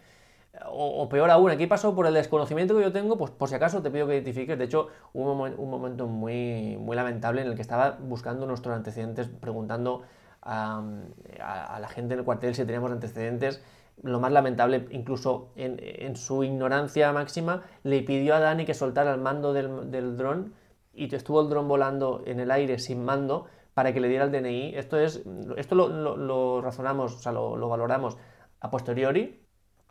o, 0.66 1.08
peor 1.08 1.30
aún, 1.30 1.50
aquí 1.50 1.66
pasó 1.66 1.94
por 1.94 2.06
el 2.06 2.14
desconocimiento 2.14 2.76
que 2.76 2.82
yo 2.82 2.92
tengo, 2.92 3.16
pues 3.16 3.30
por 3.30 3.48
si 3.48 3.54
acaso 3.54 3.82
te 3.82 3.90
pido 3.90 4.06
que 4.06 4.14
identifiques. 4.14 4.58
De 4.58 4.64
hecho, 4.64 4.88
hubo 5.14 5.32
un, 5.32 5.70
momento 5.70 6.06
muy, 6.06 6.76
muy 6.78 6.94
lamentable 6.94 7.40
en 7.40 7.48
el 7.48 7.54
que 7.54 7.62
estaba 7.62 7.98
buscando 8.00 8.46
nuestros 8.46 8.76
antecedentes, 8.76 9.28
preguntando 9.28 10.02
a, 10.42 10.82
la 11.80 11.88
gente 11.88 12.14
en 12.14 12.20
el 12.20 12.24
cuartel 12.26 12.54
si 12.54 12.64
teníamos 12.64 12.92
antecedentes. 12.92 13.62
Lo 14.02 14.20
más 14.20 14.32
lamentable, 14.32 14.88
incluso 14.90 15.52
en, 15.56 16.16
su 16.16 16.44
ignorancia 16.44 17.12
máxima, 17.12 17.62
le 17.82 18.02
pidió 18.02 18.34
a 18.34 18.40
Dani 18.40 18.66
que 18.66 18.74
soltara 18.74 19.14
el 19.14 19.20
mando 19.20 19.52
del, 19.52 19.90
del 19.90 20.16
dron 20.16 20.54
y 20.92 21.14
estuvo 21.14 21.40
el 21.40 21.48
dron 21.48 21.66
volando 21.66 22.22
en 22.26 22.40
el 22.40 22.50
aire 22.50 22.78
sin 22.78 23.04
mando 23.04 23.46
para 23.72 23.94
que 23.94 24.00
le 24.00 24.08
diera 24.08 24.26
el 24.26 24.32
DNI. 24.32 24.74
Esto, 24.76 24.98
es, 24.98 25.22
esto 25.56 25.74
lo, 25.74 26.60
razonamos, 26.60 27.14
o 27.14 27.18
sea, 27.18 27.32
lo 27.32 27.68
valoramos 27.68 28.18
a 28.60 28.70
posteriori, 28.70 29.41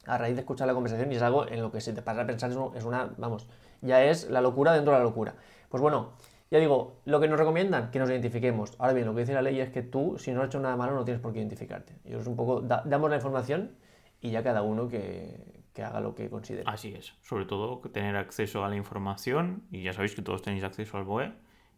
a 0.07 0.17
raíz 0.17 0.35
de 0.35 0.41
escuchar 0.41 0.67
la 0.67 0.73
conversación, 0.73 1.11
y 1.11 1.15
es 1.15 1.21
algo 1.21 1.47
en 1.47 1.61
lo 1.61 1.71
que 1.71 1.81
si 1.81 1.93
te 1.93 2.01
pasa 2.01 2.21
a 2.21 2.25
pensar 2.25 2.49
es 2.51 2.55
un- 2.57 2.75
es 2.75 2.83
una, 2.83 3.11
vamos, 3.17 3.47
ya 3.81 4.03
es 4.03 4.29
la 4.29 4.41
locura 4.41 4.73
dentro 4.73 4.93
de 4.93 4.99
la 4.99 5.03
locura. 5.03 5.35
Pues 5.69 5.81
bueno, 5.81 6.11
ya 6.49 6.59
digo, 6.59 6.97
lo 7.05 7.19
que 7.19 7.27
nos 7.27 7.39
recomiendan, 7.39 7.91
que 7.91 7.99
nos 7.99 8.09
identifiquemos. 8.09 8.73
Ahora 8.79 8.93
bien, 8.93 9.05
lo 9.07 9.13
que 9.13 9.21
dice 9.21 9.33
la 9.33 9.41
ley 9.41 9.59
es 9.61 9.69
que 9.69 9.81
tú, 9.83 10.17
si 10.17 10.31
no 10.31 10.41
has 10.41 10.47
hecho 10.47 10.59
nada 10.59 10.75
malo, 10.75 10.93
no 10.95 11.05
tienes 11.05 11.21
por 11.21 11.31
qué 11.33 11.39
identificarte. 11.39 11.95
Y 12.03 12.13
es 12.13 12.27
un 12.27 12.35
poco, 12.35 12.61
da- 12.61 12.83
damos 12.85 13.09
la 13.09 13.15
información 13.17 13.71
y 14.19 14.31
ya 14.31 14.43
cada 14.43 14.61
uno 14.61 14.87
que, 14.89 15.63
que 15.73 15.83
haga 15.83 16.01
lo 16.01 16.13
que 16.13 16.29
considere. 16.29 16.63
Así 16.67 16.93
es. 16.93 17.13
Sobre 17.21 17.45
todo 17.45 17.79
tener 17.93 18.17
acceso 18.17 18.65
a 18.65 18.69
la 18.69 18.75
información. 18.75 19.63
Y 19.71 19.83
ya 19.83 19.93
sabéis 19.93 20.13
que 20.15 20.21
todos 20.21 20.41
tenéis 20.41 20.63
acceso 20.65 20.97
al 20.97 21.05
BOE. 21.05 21.31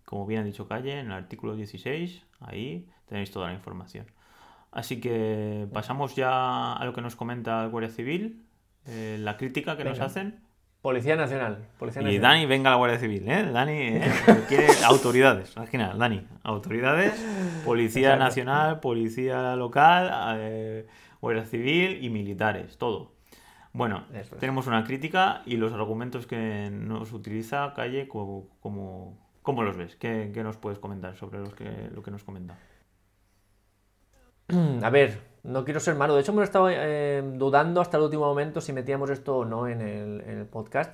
Como 0.05 0.26
bien 0.26 0.41
ha 0.41 0.43
dicho 0.43 0.67
Calle, 0.67 0.99
en 0.99 1.05
el 1.07 1.11
artículo 1.13 1.55
16, 1.55 2.24
ahí 2.39 2.89
tenéis 3.05 3.30
toda 3.32 3.47
la 3.47 3.53
información. 3.53 4.07
Así 4.74 4.99
que 4.99 5.67
pasamos 5.71 6.15
ya 6.15 6.74
a 6.74 6.84
lo 6.86 6.93
que 6.93 7.01
nos 7.01 7.15
comenta 7.15 7.63
el 7.63 7.69
Guardia 7.69 7.91
Civil, 7.91 8.43
eh, 8.88 9.17
la 9.19 9.38
crítica 9.38 9.78
que 9.78 9.84
nos 9.84 9.99
hacen. 9.99 10.39
Policía 10.82 11.15
Nacional. 11.15 11.59
Policía 11.80 12.01
Y 12.01 12.05
Nacional. 12.05 12.32
Dani, 12.32 12.45
venga 12.45 12.69
a 12.69 12.71
la 12.71 12.78
Guardia 12.78 12.99
Civil, 12.99 13.24
¿eh? 13.30 13.49
Dani 13.53 13.71
¿eh? 13.71 14.01
quiere 14.49 14.67
autoridades, 14.86 15.55
al 15.57 15.67
final, 15.67 15.97
Dani. 15.97 16.28
Autoridades, 16.43 17.13
Policía 17.63 18.09
Exacto. 18.15 18.24
Nacional, 18.26 18.80
Policía 18.82 19.55
Local, 19.55 20.11
eh, 20.39 20.88
Guardia 21.21 21.45
Civil 21.45 22.03
y 22.03 22.09
militares, 22.09 22.78
todo. 22.78 23.13
Bueno, 23.71 24.03
es. 24.13 24.30
tenemos 24.32 24.67
una 24.67 24.84
crítica 24.84 25.41
y 25.45 25.55
los 25.57 25.71
argumentos 25.71 26.28
que 26.28 26.69
nos 26.71 27.13
utiliza 27.13 27.74
Calle, 27.76 28.07
como, 28.09 28.47
como- 28.59 29.17
¿cómo 29.41 29.63
los 29.63 29.78
ves? 29.78 29.95
¿Qué, 29.95 30.32
qué 30.34 30.43
nos 30.43 30.57
puedes 30.57 30.80
comentar 30.80 31.15
sobre 31.15 31.39
los 31.39 31.53
que, 31.55 31.89
lo 31.93 32.03
que 32.03 32.11
nos 32.11 32.24
comenta? 32.24 32.55
A 34.83 34.89
ver, 34.89 35.19
no 35.43 35.63
quiero 35.65 35.79
ser 35.79 35.95
malo. 35.95 36.15
De 36.15 36.21
hecho, 36.21 36.31
hemos 36.31 36.43
estado 36.43 36.69
eh, 36.69 37.23
dudando 37.35 37.81
hasta 37.81 37.97
el 37.97 38.03
último 38.03 38.25
momento 38.25 38.61
si 38.61 38.73
metíamos 38.73 39.09
esto 39.09 39.37
o 39.37 39.45
no 39.45 39.67
en 39.67 39.81
el, 39.81 40.45
podcast, 40.45 40.93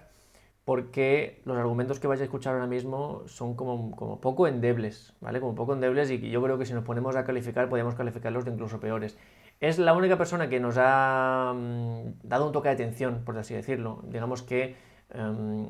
porque 0.65 1.41
los 1.45 1.57
argumentos 1.57 1.99
que 1.99 2.07
vais 2.07 2.21
a 2.21 2.23
escuchar 2.23 2.53
ahora 2.53 2.67
mismo 2.67 3.23
son 3.27 3.55
como, 3.55 3.95
como 3.95 4.21
poco 4.21 4.47
endebles, 4.47 5.13
¿vale? 5.19 5.39
Como 5.39 5.55
poco 5.55 5.73
endebles 5.73 6.11
y 6.11 6.29
yo 6.29 6.41
creo 6.43 6.57
que 6.57 6.65
si 6.65 6.73
nos 6.73 6.83
ponemos 6.83 7.15
a 7.15 7.23
calificar, 7.25 7.69
podríamos 7.69 7.95
calificarlos 7.95 8.45
de 8.45 8.51
incluso 8.51 8.79
peores. 8.79 9.17
Es 9.59 9.77
la 9.79 9.93
única 9.93 10.17
persona 10.17 10.47
que 10.49 10.59
nos 10.59 10.75
ha 10.77 11.53
mm, 11.55 12.19
dado 12.23 12.47
un 12.47 12.51
toque 12.53 12.69
de 12.69 12.75
atención, 12.75 13.23
por 13.25 13.37
así 13.37 13.55
decirlo. 13.55 14.03
Digamos 14.07 14.43
que 14.43 14.75
em, 15.11 15.69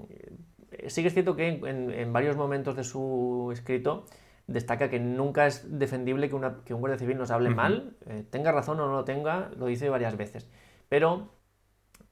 sí 0.87 1.01
que 1.01 1.07
es 1.07 1.13
cierto 1.13 1.35
que 1.35 1.47
en 1.47 2.13
varios 2.13 2.35
momentos 2.35 2.75
de 2.75 2.83
su 2.83 3.49
escrito 3.51 4.05
destaca 4.53 4.89
que 4.89 4.99
nunca 4.99 5.47
es 5.47 5.79
defendible 5.79 6.29
que, 6.29 6.35
una- 6.35 6.63
que 6.65 6.73
un 6.73 6.79
guardia 6.81 6.99
civil 6.99 7.17
nos 7.17 7.31
hable 7.31 7.49
Ujú. 7.49 7.55
mal, 7.57 7.95
eh, 8.07 8.23
tenga 8.29 8.51
razón 8.51 8.79
o 8.79 8.87
no 8.87 8.93
lo 8.93 9.03
tenga, 9.05 9.51
lo 9.57 9.67
dice 9.67 9.89
varias 9.89 10.17
veces. 10.17 10.49
Pero 10.89 11.29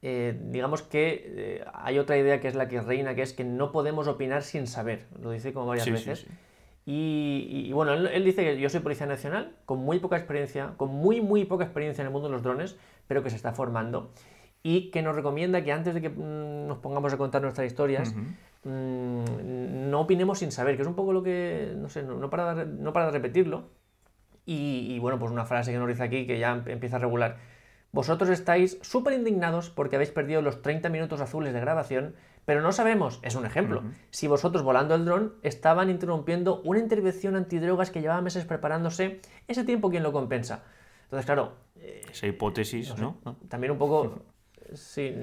eh, 0.01 0.39
digamos 0.45 0.81
que 0.83 1.23
eh, 1.25 1.65
hay 1.73 1.97
otra 1.99 2.17
idea 2.17 2.39
que 2.39 2.47
es 2.47 2.55
la 2.55 2.67
que 2.67 2.81
reina, 2.81 3.15
que 3.15 3.23
es 3.23 3.33
que 3.33 3.43
no 3.43 3.71
podemos 3.71 4.07
opinar 4.07 4.43
sin 4.43 4.67
saber, 4.67 5.07
lo 5.19 5.31
dice 5.31 5.53
como 5.53 5.65
varias 5.67 5.85
Sí, 5.85 5.91
sí, 5.91 5.97
veces. 5.97 6.19
sí. 6.21 6.27
Y, 6.85 7.47
y- 7.49 7.69
y 7.69 7.73
bueno, 7.73 7.93
él, 7.93 8.07
él 8.07 8.23
dice 8.23 8.43
que 8.43 8.59
yo 8.59 8.69
soy 8.69 8.79
policía 8.79 9.07
nacional, 9.07 9.55
con 9.65 9.79
muy 9.79 9.99
poca 9.99 10.15
experiencia, 10.17 10.73
con 10.77 10.89
muy, 10.89 11.19
muy 11.21 11.43
poca 11.45 11.65
experiencia 11.65 12.01
en 12.01 12.07
el 12.07 12.13
mundo 12.13 12.29
de 12.29 12.33
los 12.33 12.43
drones, 12.43 12.77
pero 13.07 13.23
que 13.23 13.29
se 13.29 13.35
está 13.35 13.51
formando. 13.51 14.11
Y 14.63 14.89
que 14.91 15.01
nos 15.01 15.15
recomienda 15.15 15.63
que 15.63 15.71
antes 15.71 15.93
de 15.93 16.01
que 16.01 16.09
mm, 16.09 16.67
nos 16.67 16.77
pongamos 16.79 17.11
a 17.13 17.17
contar 17.17 17.41
nuestras 17.41 17.67
historias, 17.67 18.09
Ujú. 18.11 18.19
Mm, 18.67 19.89
no 19.89 20.01
opinemos 20.01 20.39
sin 20.39 20.51
saber, 20.51 20.75
que 20.75 20.81
es 20.83 20.87
un 20.87 20.95
poco 20.95 21.13
lo 21.13 21.23
que, 21.23 21.73
no 21.77 21.89
sé, 21.89 22.03
no, 22.03 22.15
no 22.15 22.29
para, 22.29 22.53
de- 22.55 22.65
no 22.65 22.93
para 22.93 23.07
de 23.07 23.11
repetirlo. 23.13 23.69
Y, 24.45 24.93
y 24.93 24.99
bueno, 24.99 25.19
pues 25.19 25.31
una 25.31 25.45
frase 25.45 25.71
que 25.71 25.77
nos 25.77 25.87
dice 25.89 26.03
aquí 26.03 26.25
que 26.25 26.39
ya 26.39 26.51
em- 26.53 26.63
empieza 26.67 26.95
a 26.97 26.99
regular. 26.99 27.37
Vosotros 27.91 28.29
estáis 28.29 28.77
súper 28.81 29.13
indignados 29.13 29.69
porque 29.69 29.95
habéis 29.95 30.11
perdido 30.11 30.41
los 30.41 30.61
30 30.61 30.89
minutos 30.89 31.19
azules 31.21 31.53
de 31.53 31.59
grabación, 31.59 32.15
pero 32.45 32.61
no 32.61 32.71
sabemos, 32.71 33.19
es 33.23 33.35
un 33.35 33.45
ejemplo, 33.45 33.83
si 34.09 34.27
vosotros 34.27 34.63
volando 34.63 34.95
el 34.95 35.03
dron 35.03 35.33
estaban 35.43 35.89
interrumpiendo 35.89 36.61
una 36.63 36.79
intervención 36.79 37.35
antidrogas 37.35 37.91
que 37.91 37.99
llevaba 38.01 38.21
meses 38.21 38.45
preparándose, 38.45 39.19
ese 39.47 39.63
tiempo 39.65 39.89
quién 39.89 40.03
lo 40.03 40.13
compensa. 40.13 40.63
Entonces, 41.05 41.25
claro, 41.25 41.53
Esa 42.11 42.27
hipótesis, 42.27 42.89
no 42.89 42.95
sé, 42.97 43.01
¿no? 43.01 43.37
también 43.49 43.71
un 43.71 43.77
poco. 43.77 44.19
Sí. 44.73 45.15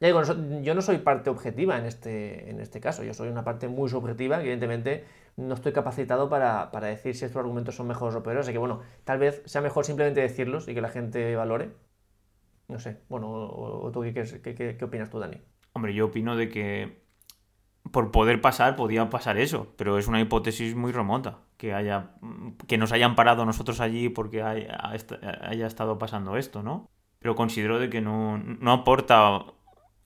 Ya 0.00 0.06
digo, 0.08 0.22
yo 0.62 0.74
no 0.74 0.80
soy 0.82 0.98
parte 0.98 1.28
objetiva 1.30 1.78
en 1.78 1.84
este, 1.86 2.50
en 2.50 2.60
este 2.60 2.80
caso. 2.80 3.04
Yo 3.04 3.12
soy 3.14 3.28
una 3.28 3.44
parte 3.44 3.68
muy 3.68 3.88
subjetiva. 3.90 4.40
Evidentemente, 4.40 5.04
no 5.36 5.54
estoy 5.54 5.72
capacitado 5.72 6.28
para, 6.30 6.70
para 6.70 6.86
decir 6.88 7.14
si 7.14 7.26
estos 7.26 7.38
argumentos 7.40 7.74
son 7.76 7.86
mejores 7.88 8.16
o 8.16 8.22
peores. 8.22 8.42
Así 8.46 8.52
que, 8.52 8.58
bueno, 8.58 8.80
tal 9.04 9.18
vez 9.18 9.42
sea 9.46 9.60
mejor 9.60 9.84
simplemente 9.84 10.20
decirlos 10.22 10.68
y 10.68 10.74
que 10.74 10.80
la 10.80 10.88
gente 10.88 11.36
valore. 11.36 11.70
No 12.68 12.78
sé. 12.80 13.02
Bueno, 13.08 13.28
o, 13.30 13.86
o 13.86 13.92
tú, 13.92 14.02
¿qué, 14.02 14.12
qué, 14.14 14.54
qué- 14.54 14.76
qué 14.78 14.84
opinas 14.84 15.10
tú, 15.10 15.18
Dani? 15.18 15.38
Hombre, 15.72 15.94
yo 15.94 16.06
opino 16.06 16.36
de 16.36 16.48
que 16.48 17.02
por 17.92 18.10
poder 18.12 18.40
pasar 18.40 18.76
podía 18.76 19.10
pasar 19.10 19.38
eso, 19.38 19.74
pero 19.76 19.98
es 19.98 20.08
una 20.08 20.20
hipótesis 20.20 20.74
muy 20.76 20.92
remota 20.92 21.40
que 21.56 21.74
haya 21.74 22.12
que 22.68 22.78
nos 22.78 22.92
hayan 22.92 23.16
parado 23.16 23.44
nosotros 23.46 23.80
allí 23.80 24.08
porque 24.08 24.42
haya, 24.42 24.78
haya 25.42 25.66
estado 25.66 25.98
pasando 25.98 26.36
esto, 26.36 26.62
¿no? 26.62 26.88
Pero 27.18 27.34
considero 27.36 27.78
de 27.78 27.90
que 27.90 28.00
no, 28.00 28.38
no 28.38 28.72
aporta 28.72 29.44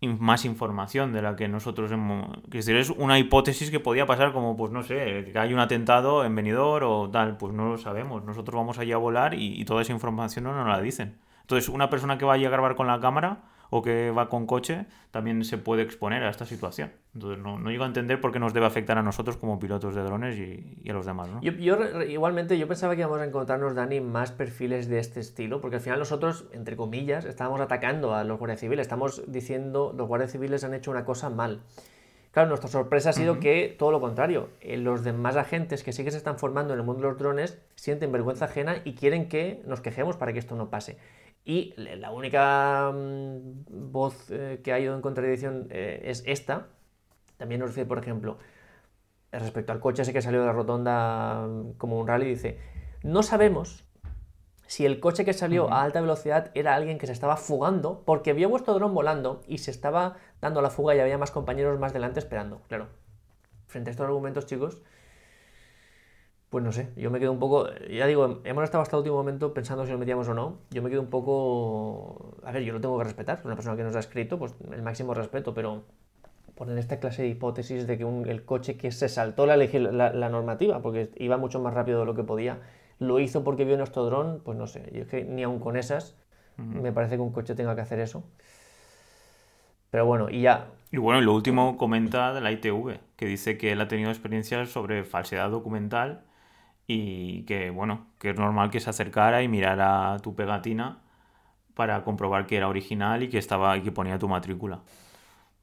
más 0.02 0.44
información 0.44 1.12
de 1.12 1.22
la 1.22 1.36
que 1.36 1.48
nosotros 1.48 1.90
hemos... 1.90 2.28
Es 2.52 2.90
una 2.90 3.18
hipótesis 3.18 3.70
que 3.70 3.80
podía 3.80 4.06
pasar 4.06 4.32
como, 4.32 4.56
pues 4.56 4.70
no 4.70 4.82
sé, 4.82 5.30
que 5.32 5.38
hay 5.38 5.52
un 5.54 5.60
atentado 5.60 6.24
en 6.24 6.34
Benidorm 6.34 6.86
o 6.88 7.10
tal, 7.10 7.36
pues 7.36 7.54
no 7.54 7.68
lo 7.68 7.78
sabemos. 7.78 8.24
Nosotros 8.24 8.54
vamos 8.56 8.78
allí 8.78 8.92
a 8.92 8.98
volar 8.98 9.34
y, 9.34 9.60
y 9.60 9.64
toda 9.64 9.82
esa 9.82 9.92
información 9.92 10.44
no 10.44 10.54
nos 10.54 10.68
la 10.68 10.80
dicen. 10.80 11.16
Entonces, 11.40 11.68
una 11.68 11.90
persona 11.90 12.18
que 12.18 12.24
vaya 12.24 12.48
a 12.48 12.50
grabar 12.50 12.74
con 12.74 12.86
la 12.86 13.00
cámara 13.00 13.42
o 13.70 13.82
que 13.82 14.10
va 14.10 14.28
con 14.28 14.46
coche 14.46 14.86
también 15.10 15.44
se 15.44 15.58
puede 15.58 15.82
exponer 15.82 16.22
a 16.22 16.30
esta 16.30 16.44
situación. 16.46 16.92
Entonces, 17.14 17.42
no, 17.42 17.58
no 17.58 17.70
llego 17.70 17.84
a 17.84 17.86
entender 17.86 18.20
por 18.20 18.32
qué 18.32 18.38
nos 18.38 18.52
debe 18.52 18.66
afectar 18.66 18.98
a 18.98 19.02
nosotros 19.02 19.36
como 19.36 19.58
pilotos 19.58 19.94
de 19.94 20.02
drones 20.02 20.36
y, 20.38 20.80
y 20.82 20.90
a 20.90 20.92
los 20.92 21.06
demás, 21.06 21.28
¿no? 21.28 21.40
Yo, 21.40 21.52
igualmente, 22.02 22.58
yo 22.58 22.66
pensaba 22.66 22.94
que 22.94 23.02
íbamos 23.02 23.20
a 23.20 23.24
encontrarnos, 23.24 23.74
Dani, 23.74 24.00
más 24.00 24.32
perfiles 24.32 24.88
de 24.88 24.98
este 24.98 25.20
estilo, 25.20 25.60
porque 25.60 25.76
al 25.76 25.82
final 25.82 25.98
nosotros, 25.98 26.46
entre 26.52 26.76
comillas, 26.76 27.24
estábamos 27.24 27.60
atacando 27.60 28.14
a 28.14 28.24
los 28.24 28.38
guardias 28.38 28.60
civiles, 28.60 28.82
estamos 28.82 29.22
diciendo 29.26 29.94
los 29.96 30.08
guardias 30.08 30.32
civiles 30.32 30.64
han 30.64 30.74
hecho 30.74 30.90
una 30.90 31.04
cosa 31.04 31.30
mal. 31.30 31.60
Claro, 32.34 32.48
nuestra 32.48 32.68
sorpresa 32.68 33.10
ha 33.10 33.12
sido 33.12 33.38
que 33.38 33.76
todo 33.78 33.92
lo 33.92 34.00
contrario, 34.00 34.48
eh, 34.60 34.76
los 34.76 35.04
demás 35.04 35.36
agentes 35.36 35.84
que 35.84 35.92
sí 35.92 36.02
que 36.02 36.10
se 36.10 36.16
están 36.16 36.36
formando 36.36 36.74
en 36.74 36.80
el 36.80 36.84
mundo 36.84 37.02
de 37.02 37.08
los 37.10 37.16
drones 37.16 37.58
sienten 37.76 38.10
vergüenza 38.10 38.46
ajena 38.46 38.78
y 38.84 38.94
quieren 38.94 39.28
que 39.28 39.62
nos 39.66 39.80
quejemos 39.80 40.16
para 40.16 40.32
que 40.32 40.40
esto 40.40 40.56
no 40.56 40.68
pase. 40.68 40.98
Y 41.44 41.74
la 41.76 42.10
única 42.10 42.90
mm, 42.92 43.92
voz 43.92 44.30
eh, 44.30 44.60
que 44.64 44.72
ha 44.72 44.80
ido 44.80 44.94
en 44.94 45.02
contradicción 45.02 45.66
eh, 45.70 46.00
es 46.04 46.22
esta. 46.26 46.68
También 47.36 47.60
nos 47.60 47.70
dice, 47.70 47.84
por 47.84 47.98
ejemplo, 47.98 48.38
respecto 49.30 49.72
al 49.72 49.80
coche 49.80 50.02
ese 50.02 50.12
que 50.12 50.22
salió 50.22 50.40
de 50.40 50.46
la 50.46 50.52
rotonda 50.52 51.46
mm, 51.46 51.72
como 51.74 52.00
un 52.00 52.06
rally, 52.06 52.26
dice, 52.26 52.58
no 53.02 53.22
sabemos 53.22 53.84
si 54.66 54.86
el 54.86 55.00
coche 55.00 55.26
que 55.26 55.34
salió 55.34 55.70
a 55.70 55.82
alta 55.82 56.00
velocidad 56.00 56.50
era 56.54 56.74
alguien 56.74 56.98
que 56.98 57.06
se 57.06 57.12
estaba 57.12 57.36
fugando 57.36 58.02
porque 58.06 58.32
vio 58.32 58.48
vuestro 58.48 58.74
dron 58.74 58.94
volando 58.94 59.42
y 59.46 59.58
se 59.58 59.70
estaba 59.70 60.16
dando 60.40 60.62
la 60.62 60.70
fuga 60.70 60.94
y 60.94 61.00
había 61.00 61.18
más 61.18 61.30
compañeros 61.30 61.78
más 61.78 61.92
delante 61.92 62.20
esperando. 62.20 62.62
Claro, 62.68 62.88
frente 63.66 63.90
a 63.90 63.92
estos 63.92 64.06
argumentos, 64.06 64.46
chicos, 64.46 64.80
pues 66.54 66.62
no 66.62 66.70
sé, 66.70 66.90
yo 66.96 67.10
me 67.10 67.18
quedo 67.18 67.32
un 67.32 67.40
poco, 67.40 67.66
ya 67.90 68.06
digo, 68.06 68.40
hemos 68.44 68.62
estado 68.62 68.82
hasta 68.82 68.94
el 68.94 68.98
último 69.00 69.16
momento 69.16 69.52
pensando 69.52 69.84
si 69.86 69.90
lo 69.90 69.98
metíamos 69.98 70.28
o 70.28 70.34
no, 70.34 70.58
yo 70.70 70.82
me 70.82 70.88
quedo 70.88 71.00
un 71.00 71.08
poco, 71.10 72.36
a 72.44 72.52
ver, 72.52 72.62
yo 72.62 72.72
lo 72.72 72.80
tengo 72.80 72.96
que 72.96 73.02
respetar, 73.02 73.40
es 73.40 73.44
una 73.44 73.56
persona 73.56 73.76
que 73.76 73.82
nos 73.82 73.96
ha 73.96 73.98
escrito, 73.98 74.38
pues 74.38 74.54
el 74.70 74.80
máximo 74.80 75.14
respeto, 75.14 75.52
pero 75.52 75.82
poner 76.54 76.78
esta 76.78 77.00
clase 77.00 77.22
de 77.22 77.28
hipótesis 77.30 77.88
de 77.88 77.98
que 77.98 78.04
un- 78.04 78.28
el 78.28 78.44
coche 78.44 78.76
que 78.76 78.92
se 78.92 79.08
saltó 79.08 79.46
la, 79.46 79.56
la- 79.56 80.12
la 80.12 80.28
normativa, 80.28 80.80
porque 80.80 81.10
iba 81.16 81.38
mucho 81.38 81.58
más 81.58 81.74
rápido 81.74 81.98
de 81.98 82.06
lo 82.06 82.14
que 82.14 82.22
podía, 82.22 82.60
lo 83.00 83.18
hizo 83.18 83.42
porque 83.42 83.64
vio 83.64 83.76
nuestro 83.76 84.04
dron, 84.04 84.40
pues 84.44 84.56
no 84.56 84.68
sé, 84.68 84.88
yo 84.94 85.02
es 85.02 85.08
que 85.08 85.24
ni 85.24 85.42
aun 85.42 85.58
con 85.58 85.76
esas 85.76 86.14
me 86.56 86.92
parece 86.92 87.16
que 87.16 87.22
un 87.22 87.32
coche 87.32 87.56
tenga 87.56 87.74
que 87.74 87.80
hacer 87.80 87.98
eso. 87.98 88.22
Pero 89.90 90.06
bueno, 90.06 90.28
y 90.30 90.42
ya, 90.42 90.68
Y 90.92 90.98
bueno, 90.98 91.20
y 91.20 91.24
lo 91.24 91.34
último 91.34 91.76
comenta 91.76 92.32
de 92.32 92.40
la 92.40 92.52
ITV, 92.52 93.00
que 93.16 93.26
dice 93.26 93.58
que 93.58 93.72
él 93.72 93.80
ha 93.80 93.88
tenido 93.88 94.10
experiencias 94.10 94.68
sobre 94.70 95.04
falsedad 95.04 95.50
documental 95.50 96.22
y 96.86 97.44
que, 97.44 97.70
bueno, 97.70 98.06
que 98.18 98.30
es 98.30 98.36
normal 98.36 98.70
que 98.70 98.80
se 98.80 98.90
acercara 98.90 99.42
y 99.42 99.48
mirara 99.48 100.18
tu 100.22 100.34
pegatina 100.34 100.98
para 101.74 102.04
comprobar 102.04 102.46
que 102.46 102.56
era 102.56 102.68
original 102.68 103.22
y 103.22 103.28
que 103.28 103.38
estaba 103.38 103.76
y 103.76 103.82
que 103.82 103.92
ponía 103.92 104.18
tu 104.18 104.28
matrícula. 104.28 104.80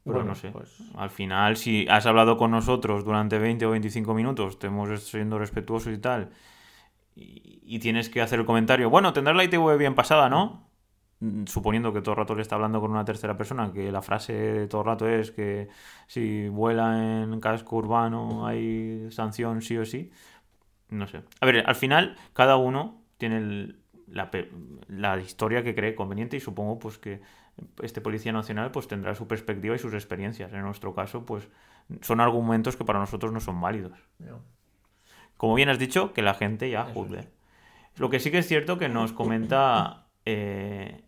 Pero 0.04 0.16
Bueno, 0.16 0.30
no 0.30 0.36
sé. 0.36 0.50
pues- 0.50 0.82
Al 0.98 1.10
final, 1.10 1.58
si 1.58 1.88
has 1.90 2.06
hablado 2.06 2.38
con 2.38 2.52
nosotros 2.52 3.06
durante 3.06 3.38
20 3.40 3.66
o 3.66 3.72
25 3.72 4.14
minutos, 4.14 4.60
te 4.60 4.68
hemos 4.68 5.04
siendo 5.04 5.38
respetuosos 5.40 5.94
y 5.94 6.00
tal, 6.00 6.32
y, 7.16 7.62
y 7.64 7.80
tienes 7.80 8.10
que 8.10 8.22
hacer 8.22 8.40
el 8.40 8.46
comentario, 8.46 8.90
bueno, 8.90 9.14
tendrás 9.14 9.36
la 9.36 9.44
ITV 9.44 9.78
bien 9.78 9.96
pasada, 9.96 10.30
¿no? 10.30 10.68
Mm, 11.20 11.46
suponiendo 11.46 11.94
que 11.94 12.02
todo 12.02 12.14
el 12.14 12.18
rato 12.20 12.36
le 12.36 12.42
está 12.42 12.56
hablando 12.56 12.82
con 12.82 12.92
una 12.92 13.06
tercera 13.06 13.38
persona, 13.38 13.72
que 13.74 13.92
la 13.92 14.02
frase 14.02 14.34
de 14.34 14.68
todo 14.68 14.82
el 14.82 14.88
rato 14.88 15.08
es 15.10 15.32
que 15.32 15.70
si 16.08 16.48
vuela 16.50 17.24
en 17.24 17.40
casco 17.40 17.78
urbano 17.78 18.46
hay 18.48 19.08
sanción 19.12 19.62
sí 19.62 19.78
o 19.78 19.86
sí. 19.86 20.12
No 20.92 21.08
sé. 21.08 21.24
A 21.40 21.46
ver, 21.48 21.64
al 21.68 21.76
final 21.76 22.16
cada 22.34 22.58
uno 22.58 23.02
tiene 23.18 23.38
el- 23.38 23.80
la, 24.08 24.30
la 24.88 25.18
historia 25.20 25.64
que 25.64 25.74
cree 25.74 25.96
conveniente 25.96 26.38
y 26.38 26.40
supongo 26.40 26.78
pues 26.80 26.98
que 27.00 27.22
este 27.82 28.02
policía 28.02 28.32
nacional 28.34 28.72
pues 28.72 28.88
tendrá 28.88 29.16
su 29.16 29.28
perspectiva 29.28 29.76
y 29.76 29.80
sus 29.80 29.94
experiencias. 29.94 30.54
En 30.54 30.62
nuestro 30.62 30.94
caso 30.94 31.26
pues 31.26 31.48
son 32.02 32.20
argumentos 32.22 32.76
que 32.78 32.86
para 32.86 33.00
nosotros 33.00 33.32
no 33.32 33.40
son 33.40 33.60
válidos. 33.60 33.98
No. 34.20 34.40
Como 35.38 35.56
bien 35.56 35.70
has 35.70 35.80
dicho, 35.80 36.14
que 36.14 36.22
la 36.22 36.34
gente 36.36 36.70
ya 36.70 36.84
juzgue. 36.86 37.28
Lo 37.98 38.10
que 38.10 38.20
sí 38.20 38.32
que 38.32 38.40
es 38.40 38.48
cierto 38.48 38.78
que 38.78 38.90
nos 38.90 39.12
comenta, 39.12 40.08
eh, 40.26 41.04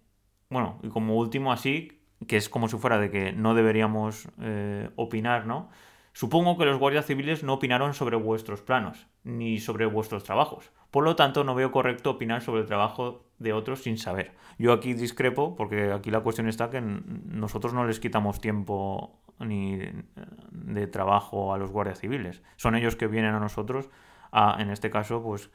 bueno, 0.50 0.80
y 0.82 0.90
como 0.90 1.16
último 1.18 1.52
así, 1.54 2.02
que 2.28 2.38
es 2.38 2.50
como 2.50 2.68
si 2.68 2.78
fuera 2.78 2.98
de 3.00 3.12
que 3.12 3.32
no 3.32 3.54
deberíamos 3.54 4.28
eh, 4.42 4.90
opinar, 4.96 5.46
¿no? 5.46 5.70
Supongo 6.14 6.58
que 6.58 6.66
los 6.66 6.78
guardias 6.80 7.06
civiles 7.06 7.44
no 7.44 7.54
opinaron 7.54 7.94
sobre 7.94 8.16
vuestros 8.16 8.62
planos, 8.62 9.08
ni 9.24 9.60
sobre 9.60 9.86
vuestros 9.88 10.24
trabajos. 10.24 10.72
Por 10.92 11.04
lo 11.04 11.16
tanto, 11.16 11.44
no 11.44 11.56
veo 11.56 11.72
correcto 11.72 12.12
opinar 12.12 12.42
sobre 12.42 12.62
el 12.62 12.68
trabajo 12.68 13.26
de 13.40 13.52
otros 13.52 13.82
sin 13.82 13.98
saber. 13.98 14.32
Yo 14.60 14.74
aquí 14.74 14.94
discrepo, 14.94 15.56
porque 15.56 15.92
aquí 15.92 16.12
la 16.12 16.20
cuestión 16.22 16.48
está 16.48 16.70
que 16.70 16.82
nosotros 16.82 17.74
no 17.74 17.86
les 17.86 18.00
quitamos 18.00 18.40
tiempo 18.40 19.20
ni 19.40 19.74
eh, 19.82 19.94
de 20.52 20.86
trabajo 20.88 21.54
a 21.54 21.58
los 21.58 21.72
guardias 21.72 22.00
civiles. 22.00 22.44
Son 22.58 22.76
ellos 22.76 22.96
que 22.96 23.08
vienen 23.08 23.34
a 23.34 23.40
nosotros, 23.40 23.90
a, 24.32 24.58
en 24.62 24.70
este 24.70 24.92
caso, 24.92 25.24
pues 25.24 25.50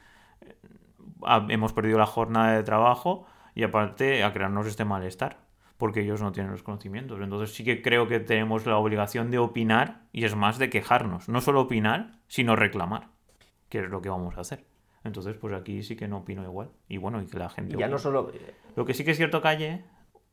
a- 1.23 1.45
hemos 1.49 1.73
perdido 1.73 1.97
la 1.97 2.05
jornada 2.05 2.53
de 2.53 2.63
trabajo 2.63 3.25
y 3.55 3.63
aparte 3.63 4.23
a 4.23 4.33
crearnos 4.33 4.67
este 4.67 4.85
malestar, 4.85 5.37
porque 5.79 6.01
ellos 6.01 6.21
no 6.21 6.33
tienen 6.33 6.51
los 6.51 6.61
conocimientos. 6.61 7.21
Entonces 7.21 7.55
sí 7.55 7.63
que 7.63 7.81
creo 7.81 8.05
que 8.05 8.19
tenemos 8.19 8.65
la 8.65 8.77
obligación 8.77 9.31
de 9.31 9.39
opinar 9.39 10.01
y 10.11 10.25
es 10.25 10.35
más 10.35 10.59
de 10.59 10.69
quejarnos, 10.69 11.29
no 11.29 11.39
solo 11.39 11.61
opinar, 11.61 12.19
sino 12.27 12.57
reclamar, 12.57 13.07
que 13.69 13.79
es 13.79 13.89
lo 13.89 14.01
que 14.01 14.09
vamos 14.09 14.37
a 14.37 14.41
hacer. 14.41 14.65
Entonces, 15.05 15.37
pues 15.37 15.53
aquí 15.53 15.81
sí 15.81 15.95
que 15.95 16.09
no 16.09 16.17
opino 16.17 16.43
igual. 16.43 16.69
Y 16.89 16.97
bueno, 16.97 17.21
y 17.21 17.27
que 17.27 17.39
la 17.39 17.49
gente... 17.49 17.75
Y 17.75 17.79
ya 17.79 17.87
no 17.87 17.95
opine. 17.95 18.03
solo. 18.03 18.31
Lo 18.75 18.85
que 18.85 18.93
sí 18.93 19.05
que 19.05 19.11
es 19.11 19.17
cierto, 19.17 19.41
Calle... 19.41 19.85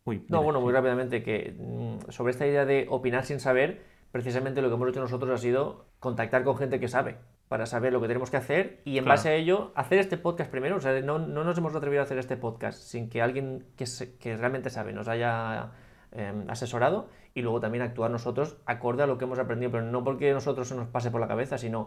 Uy, 0.05 0.25
No, 0.29 0.43
bueno, 0.43 0.61
muy 0.61 0.73
rápidamente, 0.73 1.23
que 1.23 1.55
mm, 1.57 2.11
sobre 2.11 2.33
esta 2.33 2.45
idea 2.45 2.65
de 2.65 2.87
opinar 2.91 3.25
sin 3.25 3.39
saber, 3.39 3.85
precisamente 4.11 4.63
lo 4.63 4.69
que 4.69 4.75
hemos 4.75 4.89
hecho 4.89 5.01
nosotros 5.01 5.31
ha 5.31 5.39
sido 5.39 5.87
contactar 6.01 6.43
con 6.43 6.57
gente 6.57 6.81
que 6.81 6.89
sabe, 6.89 7.19
para 7.49 7.67
saber 7.67 7.93
lo 7.93 8.01
que 8.01 8.09
tenemos 8.09 8.31
que 8.31 8.37
hacer 8.39 8.81
y 8.85 8.99
en 8.99 9.05
Claro. 9.05 9.17
base 9.19 9.29
a 9.29 9.35
ello 9.35 9.73
hacer 9.77 9.99
este 9.99 10.17
podcast 10.19 10.51
primero. 10.51 10.77
O 10.77 10.81
sea, 10.81 11.01
no, 11.03 11.19
no 11.19 11.45
nos 11.45 11.57
hemos 11.59 11.75
atrevido 11.75 12.03
a 12.03 12.05
hacer 12.05 12.19
este 12.19 12.37
podcast 12.37 12.79
sin 12.81 13.09
que 13.09 13.23
alguien 13.23 13.67
que, 13.77 13.87
se- 13.87 14.17
que 14.19 14.37
realmente 14.37 14.69
sabe 14.71 14.93
nos 14.93 15.07
haya 15.09 15.71
eh, 16.13 16.45
asesorado 16.49 17.09
y 17.35 17.43
luego 17.43 17.61
también 17.61 17.83
actuar 17.85 18.11
nosotros 18.11 18.57
acorde 18.67 19.03
a 19.03 19.07
lo 19.07 19.19
que 19.19 19.25
hemos 19.27 19.39
aprendido, 19.39 19.71
pero 19.71 19.85
no 19.85 20.03
porque 20.03 20.33
nosotros 20.33 20.69
se 20.69 20.75
nos 20.75 20.89
pase 20.89 21.11
por 21.11 21.21
la 21.21 21.29
cabeza, 21.29 21.59
sino 21.59 21.87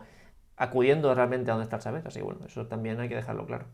acudiendo 0.55 1.13
realmente 1.15 1.49
a 1.51 1.55
donde 1.55 1.63
está 1.63 1.77
el 1.77 1.81
saber. 1.81 2.07
Así 2.07 2.19
que 2.19 2.25
bueno, 2.25 2.41
eso 2.45 2.67
también 2.67 2.99
hay 2.99 3.09
que 3.09 3.15
dejarlo 3.15 3.45
claro. 3.45 3.65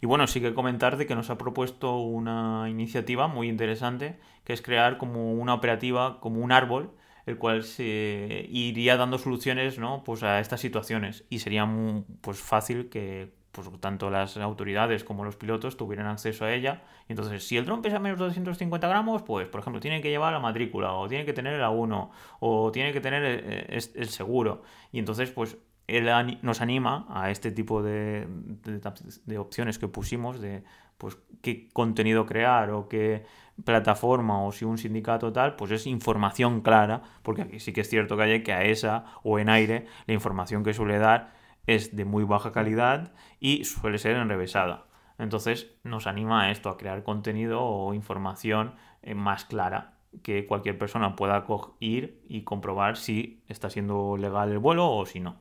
Y 0.00 0.06
bueno, 0.06 0.26
sí 0.26 0.40
que 0.40 0.54
comentar 0.54 0.96
de 0.96 1.06
que 1.06 1.14
nos 1.14 1.30
ha 1.30 1.38
propuesto 1.38 1.96
una 1.98 2.68
iniciativa 2.68 3.26
muy 3.28 3.48
interesante, 3.48 4.18
que 4.44 4.52
es 4.52 4.62
crear 4.62 4.98
como 4.98 5.32
una 5.32 5.54
operativa, 5.54 6.20
como 6.20 6.40
un 6.40 6.52
árbol, 6.52 6.92
el 7.28 7.38
cual 7.38 7.62
se 7.64 8.46
iría 8.50 8.96
dando 8.96 9.18
soluciones, 9.18 9.78
¿no? 9.78 10.02
Pues 10.04 10.22
a 10.22 10.40
estas 10.40 10.60
situaciones. 10.60 11.24
Y 11.30 11.40
sería 11.40 11.64
muy, 11.66 12.04
pues 12.20 12.38
fácil 12.40 12.88
que 12.88 13.32
pues, 13.52 13.68
tanto 13.80 14.10
las 14.10 14.36
autoridades 14.36 15.04
como 15.04 15.24
los 15.24 15.36
pilotos 15.36 15.76
tuvieran 15.76 16.06
acceso 16.06 16.44
a 16.44 16.52
ella. 16.54 16.82
Entonces, 17.08 17.46
si 17.46 17.56
el 17.56 17.64
dron 17.64 17.82
pesa 17.82 17.98
menos 17.98 18.18
de 18.18 18.26
250 18.26 18.88
gramos, 18.88 19.22
pues, 19.22 19.48
por 19.48 19.60
ejemplo, 19.60 19.80
tiene 19.80 20.00
que 20.00 20.10
llevar 20.10 20.32
la 20.32 20.40
matrícula, 20.40 20.92
o 20.92 21.08
tiene 21.08 21.24
que 21.24 21.32
tener 21.32 21.54
el 21.54 21.62
A1, 21.62 22.10
o 22.40 22.70
tiene 22.72 22.92
que 22.92 23.00
tener 23.00 23.22
eh, 23.24 23.78
el 23.94 24.08
seguro. 24.08 24.62
Y 24.92 24.98
entonces, 24.98 25.30
pues, 25.30 25.56
él 25.86 26.06
nos 26.42 26.60
anima 26.60 27.06
a 27.08 27.30
este 27.30 27.50
tipo 27.50 27.82
de, 27.82 28.26
de- 28.28 28.80
de 29.24 29.38
opciones 29.38 29.78
que 29.78 29.88
pusimos, 29.88 30.40
de 30.40 30.62
pues 30.98 31.16
qué 31.42 31.68
contenido 31.72 32.26
crear 32.26 32.70
o 32.70 32.88
qué 32.88 33.24
plataforma 33.64 34.42
o 34.42 34.52
si 34.52 34.64
un 34.64 34.78
sindicato 34.78 35.32
tal, 35.32 35.56
pues 35.56 35.70
es 35.70 35.86
información 35.86 36.60
clara, 36.60 37.02
porque 37.22 37.42
aquí 37.42 37.60
sí 37.60 37.72
que 37.72 37.82
es 37.82 37.88
cierto 37.88 38.16
que 38.16 38.22
hay 38.22 38.42
que 38.42 38.52
a 38.52 38.64
esa 38.64 39.04
o 39.22 39.38
en 39.38 39.48
aire 39.48 39.86
la 40.06 40.14
información 40.14 40.62
que 40.62 40.74
suele 40.74 40.98
dar 40.98 41.34
es 41.66 41.94
de 41.94 42.04
muy 42.04 42.24
baja 42.24 42.52
calidad 42.52 43.12
y 43.40 43.64
suele 43.64 43.98
ser 43.98 44.16
enrevesada. 44.16 44.86
Entonces 45.18 45.72
nos 45.82 46.06
anima 46.06 46.44
a 46.44 46.50
esto, 46.50 46.70
a 46.70 46.78
crear 46.78 47.02
contenido 47.02 47.62
o 47.62 47.92
información 47.94 48.74
eh, 49.02 49.14
más 49.14 49.44
clara 49.44 49.98
que 50.22 50.46
cualquier 50.46 50.78
persona 50.78 51.16
pueda 51.16 51.44
ir 51.80 52.22
y 52.28 52.42
comprobar 52.42 52.96
si 52.96 53.42
está 53.48 53.68
siendo 53.70 54.16
legal 54.16 54.50
el 54.50 54.58
vuelo 54.58 54.90
o 54.90 55.04
si 55.06 55.20
no. 55.20 55.40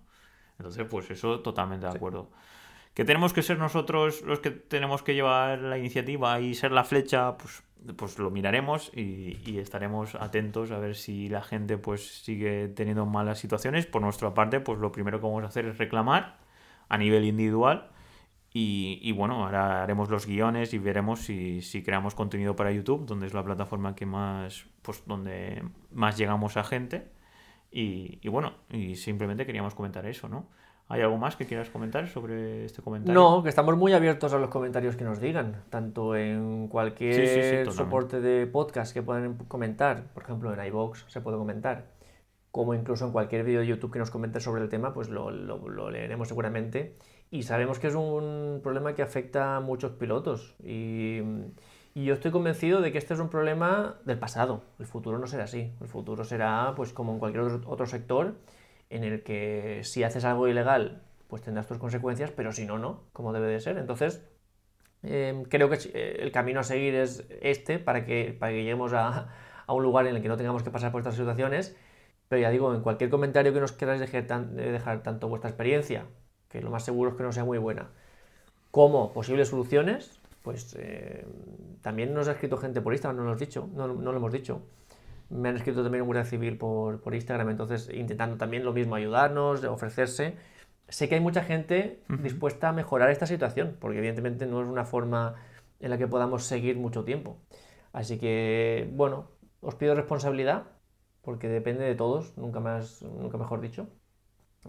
Entonces, 0.58 0.86
pues 0.90 1.10
eso 1.10 1.40
totalmente 1.42 1.88
de 1.88 1.96
acuerdo. 1.96 2.32
Que 2.94 3.06
tenemos 3.06 3.32
que 3.32 3.44
ser 3.44 3.60
nosotros 3.60 4.24
los 4.24 4.40
que 4.40 4.52
tenemos 4.52 5.04
que 5.04 5.14
llevar 5.14 5.60
la 5.60 5.78
iniciativa 5.78 6.40
y 6.40 6.56
ser 6.56 6.72
la 6.72 6.84
flecha, 6.84 7.38
pues, 7.38 7.64
pues 7.96 8.20
lo 8.20 8.30
miraremos 8.32 8.92
y, 8.96 9.38
y 9.46 9.60
estaremos 9.60 10.16
atentos 10.16 10.72
a 10.72 10.80
ver 10.80 10.96
si 10.96 11.30
la 11.30 11.42
gente 11.42 11.78
pues 11.78 12.24
sigue 12.24 12.68
teniendo 12.70 13.06
malas 13.06 13.40
situaciones. 13.40 13.86
Por 13.86 14.02
nuestra 14.02 14.34
parte, 14.34 14.60
pues 14.60 14.80
lo 14.80 14.92
primero 14.92 15.20
que 15.20 15.26
vamos 15.26 15.44
a 15.44 15.48
hacer 15.48 15.66
es 15.66 15.78
reclamar 15.78 16.40
a 16.90 16.98
nivel 16.98 17.26
individual 17.26 17.90
y, 18.54 19.00
y 19.02 19.12
bueno, 19.12 19.46
ahora 19.46 19.84
haremos 19.84 20.10
los 20.10 20.26
guiones 20.26 20.74
y 20.74 20.80
veremos 20.80 21.22
si, 21.22 21.62
si 21.62 21.84
creamos 21.84 22.16
contenido 22.16 22.56
para 22.56 22.72
YouTube, 22.72 23.06
donde 23.06 23.28
es 23.28 23.34
la 23.34 23.44
plataforma 23.44 23.94
que 23.96 24.06
más, 24.06 24.66
pues 24.82 25.04
donde 25.06 25.64
más 25.92 26.18
llegamos 26.18 26.58
a 26.58 26.64
gente. 26.64 27.12
Y, 27.72 28.20
y 28.22 28.30
bueno, 28.30 28.54
y 28.72 28.96
simplemente 28.96 29.46
queríamos 29.46 29.76
comentar 29.76 30.06
eso, 30.06 30.28
¿no? 30.30 30.50
¿Hay 30.90 31.02
algo 31.02 31.18
más 31.18 31.36
que 31.36 31.46
quieras 31.46 31.70
comentar 31.70 32.08
sobre 32.08 32.64
este 32.66 32.82
comentario? 32.82 33.14
No, 33.20 33.44
que 33.44 33.50
estamos 33.50 33.76
muy 33.76 33.92
abiertos 33.94 34.32
a 34.34 34.38
los 34.38 34.50
comentarios 34.50 34.96
que 34.96 35.04
nos 35.04 35.20
digan, 35.20 35.64
tanto 35.70 36.16
en 36.16 36.68
cualquier 36.70 37.14
Sí, 37.14 37.28
sí, 37.28 37.66
sí, 37.66 37.72
soporte 37.78 38.22
de 38.22 38.48
podcast 38.48 38.94
que 38.94 39.02
puedan 39.02 39.36
comentar, 39.50 40.04
por 40.14 40.24
ejemplo 40.24 40.54
en 40.54 40.66
iVoox 40.68 41.04
se 41.08 41.20
puede 41.20 41.38
comentar, 41.38 41.86
como 42.52 42.74
incluso 42.74 43.06
en 43.06 43.12
cualquier 43.12 43.44
vídeo 43.44 43.60
de 43.60 43.68
YouTube 43.68 43.92
que 43.92 44.00
nos 44.00 44.12
comente 44.12 44.40
sobre 44.40 44.62
el 44.64 44.70
tema, 44.70 44.94
pues 44.94 45.10
lo, 45.10 45.30
lo- 45.30 45.68
lo 45.68 45.92
leeremos 45.92 46.30
seguramente. 46.30 46.96
Y 47.30 47.44
sabemos 47.44 47.78
que 47.80 47.88
es 47.88 47.94
un 47.96 48.62
problema 48.64 48.94
que 48.96 49.02
afecta 49.02 49.58
a 49.58 49.60
muchos 49.60 49.92
pilotos. 49.92 50.56
Y, 50.64 51.20
y 51.94 52.06
yo 52.06 52.14
estoy 52.14 52.32
convencido 52.32 52.80
de 52.80 52.94
que 52.94 52.98
este 52.98 53.14
es 53.14 53.20
un 53.20 53.28
problema 53.28 53.96
del 54.06 54.18
pasado. 54.18 54.62
El 54.80 54.86
futuro 54.86 55.20
no 55.20 55.28
será 55.28 55.44
así. 55.44 55.74
El 55.82 55.88
futuro 55.90 56.24
será, 56.24 56.72
pues, 56.78 56.94
como 56.94 57.12
en 57.12 57.20
cualquier 57.20 57.44
otro 57.66 57.86
sector, 57.86 58.36
en 58.90 59.04
el 59.04 59.24
que 59.24 59.82
si 59.84 60.04
haces 60.04 60.26
algo 60.26 60.48
ilegal, 60.48 61.04
pues 61.28 61.42
tendrás 61.42 61.68
tus 61.68 61.78
consecuencias, 61.78 62.32
pero 62.32 62.52
si 62.54 62.66
no, 62.66 62.78
no, 62.80 63.04
como 63.14 63.34
debe 63.34 63.48
de 63.48 63.60
ser. 63.60 63.78
Entonces, 63.78 64.24
eh, 65.04 65.44
creo 65.50 65.70
que 65.70 65.78
eh, 65.94 66.18
el 66.22 66.32
camino 66.32 66.60
a 66.62 66.64
seguir 66.64 66.96
es 66.96 67.26
este 67.42 67.80
para 67.80 68.06
que, 68.06 68.36
para 68.40 68.52
que 68.52 68.60
lleguemos 68.60 68.94
a, 68.94 69.30
a 69.68 69.74
un 69.74 69.84
lugar 69.84 70.08
en 70.08 70.16
el 70.16 70.22
que 70.22 70.28
no 70.30 70.38
tengamos 70.38 70.64
que 70.64 70.72
pasar 70.72 70.92
por 70.92 71.02
estas 71.02 71.16
situaciones. 71.16 71.76
Pero 72.30 72.42
ya 72.42 72.50
digo, 72.52 72.74
en 72.76 72.82
cualquier 72.82 73.10
comentario 73.10 73.54
que 73.54 73.60
nos 73.62 73.72
queráis 73.74 74.00
dejar, 74.02 74.28
tan- 74.28 74.60
eh, 74.60 74.72
dejar 74.72 75.04
tanto 75.04 75.30
vuestra 75.30 75.50
experiencia, 75.50 76.06
que 76.50 76.62
lo 76.62 76.72
más 76.72 76.84
seguro 76.86 77.12
es 77.12 77.18
que 77.18 77.24
no 77.24 77.32
sea 77.32 77.46
muy 77.46 77.58
buena, 77.58 77.90
como 78.72 79.14
posibles 79.14 79.50
soluciones, 79.50 80.20
pues 80.44 80.76
eh, 80.80 81.26
también 81.82 82.14
nos 82.14 82.28
ha 82.28 82.34
escrito 82.34 82.58
gente 82.58 82.82
por 82.82 82.94
Instagram, 82.94 83.18
no 83.26 83.32
lo, 83.32 83.36
dicho, 83.36 83.70
no, 83.74 83.88
no 83.88 84.12
lo 84.12 84.18
hemos 84.18 84.32
dicho. 84.32 84.62
Me 85.30 85.50
han 85.50 85.56
escrito 85.56 85.84
también 85.84 86.04
un 86.04 86.08
guardia 86.08 86.26
civil 86.26 86.58
por, 86.58 87.02
por 87.02 87.14
Instagram, 87.14 87.50
entonces 87.50 87.90
intentando 87.94 88.38
también 88.38 88.64
lo 88.64 88.74
mismo, 88.74 88.96
ayudarnos, 88.96 89.64
ofrecerse. 89.66 90.36
Sé 90.88 91.10
que 91.10 91.16
hay 91.16 91.22
mucha 91.22 91.44
gente 91.44 92.02
dispuesta 92.24 92.70
a 92.70 92.74
mejorar 92.74 93.10
esta 93.10 93.26
situación, 93.26 93.76
porque 93.80 93.98
evidentemente 93.98 94.46
no 94.46 94.62
es 94.62 94.68
una 94.68 94.86
forma 94.86 95.36
en 95.80 95.90
la 95.90 95.98
que 95.98 96.08
podamos 96.08 96.44
seguir 96.46 96.78
mucho 96.78 97.04
tiempo. 97.04 97.38
Así 97.92 98.18
que, 98.18 98.90
bueno, 98.94 99.30
os 99.62 99.76
pido 99.76 99.96
responsabilidad, 99.96 100.64
porque 101.22 101.50
depende 101.50 101.84
de 101.84 101.96
todos, 101.96 102.38
nunca 102.38 102.60
más, 102.62 103.02
nunca 103.02 103.38
mejor 103.38 103.60
dicho. 103.60 103.90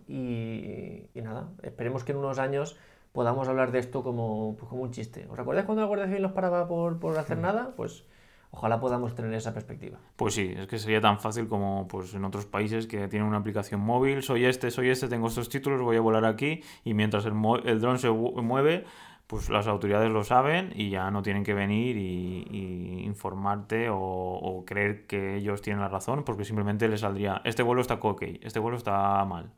Y, 0.06 1.08
y 1.14 1.22
nada, 1.22 1.50
esperemos 1.62 2.04
que 2.04 2.12
en 2.12 2.18
unos 2.18 2.38
años 2.38 2.76
podamos 3.12 3.48
hablar 3.48 3.72
de 3.72 3.78
esto 3.78 4.02
como, 4.02 4.56
pues 4.56 4.68
como 4.68 4.82
un 4.82 4.90
chiste. 4.90 5.26
¿Os 5.30 5.38
acordáis 5.38 5.66
cuando 5.66 5.82
la 5.82 5.88
Guardia 5.88 6.06
Civil 6.06 6.22
nos 6.22 6.32
paraba 6.32 6.68
por, 6.68 6.98
por 6.98 7.16
hacer 7.18 7.38
nada? 7.38 7.74
Pues 7.76 8.04
ojalá 8.50 8.80
podamos 8.80 9.14
tener 9.14 9.32
esa 9.34 9.52
perspectiva. 9.54 9.98
Pues 10.16 10.34
sí, 10.34 10.54
es 10.56 10.66
que 10.66 10.78
sería 10.78 11.00
tan 11.00 11.18
fácil 11.20 11.48
como 11.48 11.86
pues 11.88 12.14
en 12.14 12.24
otros 12.24 12.46
países 12.46 12.86
que 12.86 13.08
tienen 13.08 13.28
una 13.28 13.38
aplicación 13.38 13.80
móvil, 13.80 14.22
soy 14.22 14.44
este, 14.44 14.70
soy 14.70 14.88
este, 14.90 15.08
tengo 15.08 15.28
estos 15.28 15.48
títulos, 15.48 15.80
voy 15.82 15.96
a 15.96 16.00
volar 16.00 16.24
aquí 16.24 16.62
y 16.84 16.94
mientras 16.94 17.24
el, 17.26 17.34
el 17.64 17.80
dron 17.80 17.98
se 17.98 18.10
mu- 18.10 18.40
mueve, 18.42 18.84
pues 19.26 19.50
las 19.50 19.66
autoridades 19.66 20.10
lo 20.10 20.24
saben 20.24 20.72
y 20.74 20.88
ya 20.90 21.10
no 21.10 21.22
tienen 21.22 21.44
que 21.44 21.52
venir 21.52 21.96
y 21.96 23.02
informarte 23.04 23.90
o, 23.90 23.98
o 23.98 24.64
creer 24.64 25.06
que 25.06 25.36
ellos 25.36 25.60
tienen 25.62 25.82
la 25.82 25.88
razón 25.88 26.24
porque 26.24 26.44
simplemente 26.44 26.88
les 26.88 27.00
saldría, 27.00 27.42
este 27.44 27.62
vuelo 27.62 27.80
está 27.82 27.94
ok, 27.94 28.22
este 28.42 28.58
vuelo 28.58 28.76
está 28.76 29.24
mal. 29.24 29.52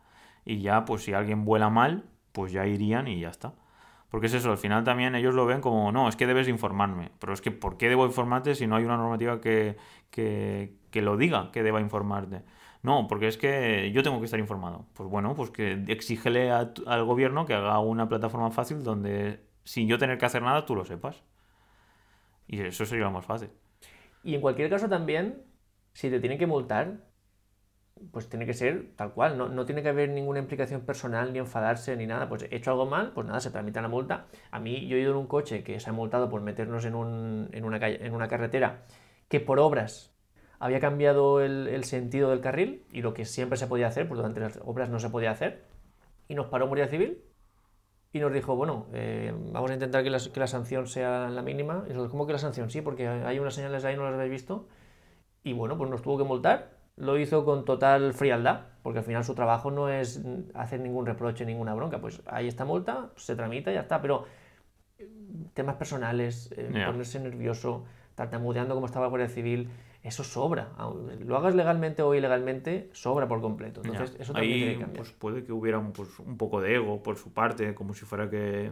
Y 0.44 0.60
ya, 0.62 0.84
pues 0.84 1.04
si 1.04 1.12
alguien 1.12 1.44
vuela 1.44 1.68
mal, 1.70 2.04
pues 2.32 2.50
ya 2.52 2.66
irían 2.66 3.06
y 3.08 3.20
ya 3.20 3.28
está. 3.28 3.52
Porque 4.10 4.26
es 4.26 4.34
eso, 4.34 4.50
al 4.50 4.58
final 4.58 4.82
también 4.84 5.14
ellos 5.14 5.34
lo 5.34 5.46
ven 5.46 5.60
como, 5.60 5.92
no, 5.92 6.08
es 6.08 6.16
que 6.16 6.26
debes 6.26 6.48
informarme. 6.48 7.12
Pero 7.20 7.32
es 7.32 7.40
que, 7.40 7.52
¿por 7.52 7.76
qué 7.76 7.88
debo 7.88 8.06
informarte 8.06 8.54
si 8.54 8.66
no 8.66 8.76
hay 8.76 8.84
una 8.84 8.96
normativa 8.96 9.40
que, 9.40 9.76
que, 10.10 10.74
que 10.90 11.00
lo 11.00 11.16
diga 11.16 11.52
que 11.52 11.62
deba 11.62 11.80
informarte? 11.80 12.42
No, 12.82 13.06
porque 13.08 13.28
es 13.28 13.36
que 13.36 13.92
yo 13.92 14.02
tengo 14.02 14.18
que 14.18 14.24
estar 14.24 14.40
informado. 14.40 14.86
Pues 14.94 15.08
bueno, 15.08 15.34
pues 15.34 15.50
que 15.50 15.84
exígele 15.88 16.50
al 16.50 17.04
gobierno 17.04 17.46
que 17.46 17.54
haga 17.54 17.78
una 17.78 18.08
plataforma 18.08 18.50
fácil 18.50 18.82
donde 18.82 19.44
sin 19.64 19.86
yo 19.86 19.98
tener 19.98 20.18
que 20.18 20.26
hacer 20.26 20.42
nada 20.42 20.64
tú 20.66 20.74
lo 20.74 20.84
sepas. 20.84 21.22
Y 22.48 22.60
eso 22.62 22.84
sería 22.84 23.04
lo 23.04 23.12
más 23.12 23.26
fácil. 23.26 23.50
Y 24.24 24.34
en 24.34 24.40
cualquier 24.40 24.70
caso 24.70 24.88
también, 24.88 25.44
si 25.92 26.10
te 26.10 26.20
tienen 26.20 26.38
que 26.38 26.46
multar, 26.46 27.09
pues 28.12 28.28
tiene 28.28 28.46
que 28.46 28.54
ser 28.54 28.92
tal 28.96 29.12
cual, 29.12 29.36
no, 29.36 29.48
no, 29.48 29.66
tiene 29.66 29.82
que 29.82 29.90
haber 29.90 30.08
ninguna 30.08 30.38
implicación 30.38 30.82
personal, 30.82 31.32
ni 31.32 31.38
enfadarse, 31.38 31.96
ni 31.96 32.06
nada. 32.06 32.28
Pues 32.28 32.44
he 32.44 32.56
hecho 32.56 32.70
algo 32.70 32.86
mal, 32.86 33.12
pues 33.12 33.26
nada, 33.26 33.40
se 33.40 33.50
tramita 33.50 33.82
la 33.82 33.88
multa. 33.88 34.26
A 34.50 34.58
mí, 34.58 34.86
yo 34.86 34.96
he 34.96 35.00
ido 35.00 35.12
en 35.12 35.18
un 35.18 35.26
coche 35.26 35.62
que 35.62 35.78
se 35.80 35.90
ha 35.90 35.92
multado 35.92 36.30
por 36.30 36.40
meternos 36.40 36.84
en, 36.84 36.94
un, 36.94 37.48
en, 37.52 37.64
una, 37.64 37.78
calle, 37.78 38.04
en 38.04 38.14
una 38.14 38.28
carretera 38.28 38.82
que 39.28 39.40
por 39.40 39.60
obras 39.60 40.14
había 40.58 40.80
cambiado 40.80 41.40
el, 41.40 41.84
sentido 41.84 42.30
del 42.30 42.40
carril 42.40 42.84
y 42.92 43.02
lo 43.02 43.14
que 43.14 43.24
siempre 43.24 43.56
se 43.58 43.66
podía 43.66 43.86
hacer, 43.86 44.08
porque 44.08 44.18
durante 44.18 44.40
las 44.40 44.58
obras 44.64 44.90
no 44.90 44.98
se 44.98 45.10
podía 45.10 45.30
hacer. 45.30 45.64
Y 46.28 46.34
nos 46.34 46.46
paró 46.46 46.66
Guardia 46.68 46.88
Civil 46.88 47.22
y 48.12 48.20
nos 48.20 48.32
dijo, 48.32 48.56
bueno, 48.56 48.86
eh, 48.92 49.32
vamos 49.52 49.70
a 49.70 49.74
intentar 49.74 50.02
que 50.02 50.10
la, 50.10 50.18
que 50.18 50.40
la, 50.40 50.46
sanción 50.46 50.86
sea 50.86 51.28
la 51.28 51.42
mínima. 51.42 51.84
Y 51.86 51.90
nosotros, 51.90 52.10
¿cómo 52.10 52.26
que 52.26 52.32
la 52.32 52.38
sanción? 52.38 52.70
Sí, 52.70 52.80
porque 52.82 53.08
hay 53.08 53.38
unas 53.38 53.54
señales 53.54 53.84
ahí, 53.84 53.96
no 53.96 54.04
las 54.04 54.14
habéis 54.14 54.32
visto. 54.32 54.68
Y 55.44 55.52
bueno, 55.52 55.78
pues 55.78 55.90
nos 55.90 56.02
tuvo 56.02 56.18
que 56.18 56.24
multar 56.24 56.79
lo 56.96 57.18
hizo 57.18 57.44
con 57.44 57.64
total 57.64 58.12
frialdad, 58.12 58.66
porque 58.82 59.00
al 59.00 59.04
final 59.04 59.24
su 59.24 59.34
trabajo 59.34 59.70
no 59.70 59.88
es 59.88 60.22
hacer 60.54 60.80
ningún 60.80 61.06
reproche, 61.06 61.44
ninguna 61.44 61.74
bronca. 61.74 62.00
Pues 62.00 62.22
ahí 62.26 62.48
está 62.48 62.64
multa, 62.64 63.10
se 63.16 63.36
tramita 63.36 63.70
y 63.70 63.74
ya 63.74 63.80
está. 63.80 64.00
Pero 64.00 64.24
eh, 64.98 65.08
temas 65.54 65.76
personales, 65.76 66.52
eh, 66.56 66.70
yeah. 66.72 66.86
ponerse 66.86 67.20
nervioso, 67.20 67.84
tartamudeando 68.14 68.74
como 68.74 68.86
estaba 68.86 69.06
la 69.06 69.10
Guardia 69.10 69.28
Civil, 69.28 69.70
eso 70.02 70.24
sobra. 70.24 70.72
Lo 71.20 71.36
hagas 71.36 71.54
legalmente 71.54 72.02
o 72.02 72.14
ilegalmente, 72.14 72.90
sobra 72.92 73.28
por 73.28 73.40
completo. 73.40 73.82
Entonces, 73.84 74.12
yeah. 74.12 74.22
eso 74.22 74.32
también 74.32 74.52
Ahí, 74.52 74.60
tiene 74.60 74.74
que 74.74 74.80
cambiar. 74.80 75.04
Pues 75.04 75.12
puede 75.12 75.44
que 75.44 75.52
hubiera 75.52 75.78
un, 75.78 75.92
pues, 75.92 76.18
un 76.18 76.36
poco 76.36 76.60
de 76.60 76.74
ego 76.74 77.02
por 77.02 77.16
su 77.16 77.32
parte, 77.32 77.74
como 77.74 77.94
si 77.94 78.04
fuera 78.04 78.28
que 78.30 78.70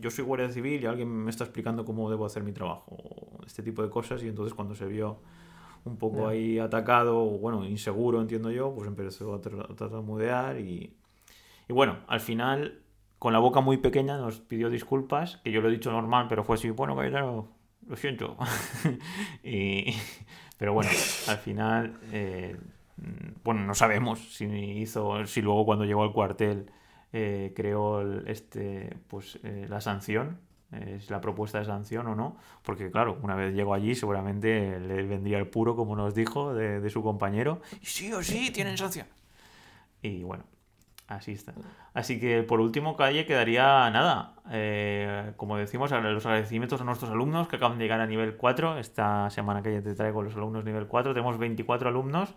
yo 0.00 0.10
soy 0.10 0.24
guardia 0.24 0.50
civil 0.50 0.82
y 0.82 0.86
alguien 0.86 1.08
me 1.08 1.30
está 1.30 1.44
explicando 1.44 1.84
cómo 1.84 2.10
debo 2.10 2.26
hacer 2.26 2.42
mi 2.42 2.52
trabajo, 2.52 2.96
este 3.46 3.62
tipo 3.62 3.82
de 3.82 3.88
cosas, 3.88 4.22
y 4.22 4.28
entonces 4.28 4.52
cuando 4.52 4.74
se 4.74 4.86
vio 4.86 5.20
un 5.84 5.96
poco 5.96 6.18
yeah. 6.18 6.28
ahí 6.28 6.58
atacado, 6.58 7.18
o 7.18 7.38
bueno, 7.38 7.64
inseguro, 7.64 8.20
entiendo 8.20 8.50
yo, 8.50 8.74
pues 8.74 8.88
empezó 8.88 9.34
a 9.34 9.40
tartamudear 9.40 10.58
y, 10.60 10.94
y 11.68 11.72
bueno, 11.72 11.98
al 12.06 12.20
final, 12.20 12.82
con 13.18 13.32
la 13.32 13.38
boca 13.38 13.60
muy 13.60 13.76
pequeña, 13.78 14.16
nos 14.16 14.40
pidió 14.40 14.70
disculpas, 14.70 15.38
que 15.38 15.52
yo 15.52 15.60
lo 15.60 15.68
he 15.68 15.72
dicho 15.72 15.90
normal, 15.90 16.26
pero 16.28 16.44
fue 16.44 16.56
así, 16.56 16.70
bueno, 16.70 16.94
caballero, 16.94 17.48
lo 17.86 17.96
siento. 17.96 18.36
y, 19.42 19.94
pero 20.58 20.72
bueno, 20.72 20.90
al 21.28 21.38
final, 21.38 21.98
eh, 22.12 22.56
bueno, 23.42 23.62
no 23.62 23.74
sabemos 23.74 24.34
si 24.34 24.44
hizo, 24.46 25.26
si 25.26 25.42
luego 25.42 25.64
cuando 25.64 25.84
llegó 25.84 26.04
al 26.04 26.12
cuartel 26.12 26.70
eh, 27.12 27.52
creó 27.54 28.00
el, 28.00 28.28
este, 28.28 28.96
pues, 29.08 29.38
eh, 29.42 29.66
la 29.68 29.80
sanción 29.80 30.38
es 30.72 31.10
la 31.10 31.20
propuesta 31.20 31.58
de 31.58 31.64
sanción 31.64 32.06
o 32.06 32.14
no, 32.14 32.36
porque 32.62 32.90
claro, 32.90 33.18
una 33.22 33.34
vez 33.34 33.54
llegó 33.54 33.74
allí 33.74 33.94
seguramente 33.94 34.80
le 34.80 35.02
vendría 35.02 35.38
el 35.38 35.46
puro, 35.46 35.76
como 35.76 35.96
nos 35.96 36.14
dijo, 36.14 36.54
de, 36.54 36.80
de 36.80 36.90
su 36.90 37.02
compañero, 37.02 37.60
y 37.80 37.86
sí 37.86 38.12
o 38.12 38.22
sí, 38.22 38.50
tienen 38.50 38.78
sanción. 38.78 39.06
Y 40.02 40.24
bueno, 40.24 40.44
así 41.06 41.32
está. 41.32 41.54
Así 41.94 42.18
que 42.18 42.42
por 42.42 42.60
último, 42.60 42.96
calle, 42.96 43.24
quedaría 43.24 43.88
nada. 43.90 44.34
Eh, 44.50 45.32
como 45.36 45.56
decimos, 45.56 45.90
los 45.90 46.26
agradecimientos 46.26 46.80
a 46.80 46.84
nuestros 46.84 47.10
alumnos 47.10 47.48
que 47.48 47.56
acaban 47.56 47.78
de 47.78 47.84
llegar 47.84 48.00
a 48.00 48.06
nivel 48.06 48.36
4. 48.36 48.78
Esta 48.78 49.30
semana 49.30 49.62
que 49.62 49.72
ya 49.72 49.82
te 49.82 49.94
traigo 49.94 50.22
los 50.22 50.34
alumnos 50.34 50.64
nivel 50.64 50.86
4. 50.86 51.14
Tenemos 51.14 51.38
24 51.38 51.88
alumnos 51.88 52.34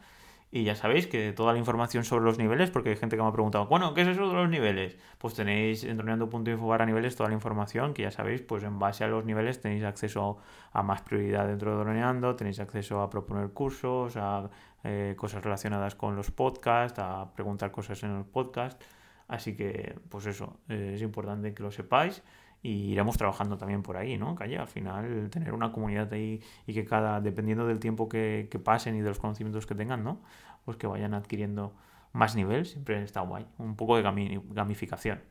y 0.52 0.64
ya 0.64 0.76
sabéis 0.76 1.08
que 1.08 1.34
toda 1.34 1.54
la 1.54 1.60
información 1.60 2.04
sobre 2.04 2.24
los 2.26 2.38
niveles, 2.38 2.72
porque 2.72 2.90
hay 2.90 2.96
gente 2.96 3.18
que 3.18 3.22
me 3.22 3.28
ha 3.28 3.32
preguntado, 3.32 3.68
bueno, 3.68 3.94
¿qué 3.94 4.02
es 4.02 4.08
eso 4.08 4.28
de 4.30 4.34
los 4.34 4.50
niveles? 4.50 4.98
Pues 5.18 5.34
tenéis 5.34 5.84
en 5.84 5.98
droneando.info 5.98 6.68
barra 6.68 6.86
niveles 6.86 7.16
toda 7.16 7.30
la 7.30 7.36
información, 7.36 7.94
que 7.94 8.04
ya 8.04 8.12
sabéis, 8.12 8.42
pues 8.42 8.64
en 8.64 8.80
base 8.80 9.04
a 9.04 9.08
los 9.08 9.26
niveles 9.26 9.60
tenéis 9.60 9.84
acceso 9.84 10.38
a 10.72 10.84
más 10.84 11.02
prioridad 11.02 11.48
dentro 11.48 11.72
de 11.72 11.78
Droneando, 11.84 12.36
tenéis 12.36 12.60
acceso 12.60 13.02
a 13.02 13.10
proponer 13.10 13.50
cursos, 13.50 14.16
a 14.18 14.50
eh, 14.84 15.16
cosas 15.18 15.44
relacionadas 15.44 15.96
con 15.96 16.16
los 16.16 16.32
podcasts, 16.32 17.00
a 17.00 17.34
preguntar 17.34 17.72
cosas 17.72 18.02
en 18.04 18.12
el 18.12 18.24
podcast. 18.24 18.82
Así 19.28 19.56
que, 19.56 19.98
pues 20.10 20.28
eso, 20.28 20.60
eh, 20.70 20.94
es 20.96 21.02
importante 21.02 21.54
que 21.54 21.64
lo 21.64 21.72
sepáis 21.72 22.22
y 22.66 22.92
iremos 22.94 23.16
trabajando 23.16 23.58
también 23.58 23.84
por 23.84 23.96
ahí, 23.96 24.18
¿no? 24.18 24.34
Calle, 24.34 24.58
al 24.58 24.68
final 24.68 25.30
tener 25.30 25.54
una 25.54 25.72
comunidad 25.72 26.12
ahí 26.12 26.42
y 26.66 26.74
que 26.74 26.84
cada, 26.84 27.22
dependiendo 27.22 27.68
del 27.68 27.80
tiempo 27.80 28.10
que, 28.10 28.48
que, 28.50 28.58
pasen 28.58 28.96
y 28.96 29.02
de 29.02 29.10
los 29.10 29.20
conocimientos 29.20 29.68
que 29.68 29.76
tengan, 29.76 30.04
¿no? 30.04 30.24
Pues 30.66 30.76
que 30.76 30.88
vayan 30.88 31.14
adquiriendo 31.14 31.76
más 32.12 32.36
nivel, 32.36 32.66
siempre 32.66 33.04
está 33.04 33.22
guay, 33.22 33.46
un 33.60 33.76
poco 33.76 33.98
de 33.98 34.02
gamificación. 34.02 35.22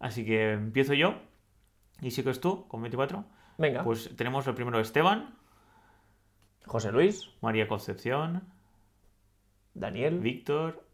Así 0.00 0.26
que 0.26 0.52
empiezo 0.52 0.92
yo 0.92 1.14
y 2.02 2.10
sigues 2.10 2.40
tú 2.40 2.68
con 2.68 2.82
24. 2.82 3.24
Venga. 3.56 3.82
Pues 3.82 4.14
tenemos 4.14 4.46
el 4.46 4.54
primero 4.54 4.78
Esteban. 4.78 5.34
José 6.66 6.92
Luis. 6.92 7.30
María 7.40 7.68
Concepción. 7.68 8.42
Daniel. 9.72 10.20
Víctor. 10.20 10.86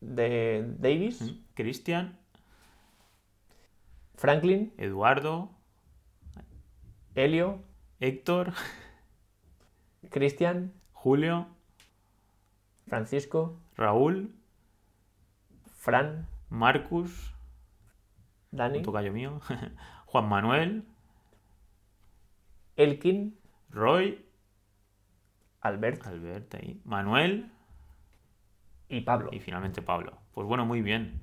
De 0.00 0.64
Davis. 0.78 1.34
Cristian. 1.52 2.23
Franklin, 4.14 4.72
Eduardo, 4.78 5.50
Helio, 7.14 7.62
Héctor, 8.00 8.52
Cristian, 10.10 10.72
Julio, 10.92 11.46
Francisco, 12.86 13.60
Raúl, 13.76 14.34
Fran, 15.76 16.26
Marcus, 16.48 17.34
Dani, 18.50 18.78
un 18.78 18.84
tocayo 18.84 19.12
mío, 19.12 19.40
Juan 20.06 20.28
Manuel, 20.28 20.84
Elkin, 22.76 23.38
Roy, 23.70 24.24
Albert, 25.60 26.06
Albert 26.06 26.54
ahí, 26.54 26.80
Manuel. 26.84 27.50
Y 28.88 29.00
Pablo. 29.00 29.30
Y 29.32 29.40
finalmente 29.40 29.82
Pablo. 29.82 30.18
Pues 30.32 30.46
bueno, 30.46 30.66
muy 30.66 30.82
bien. 30.82 31.20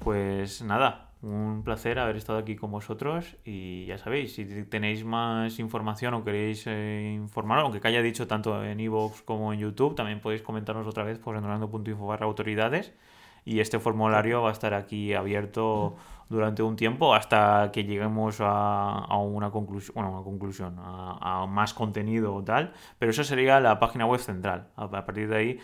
Pues 0.00 0.62
nada, 0.62 1.11
un 1.22 1.62
placer 1.64 1.98
haber 1.98 2.16
estado 2.16 2.38
aquí 2.38 2.56
con 2.56 2.70
vosotros 2.70 3.36
y 3.44 3.86
ya 3.86 3.96
sabéis, 3.96 4.34
si 4.34 4.44
tenéis 4.64 5.04
más 5.04 5.58
información 5.60 6.14
o 6.14 6.24
queréis 6.24 6.64
eh, 6.66 7.12
informar, 7.14 7.60
aunque 7.60 7.80
que 7.80 7.88
haya 7.88 8.02
dicho 8.02 8.26
tanto 8.26 8.64
en 8.64 8.80
iVoox 8.80 9.22
como 9.22 9.52
en 9.52 9.60
YouTube, 9.60 9.94
también 9.94 10.20
podéis 10.20 10.42
comentarnos 10.42 10.86
otra 10.86 11.04
vez 11.04 11.18
por 11.18 11.36
entrando.info 11.36 12.06
barra 12.06 12.26
autoridades 12.26 12.92
y 13.44 13.60
este 13.60 13.78
formulario 13.78 14.42
va 14.42 14.50
a 14.50 14.52
estar 14.52 14.74
aquí 14.74 15.14
abierto 15.14 15.96
durante 16.32 16.62
un 16.62 16.76
tiempo 16.76 17.14
hasta 17.14 17.70
que 17.72 17.84
lleguemos 17.84 18.40
a, 18.40 18.98
a 18.98 19.18
una 19.18 19.50
conclusión, 19.50 19.94
bueno, 19.94 20.12
una 20.12 20.24
conclusión, 20.24 20.76
a, 20.78 21.42
a, 21.42 21.46
más 21.46 21.74
contenido 21.74 22.34
o 22.34 22.42
tal, 22.42 22.72
pero 22.98 23.10
eso 23.10 23.22
sería 23.22 23.60
la 23.60 23.78
página 23.78 24.06
web 24.06 24.20
central. 24.20 24.68
A, 24.76 24.88
partir 24.90 25.28
de 25.28 25.36
ahí 25.36 25.58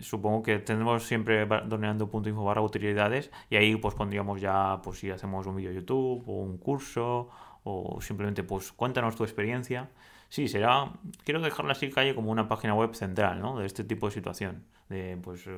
supongo 0.00 0.42
que 0.42 0.58
tendremos 0.58 1.04
siempre 1.04 1.46
doneando.info 1.46 2.42
barra 2.42 2.62
utilidades 2.62 3.30
y 3.50 3.56
ahí 3.56 3.76
pues 3.76 3.94
pondríamos 3.94 4.40
ya 4.40 4.80
pues 4.82 4.98
si 4.98 5.10
hacemos 5.10 5.46
un 5.46 5.56
vídeo 5.56 5.72
YouTube 5.72 6.24
o 6.26 6.40
un 6.40 6.56
curso 6.56 7.28
o 7.64 8.00
simplemente 8.00 8.42
pues 8.42 8.72
cuéntanos 8.72 9.14
tu 9.16 9.24
experiencia. 9.24 9.90
Sí, 10.34 10.48
será, 10.48 10.90
quiero 11.22 11.40
dejarla 11.40 11.70
así 11.70 11.90
calle 11.90 12.12
como 12.12 12.32
una 12.32 12.48
página 12.48 12.74
web 12.74 12.92
central, 12.96 13.38
¿no? 13.38 13.56
De 13.56 13.66
este 13.66 13.84
tipo 13.84 14.08
de 14.08 14.14
situación. 14.14 14.64
De, 14.88 15.16
pues, 15.22 15.48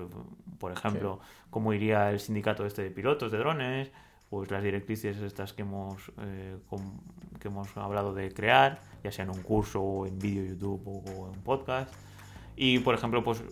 por 0.58 0.70
ejemplo, 0.70 1.20
sí. 1.22 1.28
cómo 1.48 1.72
iría 1.72 2.10
el 2.10 2.20
sindicato 2.20 2.66
este 2.66 2.82
de 2.82 2.90
pilotos 2.90 3.32
de 3.32 3.38
drones, 3.38 3.90
pues 4.28 4.50
las 4.50 4.62
directrices 4.62 5.16
estas 5.16 5.54
que 5.54 5.62
hemos, 5.62 6.12
eh, 6.20 6.58
con, 6.68 7.00
que 7.40 7.48
hemos 7.48 7.74
hablado 7.78 8.12
de 8.12 8.30
crear, 8.32 8.82
ya 9.02 9.10
sea 9.10 9.24
en 9.24 9.30
un 9.30 9.40
curso 9.40 9.80
o 9.80 10.06
en 10.06 10.18
vídeo 10.18 10.44
YouTube 10.44 10.82
o 10.86 11.32
en 11.32 11.40
podcast. 11.40 11.90
Y, 12.54 12.80
por 12.80 12.94
ejemplo, 12.94 13.24
pues 13.24 13.42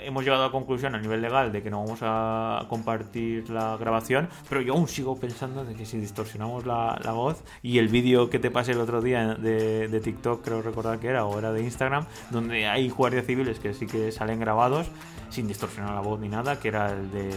hemos 0.00 0.24
llegado 0.24 0.42
a 0.42 0.46
la 0.46 0.52
conclusión 0.52 0.94
a 0.94 0.98
nivel 0.98 1.20
legal 1.20 1.52
de 1.52 1.62
que 1.62 1.70
no 1.70 1.82
vamos 1.82 2.00
a 2.02 2.64
compartir 2.68 3.50
la 3.50 3.76
grabación, 3.76 4.28
pero 4.48 4.60
yo 4.60 4.74
aún 4.74 4.88
sigo 4.88 5.16
pensando 5.16 5.64
de 5.64 5.74
que 5.74 5.86
si 5.86 5.98
distorsionamos 5.98 6.66
la, 6.66 6.98
la 7.02 7.12
voz 7.12 7.42
y 7.62 7.78
el 7.78 7.88
vídeo 7.88 8.30
que 8.30 8.38
te 8.38 8.50
pasé 8.50 8.72
el 8.72 8.80
otro 8.80 9.00
día 9.00 9.34
de, 9.34 9.88
de, 9.88 10.00
TikTok, 10.00 10.44
creo 10.44 10.62
recordar 10.62 10.98
que 10.98 11.08
era, 11.08 11.24
o 11.24 11.38
era 11.38 11.52
de 11.52 11.62
Instagram, 11.62 12.06
donde 12.30 12.66
hay 12.66 12.88
guardias 12.88 13.26
civiles 13.26 13.58
que 13.58 13.74
sí 13.74 13.86
que 13.86 14.12
salen 14.12 14.38
grabados 14.38 14.86
sin 15.30 15.48
distorsionar 15.48 15.94
la 15.94 16.00
voz 16.00 16.20
ni 16.20 16.28
nada, 16.28 16.60
que 16.60 16.68
era 16.68 16.92
el 16.92 17.10
de, 17.10 17.30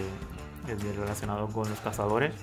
el 0.68 0.80
de 0.80 0.94
relacionado 0.94 1.48
con 1.48 1.70
los 1.70 1.80
cazadores. 1.80 2.34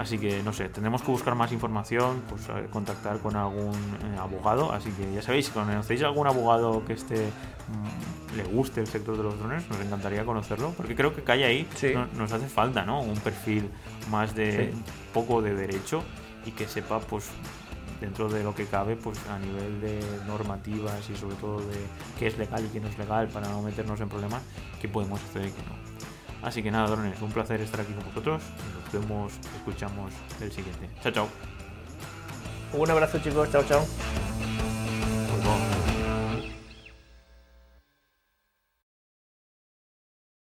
Así 0.00 0.18
que 0.18 0.42
no 0.42 0.50
sé, 0.54 0.70
tendremos 0.70 1.02
que 1.02 1.10
buscar 1.10 1.34
más 1.34 1.52
información, 1.52 2.22
pues 2.26 2.48
eh, 2.48 2.68
contactar 2.72 3.18
con 3.18 3.36
algún 3.36 3.74
eh, 3.74 4.16
abogado. 4.18 4.72
Así 4.72 4.90
que 4.92 5.12
ya 5.12 5.20
sabéis, 5.20 5.46
si 5.46 5.52
conocéis 5.52 6.02
algún 6.02 6.26
abogado 6.26 6.82
que 6.86 6.94
esté 6.94 7.16
mm, 7.68 8.36
le 8.36 8.44
guste 8.44 8.80
el 8.80 8.86
sector 8.86 9.14
de 9.18 9.22
los 9.24 9.38
drones, 9.38 9.68
nos 9.68 9.78
encantaría 9.80 10.24
conocerlo, 10.24 10.72
porque 10.74 10.94
creo 10.96 11.14
que 11.14 11.22
cae 11.22 11.44
ahí 11.44 11.68
Sí. 11.76 11.92
no- 11.94 12.06
nos 12.16 12.32
hace 12.32 12.48
falta, 12.48 12.86
¿no? 12.86 13.02
Un 13.02 13.18
perfil 13.18 13.68
más 14.10 14.34
de 14.34 14.72
Sí. 14.72 14.82
poco 15.12 15.42
de 15.42 15.54
derecho 15.54 16.02
y 16.46 16.52
que 16.52 16.66
sepa, 16.66 16.98
pues 17.00 17.28
dentro 18.00 18.30
de 18.30 18.42
lo 18.42 18.54
que 18.54 18.64
cabe, 18.64 18.96
pues 18.96 19.18
a 19.28 19.38
nivel 19.38 19.82
de 19.82 20.00
normativas 20.26 21.10
y 21.10 21.14
sobre 21.16 21.34
todo 21.36 21.58
de 21.60 21.76
qué 22.18 22.28
es 22.28 22.38
legal 22.38 22.64
y 22.64 22.68
qué 22.68 22.80
no 22.80 22.88
es 22.88 22.96
legal 22.96 23.28
para 23.28 23.50
no 23.50 23.60
meternos 23.60 24.00
en 24.00 24.08
problemas, 24.08 24.40
qué 24.80 24.88
podemos 24.88 25.20
hacer 25.22 25.42
y 25.48 25.50
qué 25.50 25.62
no. 25.68 25.89
Así 26.42 26.62
que 26.62 26.70
nada, 26.70 26.88
drones, 26.88 27.20
un 27.20 27.30
placer 27.30 27.60
estar 27.60 27.80
aquí 27.80 27.92
con 27.92 28.04
vosotros. 28.04 28.42
Nos 28.92 28.92
vemos, 28.92 29.32
escuchamos 29.56 30.12
el 30.40 30.50
siguiente. 30.50 30.88
Chao, 31.02 31.12
chao. 31.12 31.28
Un 32.72 32.90
abrazo 32.90 33.18
chicos, 33.18 33.50
chao 33.50 33.64
chao. 33.64 33.84